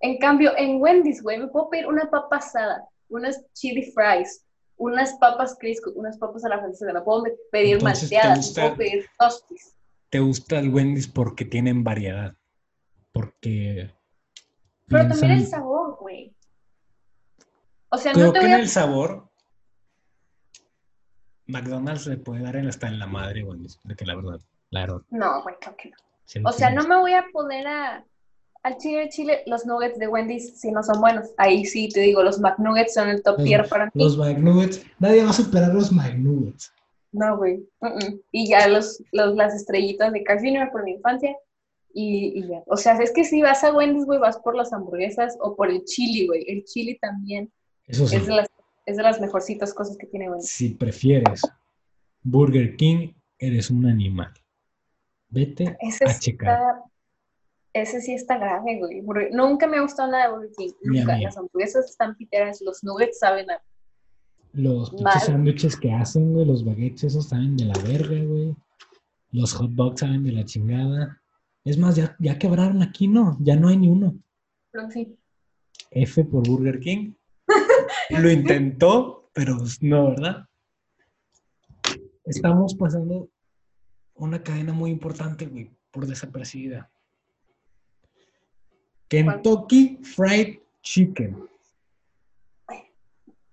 En 0.00 0.16
cambio, 0.18 0.56
en 0.56 0.80
Wendy's, 0.80 1.22
güey, 1.22 1.38
me 1.38 1.48
puedo 1.48 1.68
pedir 1.68 1.86
una 1.86 2.08
papa 2.10 2.36
asada, 2.38 2.88
unas 3.10 3.44
chili 3.52 3.82
fries, 3.92 4.46
unas 4.78 5.12
papas 5.18 5.56
Crisco, 5.60 5.90
unas 5.94 6.16
papas 6.16 6.42
a 6.46 6.48
la 6.48 6.58
francesa, 6.58 6.90
me 6.92 7.02
puedo 7.02 7.24
pedir 7.52 7.74
Entonces, 7.74 8.08
¿te 8.08 8.16
malteadas, 8.16 8.38
gusta? 8.38 8.62
me 8.62 8.66
puedo 8.68 8.78
pedir 8.78 9.06
tostis. 9.18 9.74
¿Te 10.08 10.20
gusta 10.20 10.58
el 10.58 10.70
Wendy's 10.72 11.06
porque 11.06 11.44
tienen 11.44 11.84
variedad? 11.84 12.34
Porque. 13.12 13.90
Pero 14.86 15.06
también 15.08 15.32
el 15.32 15.46
sabor, 15.46 15.98
güey. 16.00 16.34
O 17.90 17.98
sea, 17.98 18.12
Creo 18.12 18.26
no 18.28 18.32
te 18.32 18.38
que 18.40 18.46
voy 18.46 18.54
en 18.54 18.60
a... 18.60 18.62
el 18.62 18.68
sabor, 18.68 19.28
McDonald's 21.46 22.06
le 22.06 22.16
puede 22.18 22.42
dar 22.42 22.56
en- 22.56 22.68
hasta 22.68 22.88
en 22.88 22.98
la 22.98 23.06
madre, 23.06 23.42
Wendy's. 23.44 23.78
De 23.84 23.94
que 23.96 24.06
la 24.06 24.14
verdad, 24.16 24.40
la 24.70 24.80
verdad. 24.80 25.00
No, 25.10 25.42
güey, 25.42 25.54
creo 25.60 25.76
que 25.76 25.90
no. 25.90 25.96
O 26.48 26.52
sea, 26.52 26.70
no 26.70 26.86
me 26.86 26.96
voy 26.96 27.12
a 27.12 27.26
poner 27.32 27.66
a... 27.66 28.04
Al 28.64 28.76
chile 28.76 28.98
de 28.98 29.08
chile, 29.08 29.42
los 29.46 29.64
nuggets 29.64 29.98
de 29.98 30.08
Wendy's 30.08 30.60
si 30.60 30.72
no 30.72 30.82
son 30.82 31.00
buenos. 31.00 31.28
Ahí 31.38 31.64
sí 31.64 31.88
te 31.88 32.00
digo, 32.00 32.22
los 32.22 32.40
McNuggets 32.40 32.92
son 32.92 33.08
el 33.08 33.22
top 33.22 33.42
tier 33.42 33.68
para 33.68 33.86
mí. 33.86 33.90
Los 33.94 34.18
McNuggets. 34.18 34.84
Nadie 34.98 35.22
va 35.22 35.30
a 35.30 35.32
superar 35.32 35.72
los 35.72 35.92
McNuggets. 35.92 36.72
No, 37.12 37.36
güey. 37.38 37.64
Y 38.32 38.48
ya 38.48 38.68
los, 38.68 39.02
los, 39.12 39.36
las 39.36 39.54
estrellitas 39.54 40.12
de 40.12 40.24
Carl 40.24 40.40
Jr. 40.40 40.70
por 40.70 40.82
mi 40.82 40.92
infancia. 40.92 41.34
Y, 41.94 42.38
y 42.40 42.48
ya. 42.48 42.62
O 42.66 42.76
sea, 42.76 42.98
es 42.98 43.12
que 43.12 43.24
si 43.24 43.40
vas 43.40 43.62
a 43.64 43.72
Wendy's, 43.72 44.04
güey, 44.04 44.18
vas 44.18 44.38
por 44.38 44.56
las 44.56 44.72
hamburguesas 44.72 45.38
o 45.40 45.56
por 45.56 45.70
el 45.70 45.84
chili, 45.84 46.26
güey. 46.26 46.44
El 46.48 46.64
chili 46.64 46.98
también 46.98 47.50
Eso 47.86 48.06
sí. 48.06 48.16
es, 48.16 48.26
de 48.26 48.34
las, 48.34 48.48
es 48.84 48.96
de 48.96 49.02
las 49.04 49.20
mejorcitas 49.20 49.72
cosas 49.72 49.96
que 49.96 50.06
tiene 50.08 50.28
Wendy's. 50.28 50.50
Si 50.50 50.70
prefieres 50.70 51.42
Burger 52.22 52.76
King, 52.76 53.12
eres 53.38 53.70
un 53.70 53.86
animal. 53.86 54.34
Vete 55.30 55.76
Ese, 55.80 56.04
a 56.04 56.18
checar. 56.18 56.52
está, 56.58 56.82
ese 57.74 58.00
sí 58.00 58.14
está 58.14 58.38
grave, 58.38 58.78
güey. 58.78 59.00
Burger- 59.02 59.30
Nunca 59.32 59.66
me 59.66 59.76
ha 59.76 59.82
gustado 59.82 60.10
nada 60.10 60.24
de 60.26 60.32
Burger 60.32 60.50
King. 60.56 60.70
Nunca. 60.82 61.18
Las 61.18 61.36
hamburguesas 61.36 61.90
están 61.90 62.16
piteras, 62.16 62.60
los 62.62 62.82
nuggets 62.82 63.18
saben 63.18 63.50
a... 63.50 63.60
Los 64.52 64.90
pinches 64.90 65.24
sándwiches 65.24 65.76
que 65.76 65.92
hacen, 65.92 66.32
güey, 66.32 66.46
los 66.46 66.64
baguettes 66.64 67.04
esos 67.04 67.28
saben 67.28 67.56
de 67.56 67.66
la 67.66 67.74
verga, 67.84 68.22
güey. 68.24 68.56
Los 69.30 69.52
hot 69.52 69.70
dogs 69.72 70.00
saben 70.00 70.24
de 70.24 70.32
la 70.32 70.44
chingada. 70.44 71.20
Es 71.64 71.76
más, 71.76 71.96
ya, 71.96 72.16
ya 72.18 72.38
quebraron 72.38 72.80
aquí, 72.82 73.08
¿no? 73.08 73.36
Ya 73.40 73.56
no 73.56 73.68
hay 73.68 73.76
ni 73.76 73.88
uno. 73.88 74.16
Pero 74.70 74.90
sí. 74.90 75.14
F 75.90 76.24
por 76.24 76.48
Burger 76.48 76.80
King. 76.80 77.12
Lo 78.10 78.30
intentó, 78.30 79.30
pero 79.34 79.58
no, 79.82 80.10
¿verdad? 80.10 80.46
Estamos 82.24 82.74
pasando 82.74 83.28
una 84.18 84.42
cadena 84.42 84.72
muy 84.72 84.90
importante, 84.90 85.46
güey, 85.46 85.70
por 85.90 86.06
desapercibida. 86.06 86.90
Kentucky 89.08 89.98
Fried 90.02 90.58
Chicken. 90.82 91.48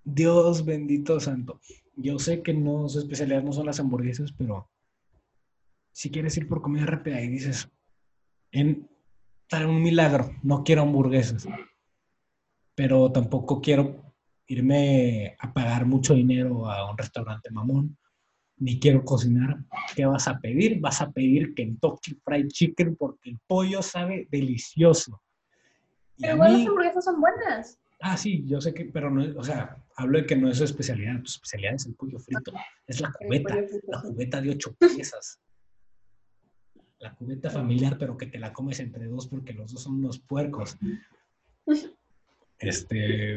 Dios 0.04 0.64
bendito 0.64 1.18
santo. 1.18 1.60
Yo 1.96 2.18
sé 2.18 2.42
que 2.42 2.52
no 2.52 2.88
su 2.88 2.98
especialidad 2.98 3.42
no 3.42 3.52
son 3.52 3.66
las 3.66 3.80
hamburguesas, 3.80 4.32
pero 4.32 4.68
si 5.92 6.10
quieres 6.10 6.36
ir 6.36 6.46
por 6.46 6.60
comida 6.60 6.84
rápida 6.84 7.20
y 7.22 7.28
dices, 7.28 7.70
en 8.52 8.88
un 9.66 9.82
milagro, 9.82 10.30
no 10.42 10.62
quiero 10.62 10.82
hamburguesas, 10.82 11.46
pero 12.74 13.10
tampoco 13.10 13.60
quiero 13.60 14.14
irme 14.46 15.36
a 15.38 15.52
pagar 15.52 15.86
mucho 15.86 16.14
dinero 16.14 16.70
a 16.70 16.90
un 16.90 16.98
restaurante 16.98 17.50
mamón, 17.50 17.96
ni 18.58 18.78
quiero 18.80 19.04
cocinar. 19.04 19.58
¿Qué 19.94 20.06
vas 20.06 20.28
a 20.28 20.38
pedir? 20.38 20.80
Vas 20.80 21.00
a 21.00 21.10
pedir 21.10 21.54
Kentucky 21.54 22.14
Fried 22.24 22.48
Chicken 22.48 22.96
porque 22.96 23.30
el 23.30 23.38
pollo 23.46 23.82
sabe 23.82 24.26
delicioso. 24.30 25.22
Y 26.16 26.22
Pero 26.22 26.34
igual 26.36 26.52
mí- 26.52 26.58
las 26.60 26.68
hamburguesas 26.68 27.04
son 27.04 27.20
buenas. 27.20 27.78
Ah, 28.00 28.16
sí, 28.16 28.44
yo 28.46 28.60
sé 28.60 28.74
que, 28.74 28.84
pero 28.86 29.10
no, 29.10 29.22
es- 29.22 29.34
o 29.36 29.42
sea, 29.42 29.76
hablo 29.96 30.18
de 30.18 30.26
que 30.26 30.36
no 30.36 30.50
es 30.50 30.58
su 30.58 30.64
especialidad, 30.64 31.16
su 31.24 31.36
especialidad 31.36 31.74
es 31.74 31.86
el 31.86 31.94
pollo 31.94 32.18
frito, 32.18 32.52
es 32.86 33.00
la 33.00 33.10
cubeta, 33.12 33.56
la 33.88 34.00
cubeta 34.02 34.40
de 34.40 34.50
ocho 34.50 34.74
piezas. 34.74 35.40
La 36.98 37.14
cubeta 37.14 37.50
familiar, 37.50 37.96
pero 37.98 38.16
que 38.16 38.26
te 38.26 38.38
la 38.38 38.52
comes 38.52 38.80
entre 38.80 39.06
dos 39.06 39.26
porque 39.28 39.52
los 39.52 39.72
dos 39.72 39.82
son 39.82 39.94
unos 39.96 40.18
puercos. 40.18 40.76
Este, 42.58 43.36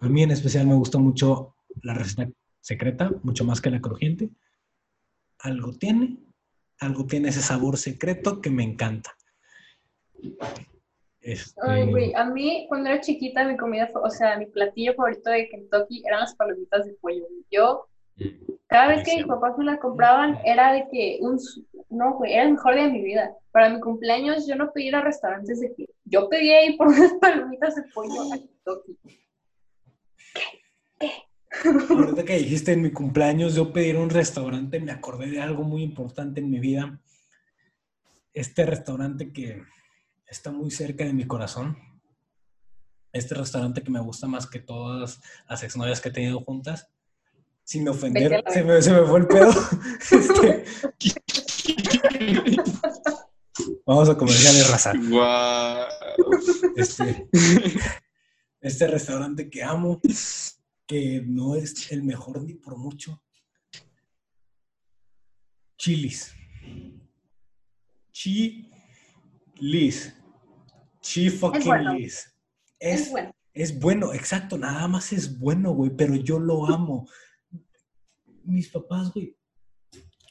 a 0.00 0.08
mí 0.08 0.22
en 0.22 0.30
especial 0.30 0.66
me 0.66 0.74
gusta 0.74 0.98
mucho 0.98 1.54
la 1.82 1.94
receta 1.94 2.30
secreta, 2.64 3.10
mucho 3.22 3.44
más 3.44 3.60
que 3.60 3.70
la 3.70 3.80
crujiente. 3.80 4.30
Algo 5.38 5.74
tiene, 5.74 6.16
algo 6.80 7.04
tiene 7.04 7.28
ese 7.28 7.42
sabor 7.42 7.76
secreto 7.76 8.40
que 8.40 8.48
me 8.48 8.64
encanta. 8.64 9.14
Este, 11.20 11.60
Ay, 11.62 11.90
güey, 11.90 12.14
a 12.14 12.24
mí 12.24 12.64
cuando 12.68 12.88
era 12.88 13.02
chiquita 13.02 13.44
mi 13.44 13.58
comida, 13.58 13.90
o 14.02 14.08
sea, 14.08 14.38
mi 14.38 14.46
platillo 14.46 14.94
favorito 14.94 15.28
de 15.28 15.48
Kentucky 15.50 16.02
eran 16.06 16.20
las 16.20 16.34
palomitas 16.36 16.86
de 16.86 16.94
pollo. 16.94 17.26
Yo 17.50 17.86
Cada 18.66 18.88
vez 18.88 19.04
que 19.04 19.16
mis 19.16 19.26
papás 19.26 19.58
me 19.58 19.66
la 19.66 19.78
compraban, 19.78 20.38
era 20.46 20.72
de 20.72 20.86
que 20.90 21.18
un, 21.20 21.38
no, 21.90 22.14
güey, 22.14 22.32
era 22.32 22.44
el 22.44 22.52
mejor 22.52 22.76
día 22.76 22.84
de 22.84 22.92
mi 22.92 23.02
vida. 23.02 23.36
Para 23.52 23.68
mi 23.68 23.78
cumpleaños 23.80 24.46
yo 24.46 24.56
no 24.56 24.72
pedí 24.72 24.88
ir 24.88 24.96
a 24.96 25.02
restaurantes 25.02 25.60
de 25.60 25.74
que 25.74 25.86
yo 26.04 26.30
pedía 26.30 26.64
ir 26.64 26.78
por 26.78 26.88
unas 26.88 27.12
palomitas 27.20 27.74
de 27.74 27.82
pollo 27.92 28.32
a 28.32 28.38
Kentucky. 28.38 28.98
¿Qué? 30.34 30.63
Ahorita 31.90 32.24
que 32.24 32.38
dijiste 32.38 32.72
en 32.72 32.82
mi 32.82 32.90
cumpleaños, 32.90 33.54
yo 33.54 33.72
pedí 33.72 33.92
un 33.92 34.10
restaurante, 34.10 34.80
me 34.80 34.92
acordé 34.92 35.30
de 35.30 35.40
algo 35.40 35.62
muy 35.62 35.82
importante 35.82 36.40
en 36.40 36.50
mi 36.50 36.58
vida. 36.58 37.00
Este 38.32 38.66
restaurante 38.66 39.32
que 39.32 39.62
está 40.26 40.50
muy 40.50 40.70
cerca 40.70 41.04
de 41.04 41.12
mi 41.12 41.26
corazón. 41.26 41.78
Este 43.12 43.34
restaurante 43.34 43.82
que 43.82 43.90
me 43.90 44.00
gusta 44.00 44.26
más 44.26 44.46
que 44.46 44.58
todas 44.58 45.20
las 45.48 45.62
exnovias 45.62 46.00
que 46.00 46.08
he 46.08 46.12
tenido 46.12 46.40
juntas. 46.40 46.88
Sin 47.62 47.88
ofender, 47.88 48.42
se 48.48 48.62
me, 48.62 48.82
se 48.82 48.92
me 48.92 49.06
fue 49.06 49.20
el 49.20 49.26
pedo. 49.26 49.50
Este, 50.10 50.64
vamos 53.86 54.08
a 54.08 54.16
comerciales 54.16 54.70
raza. 54.70 54.92
Guau. 55.08 55.86
Este, 56.76 57.28
este 58.60 58.86
restaurante 58.86 59.48
que 59.48 59.62
amo, 59.62 60.00
que 60.86 61.22
no 61.26 61.54
es 61.54 61.90
el 61.92 62.02
mejor 62.02 62.42
ni 62.42 62.54
por 62.54 62.76
mucho. 62.76 63.22
Chilis. 65.76 66.32
Chilis. 68.12 70.14
Chi 71.00 71.30
fucking 71.30 71.64
bueno. 71.64 71.94
lis. 71.94 72.30
Es 72.78 73.02
Es, 73.02 73.10
bueno. 73.10 73.34
es 73.52 73.80
bueno, 73.80 74.12
exacto, 74.12 74.58
nada 74.58 74.86
más 74.88 75.12
es 75.12 75.38
bueno, 75.38 75.72
güey, 75.72 75.90
pero 75.96 76.14
yo 76.14 76.38
lo 76.38 76.66
amo. 76.66 77.08
Mis 78.44 78.68
papás, 78.68 79.12
güey, 79.12 79.36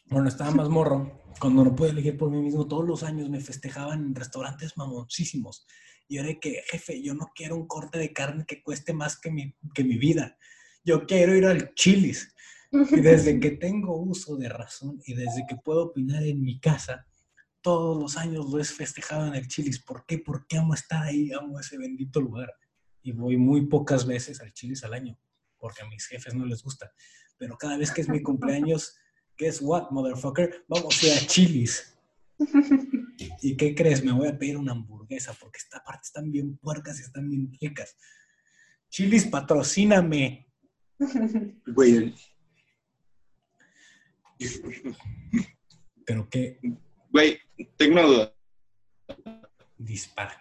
bueno, 0.08 0.28
estaba 0.28 0.52
más 0.52 0.70
morro, 0.70 1.24
cuando 1.40 1.64
no 1.64 1.76
pude 1.76 1.90
elegir 1.90 2.18
por 2.18 2.30
mí 2.30 2.40
mismo, 2.40 2.68
todos 2.68 2.86
los 2.86 3.04
años 3.04 3.30
me 3.30 3.40
festejaban 3.40 4.04
en 4.04 4.16
restaurantes 4.16 4.78
mamoncísimos. 4.78 5.66
Y 6.08 6.18
era 6.18 6.28
de 6.28 6.40
que, 6.40 6.64
jefe, 6.70 7.02
yo 7.02 7.14
no 7.14 7.32
quiero 7.36 7.56
un 7.56 7.68
corte 7.68 7.98
de 7.98 8.14
carne 8.14 8.46
que 8.46 8.62
cueste 8.62 8.94
más 8.94 9.20
que 9.20 9.32
mi, 9.32 9.56
que 9.74 9.84
mi 9.84 9.98
vida. 9.98 10.38
Yo 10.84 11.06
quiero 11.06 11.36
ir 11.36 11.46
al 11.46 11.74
Chilis. 11.74 12.34
Y 12.72 13.02
desde 13.02 13.40
que 13.40 13.52
tengo 13.52 13.96
uso 13.98 14.36
de 14.36 14.50
razón 14.50 15.00
y 15.06 15.14
desde 15.14 15.46
que 15.48 15.56
puedo 15.56 15.86
opinar 15.86 16.24
en 16.24 16.42
mi 16.42 16.60
casa, 16.60 17.08
todos 17.62 18.00
los 18.00 18.18
años 18.18 18.52
lo 18.52 18.60
he 18.60 18.64
festejado 18.64 19.28
en 19.28 19.36
el 19.36 19.48
Chilis. 19.48 19.80
¿Por 19.80 20.06
qué? 20.06 20.20
Porque 20.20 20.58
amo 20.58 20.74
estar 20.74 21.04
ahí, 21.04 21.32
amo 21.32 21.60
ese 21.60 21.78
bendito 21.78 22.20
lugar. 22.20 22.54
Y 23.02 23.12
voy 23.12 23.38
muy 23.38 23.66
pocas 23.68 24.06
veces 24.06 24.42
al 24.42 24.54
Chilis 24.54 24.84
al 24.84 24.94
año, 24.94 25.18
porque 25.58 25.82
a 25.82 25.88
mis 25.88 26.06
jefes 26.06 26.36
no 26.36 26.46
les 26.46 26.62
gusta. 26.62 26.92
Pero 27.38 27.58
cada 27.58 27.78
vez 27.78 27.92
que 27.92 28.02
es 28.02 28.10
mi 28.10 28.22
cumpleaños, 28.22 28.96
guess 29.38 29.60
what, 29.62 29.90
motherfucker? 29.92 30.66
Vamos 30.68 31.02
a 31.02 31.08
ir 31.08 31.14
a 31.14 31.28
Chilis. 31.28 31.98
¿Y 33.42 33.56
qué 33.58 33.76
crees? 33.76 34.04
Me 34.04 34.12
voy 34.12 34.28
a 34.28 34.38
pedir 34.38 34.58
una 34.58 34.72
hamburguesa, 34.72 35.34
porque 35.40 35.58
esta 35.60 35.84
parte 35.84 36.02
están 36.06 36.32
bien 36.32 36.58
puercas 36.58 37.00
y 37.00 37.04
están 37.04 37.30
bien 37.30 37.52
ricas. 37.62 37.96
Chilis, 38.90 39.26
patrocíname. 39.26 40.48
Güey, 41.68 42.14
Pero 46.06 46.28
qué 46.30 46.60
güey, 47.12 47.40
tengo 47.78 47.94
una 47.94 48.02
duda. 48.04 48.36
dispara. 49.78 50.40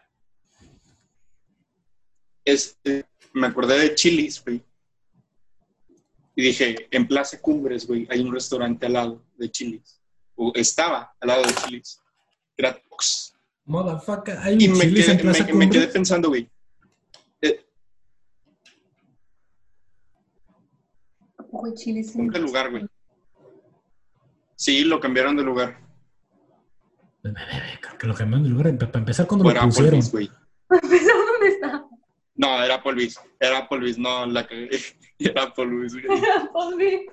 Este, 2.44 3.04
me 3.34 3.46
acordé 3.46 3.78
de 3.78 3.94
Chili's, 3.94 4.42
güey. 4.44 4.64
Y 6.34 6.42
dije, 6.42 6.88
en 6.90 7.06
Plaza 7.06 7.40
Cumbres, 7.40 7.86
güey, 7.86 8.06
hay 8.10 8.20
un 8.20 8.32
restaurante 8.32 8.86
al 8.86 8.94
lado 8.94 9.26
de 9.36 9.50
Chili's. 9.50 10.00
O 10.34 10.50
estaba 10.54 11.14
al 11.20 11.28
lado 11.28 11.42
de 11.42 11.54
Chili's. 11.54 12.01
Era. 12.68 13.34
Motherfucker, 13.64 14.38
hay 14.38 14.56
Y 14.58 14.68
un 14.68 14.78
me 14.78 14.84
Chilis 14.84 15.04
quedé, 15.06 15.14
en 15.14 15.20
Plaza 15.20 15.44
me- 15.46 15.52
me 15.54 15.70
quedé 15.70 15.86
pensando, 15.88 16.28
güey. 16.28 16.48
eh, 17.40 17.64
Güey, 21.50 21.74
chile, 21.74 22.02
sí. 22.02 22.12
¿Cómo 22.16 22.30
de 22.32 22.38
lugar, 22.40 22.70
güey? 22.70 22.86
Sí, 24.56 24.84
lo 24.84 25.00
cambiaron 25.00 25.36
de 25.36 25.42
lugar. 25.42 25.78
Creo 27.22 27.98
que 27.98 28.06
lo 28.06 28.14
cambiaron 28.14 28.44
de 28.44 28.50
lugar. 28.50 28.78
Para 28.78 28.98
empezar, 28.98 29.26
cuando 29.26 29.44
Fuera 29.44 29.62
lo 29.62 29.68
pusieron. 29.68 30.00
Güey. 30.10 30.30
Pero 30.68 30.80
¿dónde 31.26 31.48
está? 31.48 31.86
No, 32.34 32.62
era 32.62 32.76
Applebee's. 32.76 33.20
Era 33.38 33.58
Applebee's, 33.58 33.98
no, 33.98 34.26
la 34.26 34.46
cagué. 34.46 34.70
Era 35.18 35.42
Applebee's, 35.44 35.92
güey. 35.94 36.20
Pues 36.52 36.76
bien. 36.76 37.06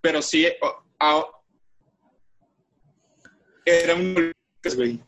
Pero 0.00 0.22
sí, 0.22 0.46
era 3.84 3.94
un 3.94 4.32
güey. 4.76 5.00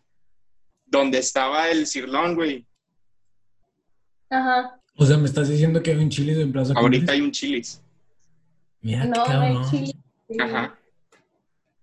Donde 0.87 1.19
estaba 1.19 1.69
el 1.71 1.87
cirlón, 1.87 2.35
güey. 2.35 2.67
Ajá. 4.31 4.79
O 4.97 5.05
sea, 5.07 5.17
me 5.19 5.27
estás 5.27 5.49
diciendo 5.49 5.83
que 5.83 5.91
hay 5.93 5.99
un 5.99 6.09
Chilis 6.11 6.37
en 6.39 6.53
Plaza 6.53 6.75
Ahorita 6.77 6.99
Cumbres. 7.01 7.11
hay 7.11 7.21
un 7.23 7.31
Chili's. 7.31 7.83
Mira, 8.81 9.05
No, 9.05 9.11
no 9.17 9.25
cabrón. 9.25 9.63
hay 9.63 9.71
chile. 9.71 9.93
Sí. 10.29 10.37
Ajá. 10.41 10.79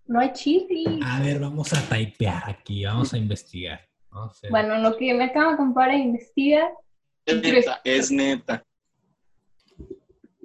No 0.07 0.19
hay 0.19 0.33
chile. 0.33 0.99
A 1.03 1.19
ver, 1.21 1.39
vamos 1.39 1.71
a 1.73 1.81
typear 1.95 2.49
aquí, 2.49 2.83
vamos 2.85 3.13
a 3.13 3.17
investigar. 3.17 3.87
Vamos 4.09 4.37
a 4.37 4.39
ver. 4.43 4.51
Bueno, 4.51 4.77
lo 4.79 4.97
que 4.97 5.13
me 5.13 5.25
acaba 5.25 5.51
de 5.51 5.57
comprar 5.57 5.93
investiga, 5.93 6.69
Es 7.25 7.35
¿Qué 7.35 7.41
crees? 7.41 7.65
neta, 7.65 7.81
es 7.83 8.11
neta. 8.11 8.65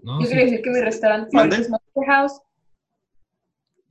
no, 0.03 0.21
yo 0.21 0.27
sí. 0.27 0.33
quiero 0.33 0.45
decir 0.51 0.63
que 0.63 0.71
mi 0.71 0.81
restaurante 0.81 1.29
es 1.37 1.71
Monster 1.71 2.05
House. 2.07 2.41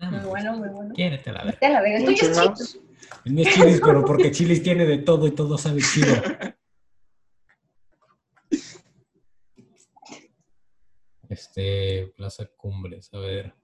Ah, 0.03 0.11
Muy 0.11 0.19
bueno, 0.21 0.57
muy 0.57 0.69
bueno. 0.69 0.93
Quiérete 0.93 1.31
la 1.31 1.45
la 1.45 1.81
verga. 1.81 2.11
Estoy 2.11 2.29
más. 2.29 2.79
El 3.25 3.33
mío 3.33 3.47
es 3.47 3.55
Chilis, 3.55 3.81
pero 3.83 4.03
porque 4.03 4.31
Chilis 4.31 4.61
tiene 4.61 4.85
de 4.85 4.97
todo 4.97 5.27
y 5.27 5.31
todo 5.31 5.57
sabe 5.57 5.81
chido. 5.81 6.13
Este, 11.29 12.13
Plaza 12.15 12.45
Cumbres, 12.57 13.13
a 13.13 13.19
ver. 13.19 13.55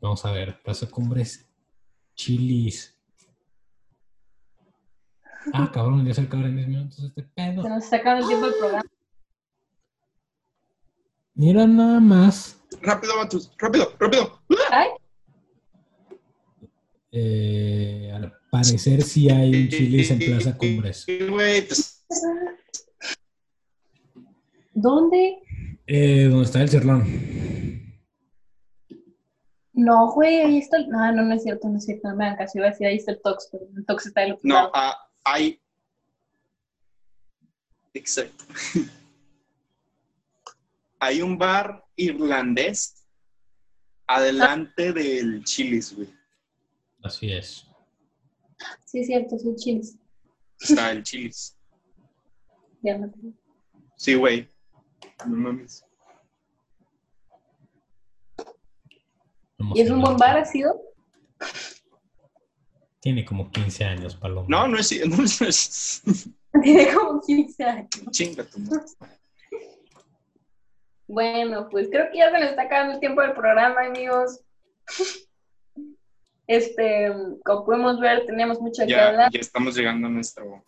Vamos 0.00 0.24
a 0.24 0.32
ver, 0.32 0.60
Plaza 0.62 0.88
Cumbres, 0.90 1.48
Chilis. 2.14 2.98
Ah, 5.52 5.70
cabrón, 5.72 6.04
ya 6.06 6.14
se 6.14 6.22
acabaron 6.22 6.50
en 6.52 6.56
10 6.56 6.68
minutos 6.68 7.04
este 7.04 7.22
pedo. 7.22 7.62
Se 7.62 7.68
nos 7.68 7.84
está 7.84 7.96
acabando 7.96 8.22
el 8.22 8.28
tiempo 8.28 8.46
del 8.46 8.58
programa. 8.58 8.90
Mira 11.34 11.66
nada 11.66 12.00
más. 12.00 12.63
Rápido, 12.84 13.16
Matus. 13.16 13.50
Rápido, 13.58 13.92
rápido. 13.98 14.40
Ay, 14.70 14.88
eh, 17.16 18.10
al 18.12 18.32
parecer 18.50 19.00
sí 19.02 19.30
hay 19.30 19.54
un 19.54 19.68
Chilis 19.68 20.10
en 20.10 20.18
Plaza 20.18 20.58
Cumbres. 20.58 21.06
¿dónde? 24.72 25.38
Eh, 25.86 26.24
¿Dónde 26.28 26.44
está 26.44 26.60
el 26.60 26.68
Cerlón? 26.68 27.04
No, 29.74 30.10
güey, 30.12 30.40
ahí 30.40 30.58
está 30.58 30.78
el... 30.78 30.88
No, 30.88 31.12
no, 31.12 31.22
no 31.22 31.34
es 31.34 31.44
cierto, 31.44 31.68
no 31.68 31.78
es 31.78 31.84
cierto. 31.84 32.08
No 32.08 32.16
me 32.16 32.24
hagan 32.24 32.38
caso. 32.38 32.58
Iba 32.58 32.66
a 32.66 32.70
decir, 32.70 32.88
ahí 32.88 32.96
está 32.96 33.12
el 33.12 33.22
Tox, 33.22 33.48
pero 33.52 33.64
el 33.76 33.86
Tox 33.86 34.06
está 34.06 34.22
del 34.22 34.32
otro 34.32 34.48
No, 34.48 34.70
ah, 34.74 35.08
hay. 35.22 35.60
Exacto. 37.92 38.44
hay 40.98 41.22
un 41.22 41.38
bar 41.38 41.83
irlandés 41.96 43.06
adelante 44.06 44.92
del 44.92 45.44
Chili's, 45.44 45.94
güey. 45.94 46.08
Así 47.02 47.32
es. 47.32 47.66
Sí, 48.84 49.00
es 49.00 49.06
cierto, 49.06 49.38
sí, 49.38 49.54
chiles. 49.56 49.96
Está 50.60 50.92
el 50.92 51.02
Chili's. 51.02 51.56
Ya 52.82 52.98
no 52.98 53.12
Sí, 53.96 54.14
güey. 54.14 54.48
No 55.26 55.36
mames. 55.36 55.84
¿Y 59.74 59.80
es 59.80 59.90
un 59.90 60.00
buen 60.00 60.16
bar, 60.16 60.36
ha 60.36 60.44
sido? 60.44 60.80
Tiene 63.00 63.24
como 63.24 63.50
15 63.50 63.84
años, 63.84 64.16
Paloma. 64.16 64.46
No, 64.48 64.68
no 64.68 64.78
es. 64.78 64.92
No 65.06 65.24
es, 65.24 66.02
Tiene 66.62 66.94
como 66.94 67.20
15 67.20 67.64
años. 67.64 67.88
chinga 68.10 68.44
tu 68.44 68.60
madre. 68.60 68.84
Bueno, 71.06 71.68
pues 71.70 71.88
creo 71.90 72.10
que 72.10 72.18
ya 72.18 72.30
se 72.30 72.38
nos 72.38 72.50
está 72.50 72.62
acabando 72.62 72.94
el 72.94 73.00
tiempo 73.00 73.20
del 73.20 73.32
programa, 73.32 73.80
amigos. 73.86 74.40
Este, 76.46 77.10
como 77.42 77.64
podemos 77.64 77.98
ver, 78.00 78.26
tenemos 78.26 78.60
mucho 78.60 78.82
que 78.82 78.90
Ya, 78.90 79.08
hablar. 79.08 79.30
ya 79.32 79.40
estamos 79.40 79.74
llegando 79.74 80.08
a 80.08 80.10
nuestro. 80.10 80.62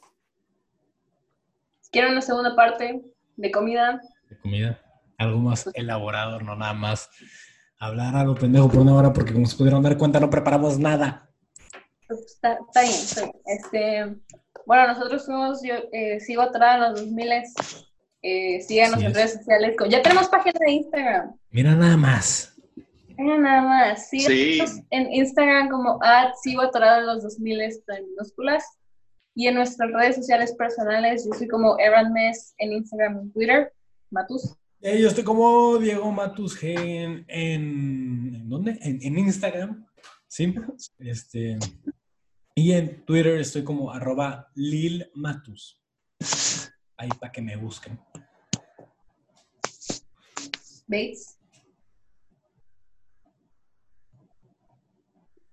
¿Quieren 1.93 2.13
una 2.13 2.23
segunda 2.23 2.57
parte 2.57 3.03
de 3.37 3.51
comida? 3.51 4.01
De 4.31 4.39
comida. 4.39 4.81
Algo 5.19 5.39
más 5.39 5.69
elaborado, 5.75 6.41
no 6.41 6.57
nada 6.57 6.73
más 6.73 7.11
hablar 7.79 8.17
a 8.17 8.25
lo 8.25 8.35
pendejo 8.35 8.71
por 8.71 8.81
una 8.81 8.95
hora, 8.95 9.13
porque 9.13 9.35
como 9.35 9.45
se 9.45 9.55
pudieron 9.57 9.83
dar 9.83 9.99
cuenta, 9.99 10.19
no 10.19 10.31
preparamos 10.31 10.79
nada. 10.79 11.29
Pues, 12.09 12.21
Está, 12.21 12.55
está 12.55 12.81
bien, 12.81 12.93
está 12.95 13.21
bien. 13.23 13.35
Este, 13.45 14.17
bueno, 14.65 14.87
nosotros 14.89 15.27
fuimos, 15.27 15.63
yo 15.63 15.75
eh, 15.93 16.21
sigo 16.21 16.41
atrás 16.41 16.77
en 16.77 16.81
los 16.81 17.01
2000 17.03 17.33
Eh, 18.29 18.61
síganos 18.61 19.01
en 19.01 19.07
es. 19.07 19.15
redes 19.15 19.33
sociales. 19.35 19.77
Ya 19.89 20.03
tenemos 20.03 20.29
página 20.29 20.59
de 20.59 20.73
Instagram. 20.73 21.37
Mira 21.53 21.77
nada 21.77 21.97
más. 21.97 22.57
Mira 23.17 23.39
nada 23.39 23.63
más. 23.63 24.09
Sí. 24.11 24.59
en 24.91 25.13
Instagram 25.13 25.69
como 25.69 26.03
at 26.03 26.33
sigo 26.43 26.63
atorado 26.63 27.03
en 27.03 27.07
los 27.07 27.23
2000 27.23 27.61
en 27.61 27.71
minúsculas. 28.11 28.65
Y 29.37 29.47
en 29.47 29.55
nuestras 29.55 29.93
redes 29.93 30.17
sociales 30.17 30.53
personales, 30.55 31.25
yo 31.25 31.39
soy 31.39 31.47
como 31.47 31.79
Eran 31.79 32.13
Mes 32.13 32.53
en 32.59 32.73
Instagram 32.73 33.29
y 33.29 33.31
Twitter. 33.31 33.73
Matus. 34.11 34.57
Eh, 34.81 35.01
yo 35.01 35.07
estoy 35.07 35.23
como 35.23 35.79
Diego 35.79 36.11
Matus 36.11 36.61
G 36.61 36.75
en, 36.77 37.25
en, 37.29 38.35
¿en 38.35 38.49
dónde? 38.49 38.77
En, 38.83 38.99
en 39.03 39.19
Instagram, 39.19 39.87
¿sí? 40.27 40.53
Este, 40.99 41.59
y 42.57 42.73
en 42.73 43.05
Twitter 43.05 43.39
estoy 43.41 43.63
como 43.63 43.93
arroba 43.93 44.49
Lil 44.57 45.11
Matus. 45.15 45.81
Ahí 46.99 47.09
para 47.21 47.33
que 47.33 47.43
me 47.43 47.57
busquen. 47.57 47.99
Bates. 50.87 51.39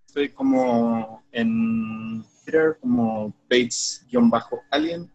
Estoy 0.08 0.30
como 0.30 1.24
en 1.32 2.24
Twitter 2.46 2.78
como 2.80 3.34
Bates-Alien 3.50 5.12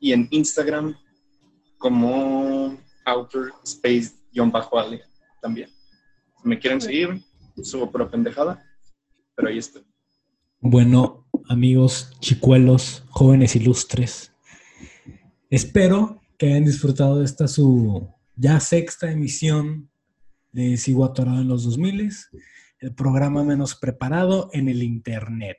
y 0.00 0.12
en 0.12 0.26
Instagram 0.30 0.96
como 1.76 2.78
Outer 3.04 3.52
Space-Alien 3.64 5.02
también. 5.42 5.68
Si 6.40 6.48
me 6.48 6.58
quieren 6.58 6.80
seguir, 6.80 7.22
subo 7.62 7.90
pura 7.90 8.10
pendejada, 8.10 8.64
pero 9.34 9.48
ahí 9.48 9.58
estoy. 9.58 9.84
Bueno, 10.60 11.26
amigos, 11.48 12.10
chicuelos, 12.20 13.04
jóvenes 13.10 13.56
ilustres, 13.56 14.29
espero 15.50 16.20
que 16.38 16.46
hayan 16.46 16.64
disfrutado 16.64 17.18
de 17.18 17.24
esta 17.26 17.48
su 17.48 18.08
ya 18.36 18.58
sexta 18.60 19.10
emisión 19.10 19.90
de 20.52 20.76
Sigo 20.76 21.04
Atorado 21.04 21.42
en 21.42 21.48
los 21.48 21.64
2000, 21.64 22.10
el 22.80 22.94
programa 22.94 23.44
menos 23.44 23.74
preparado 23.74 24.48
en 24.52 24.68
el 24.68 24.82
Internet. 24.82 25.58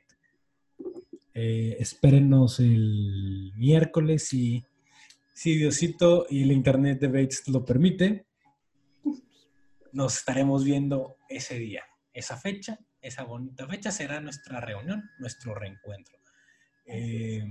Eh, 1.34 1.76
espérenos 1.78 2.58
el 2.58 3.52
miércoles 3.54 4.26
si, 4.26 4.64
si 5.32 5.56
Diosito 5.56 6.26
y 6.28 6.42
el 6.42 6.52
Internet 6.52 7.00
de 7.00 7.08
Bates 7.08 7.46
lo 7.46 7.64
permite. 7.64 8.26
Nos 9.92 10.16
estaremos 10.16 10.64
viendo 10.64 11.16
ese 11.28 11.58
día, 11.58 11.84
esa 12.12 12.36
fecha 12.36 12.78
esa 13.02 13.24
bonita 13.24 13.66
fecha 13.66 13.90
será 13.90 14.20
nuestra 14.20 14.60
reunión, 14.60 15.10
nuestro 15.18 15.54
reencuentro. 15.54 16.16
Eh, 16.86 17.44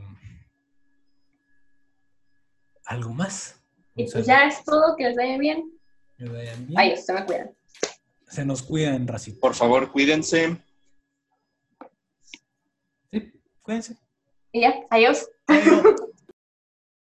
¿Algo 2.86 3.14
más? 3.14 3.62
Y 3.96 4.10
pues 4.10 4.26
ya 4.26 4.48
es 4.48 4.64
todo. 4.64 4.96
Que 4.96 5.06
les 5.06 5.16
vaya 5.16 5.38
bien. 5.38 5.72
Que 6.18 6.26
vayan 6.26 6.68
bien. 6.68 6.80
Ay, 6.80 6.98
se 6.98 7.14
me 7.14 7.26
cuidan. 7.26 7.56
Se 8.28 8.46
nos 8.46 8.64
cuidan, 8.64 9.08
Racito. 9.08 9.40
Por 9.40 9.56
favor, 9.56 9.92
cuídense. 9.92 10.58
Sí, 13.12 13.34
cuídense. 13.62 13.98
Y 14.52 14.62
ya, 14.62 14.74
adiós. 14.90 15.30
Adiós. 15.48 15.96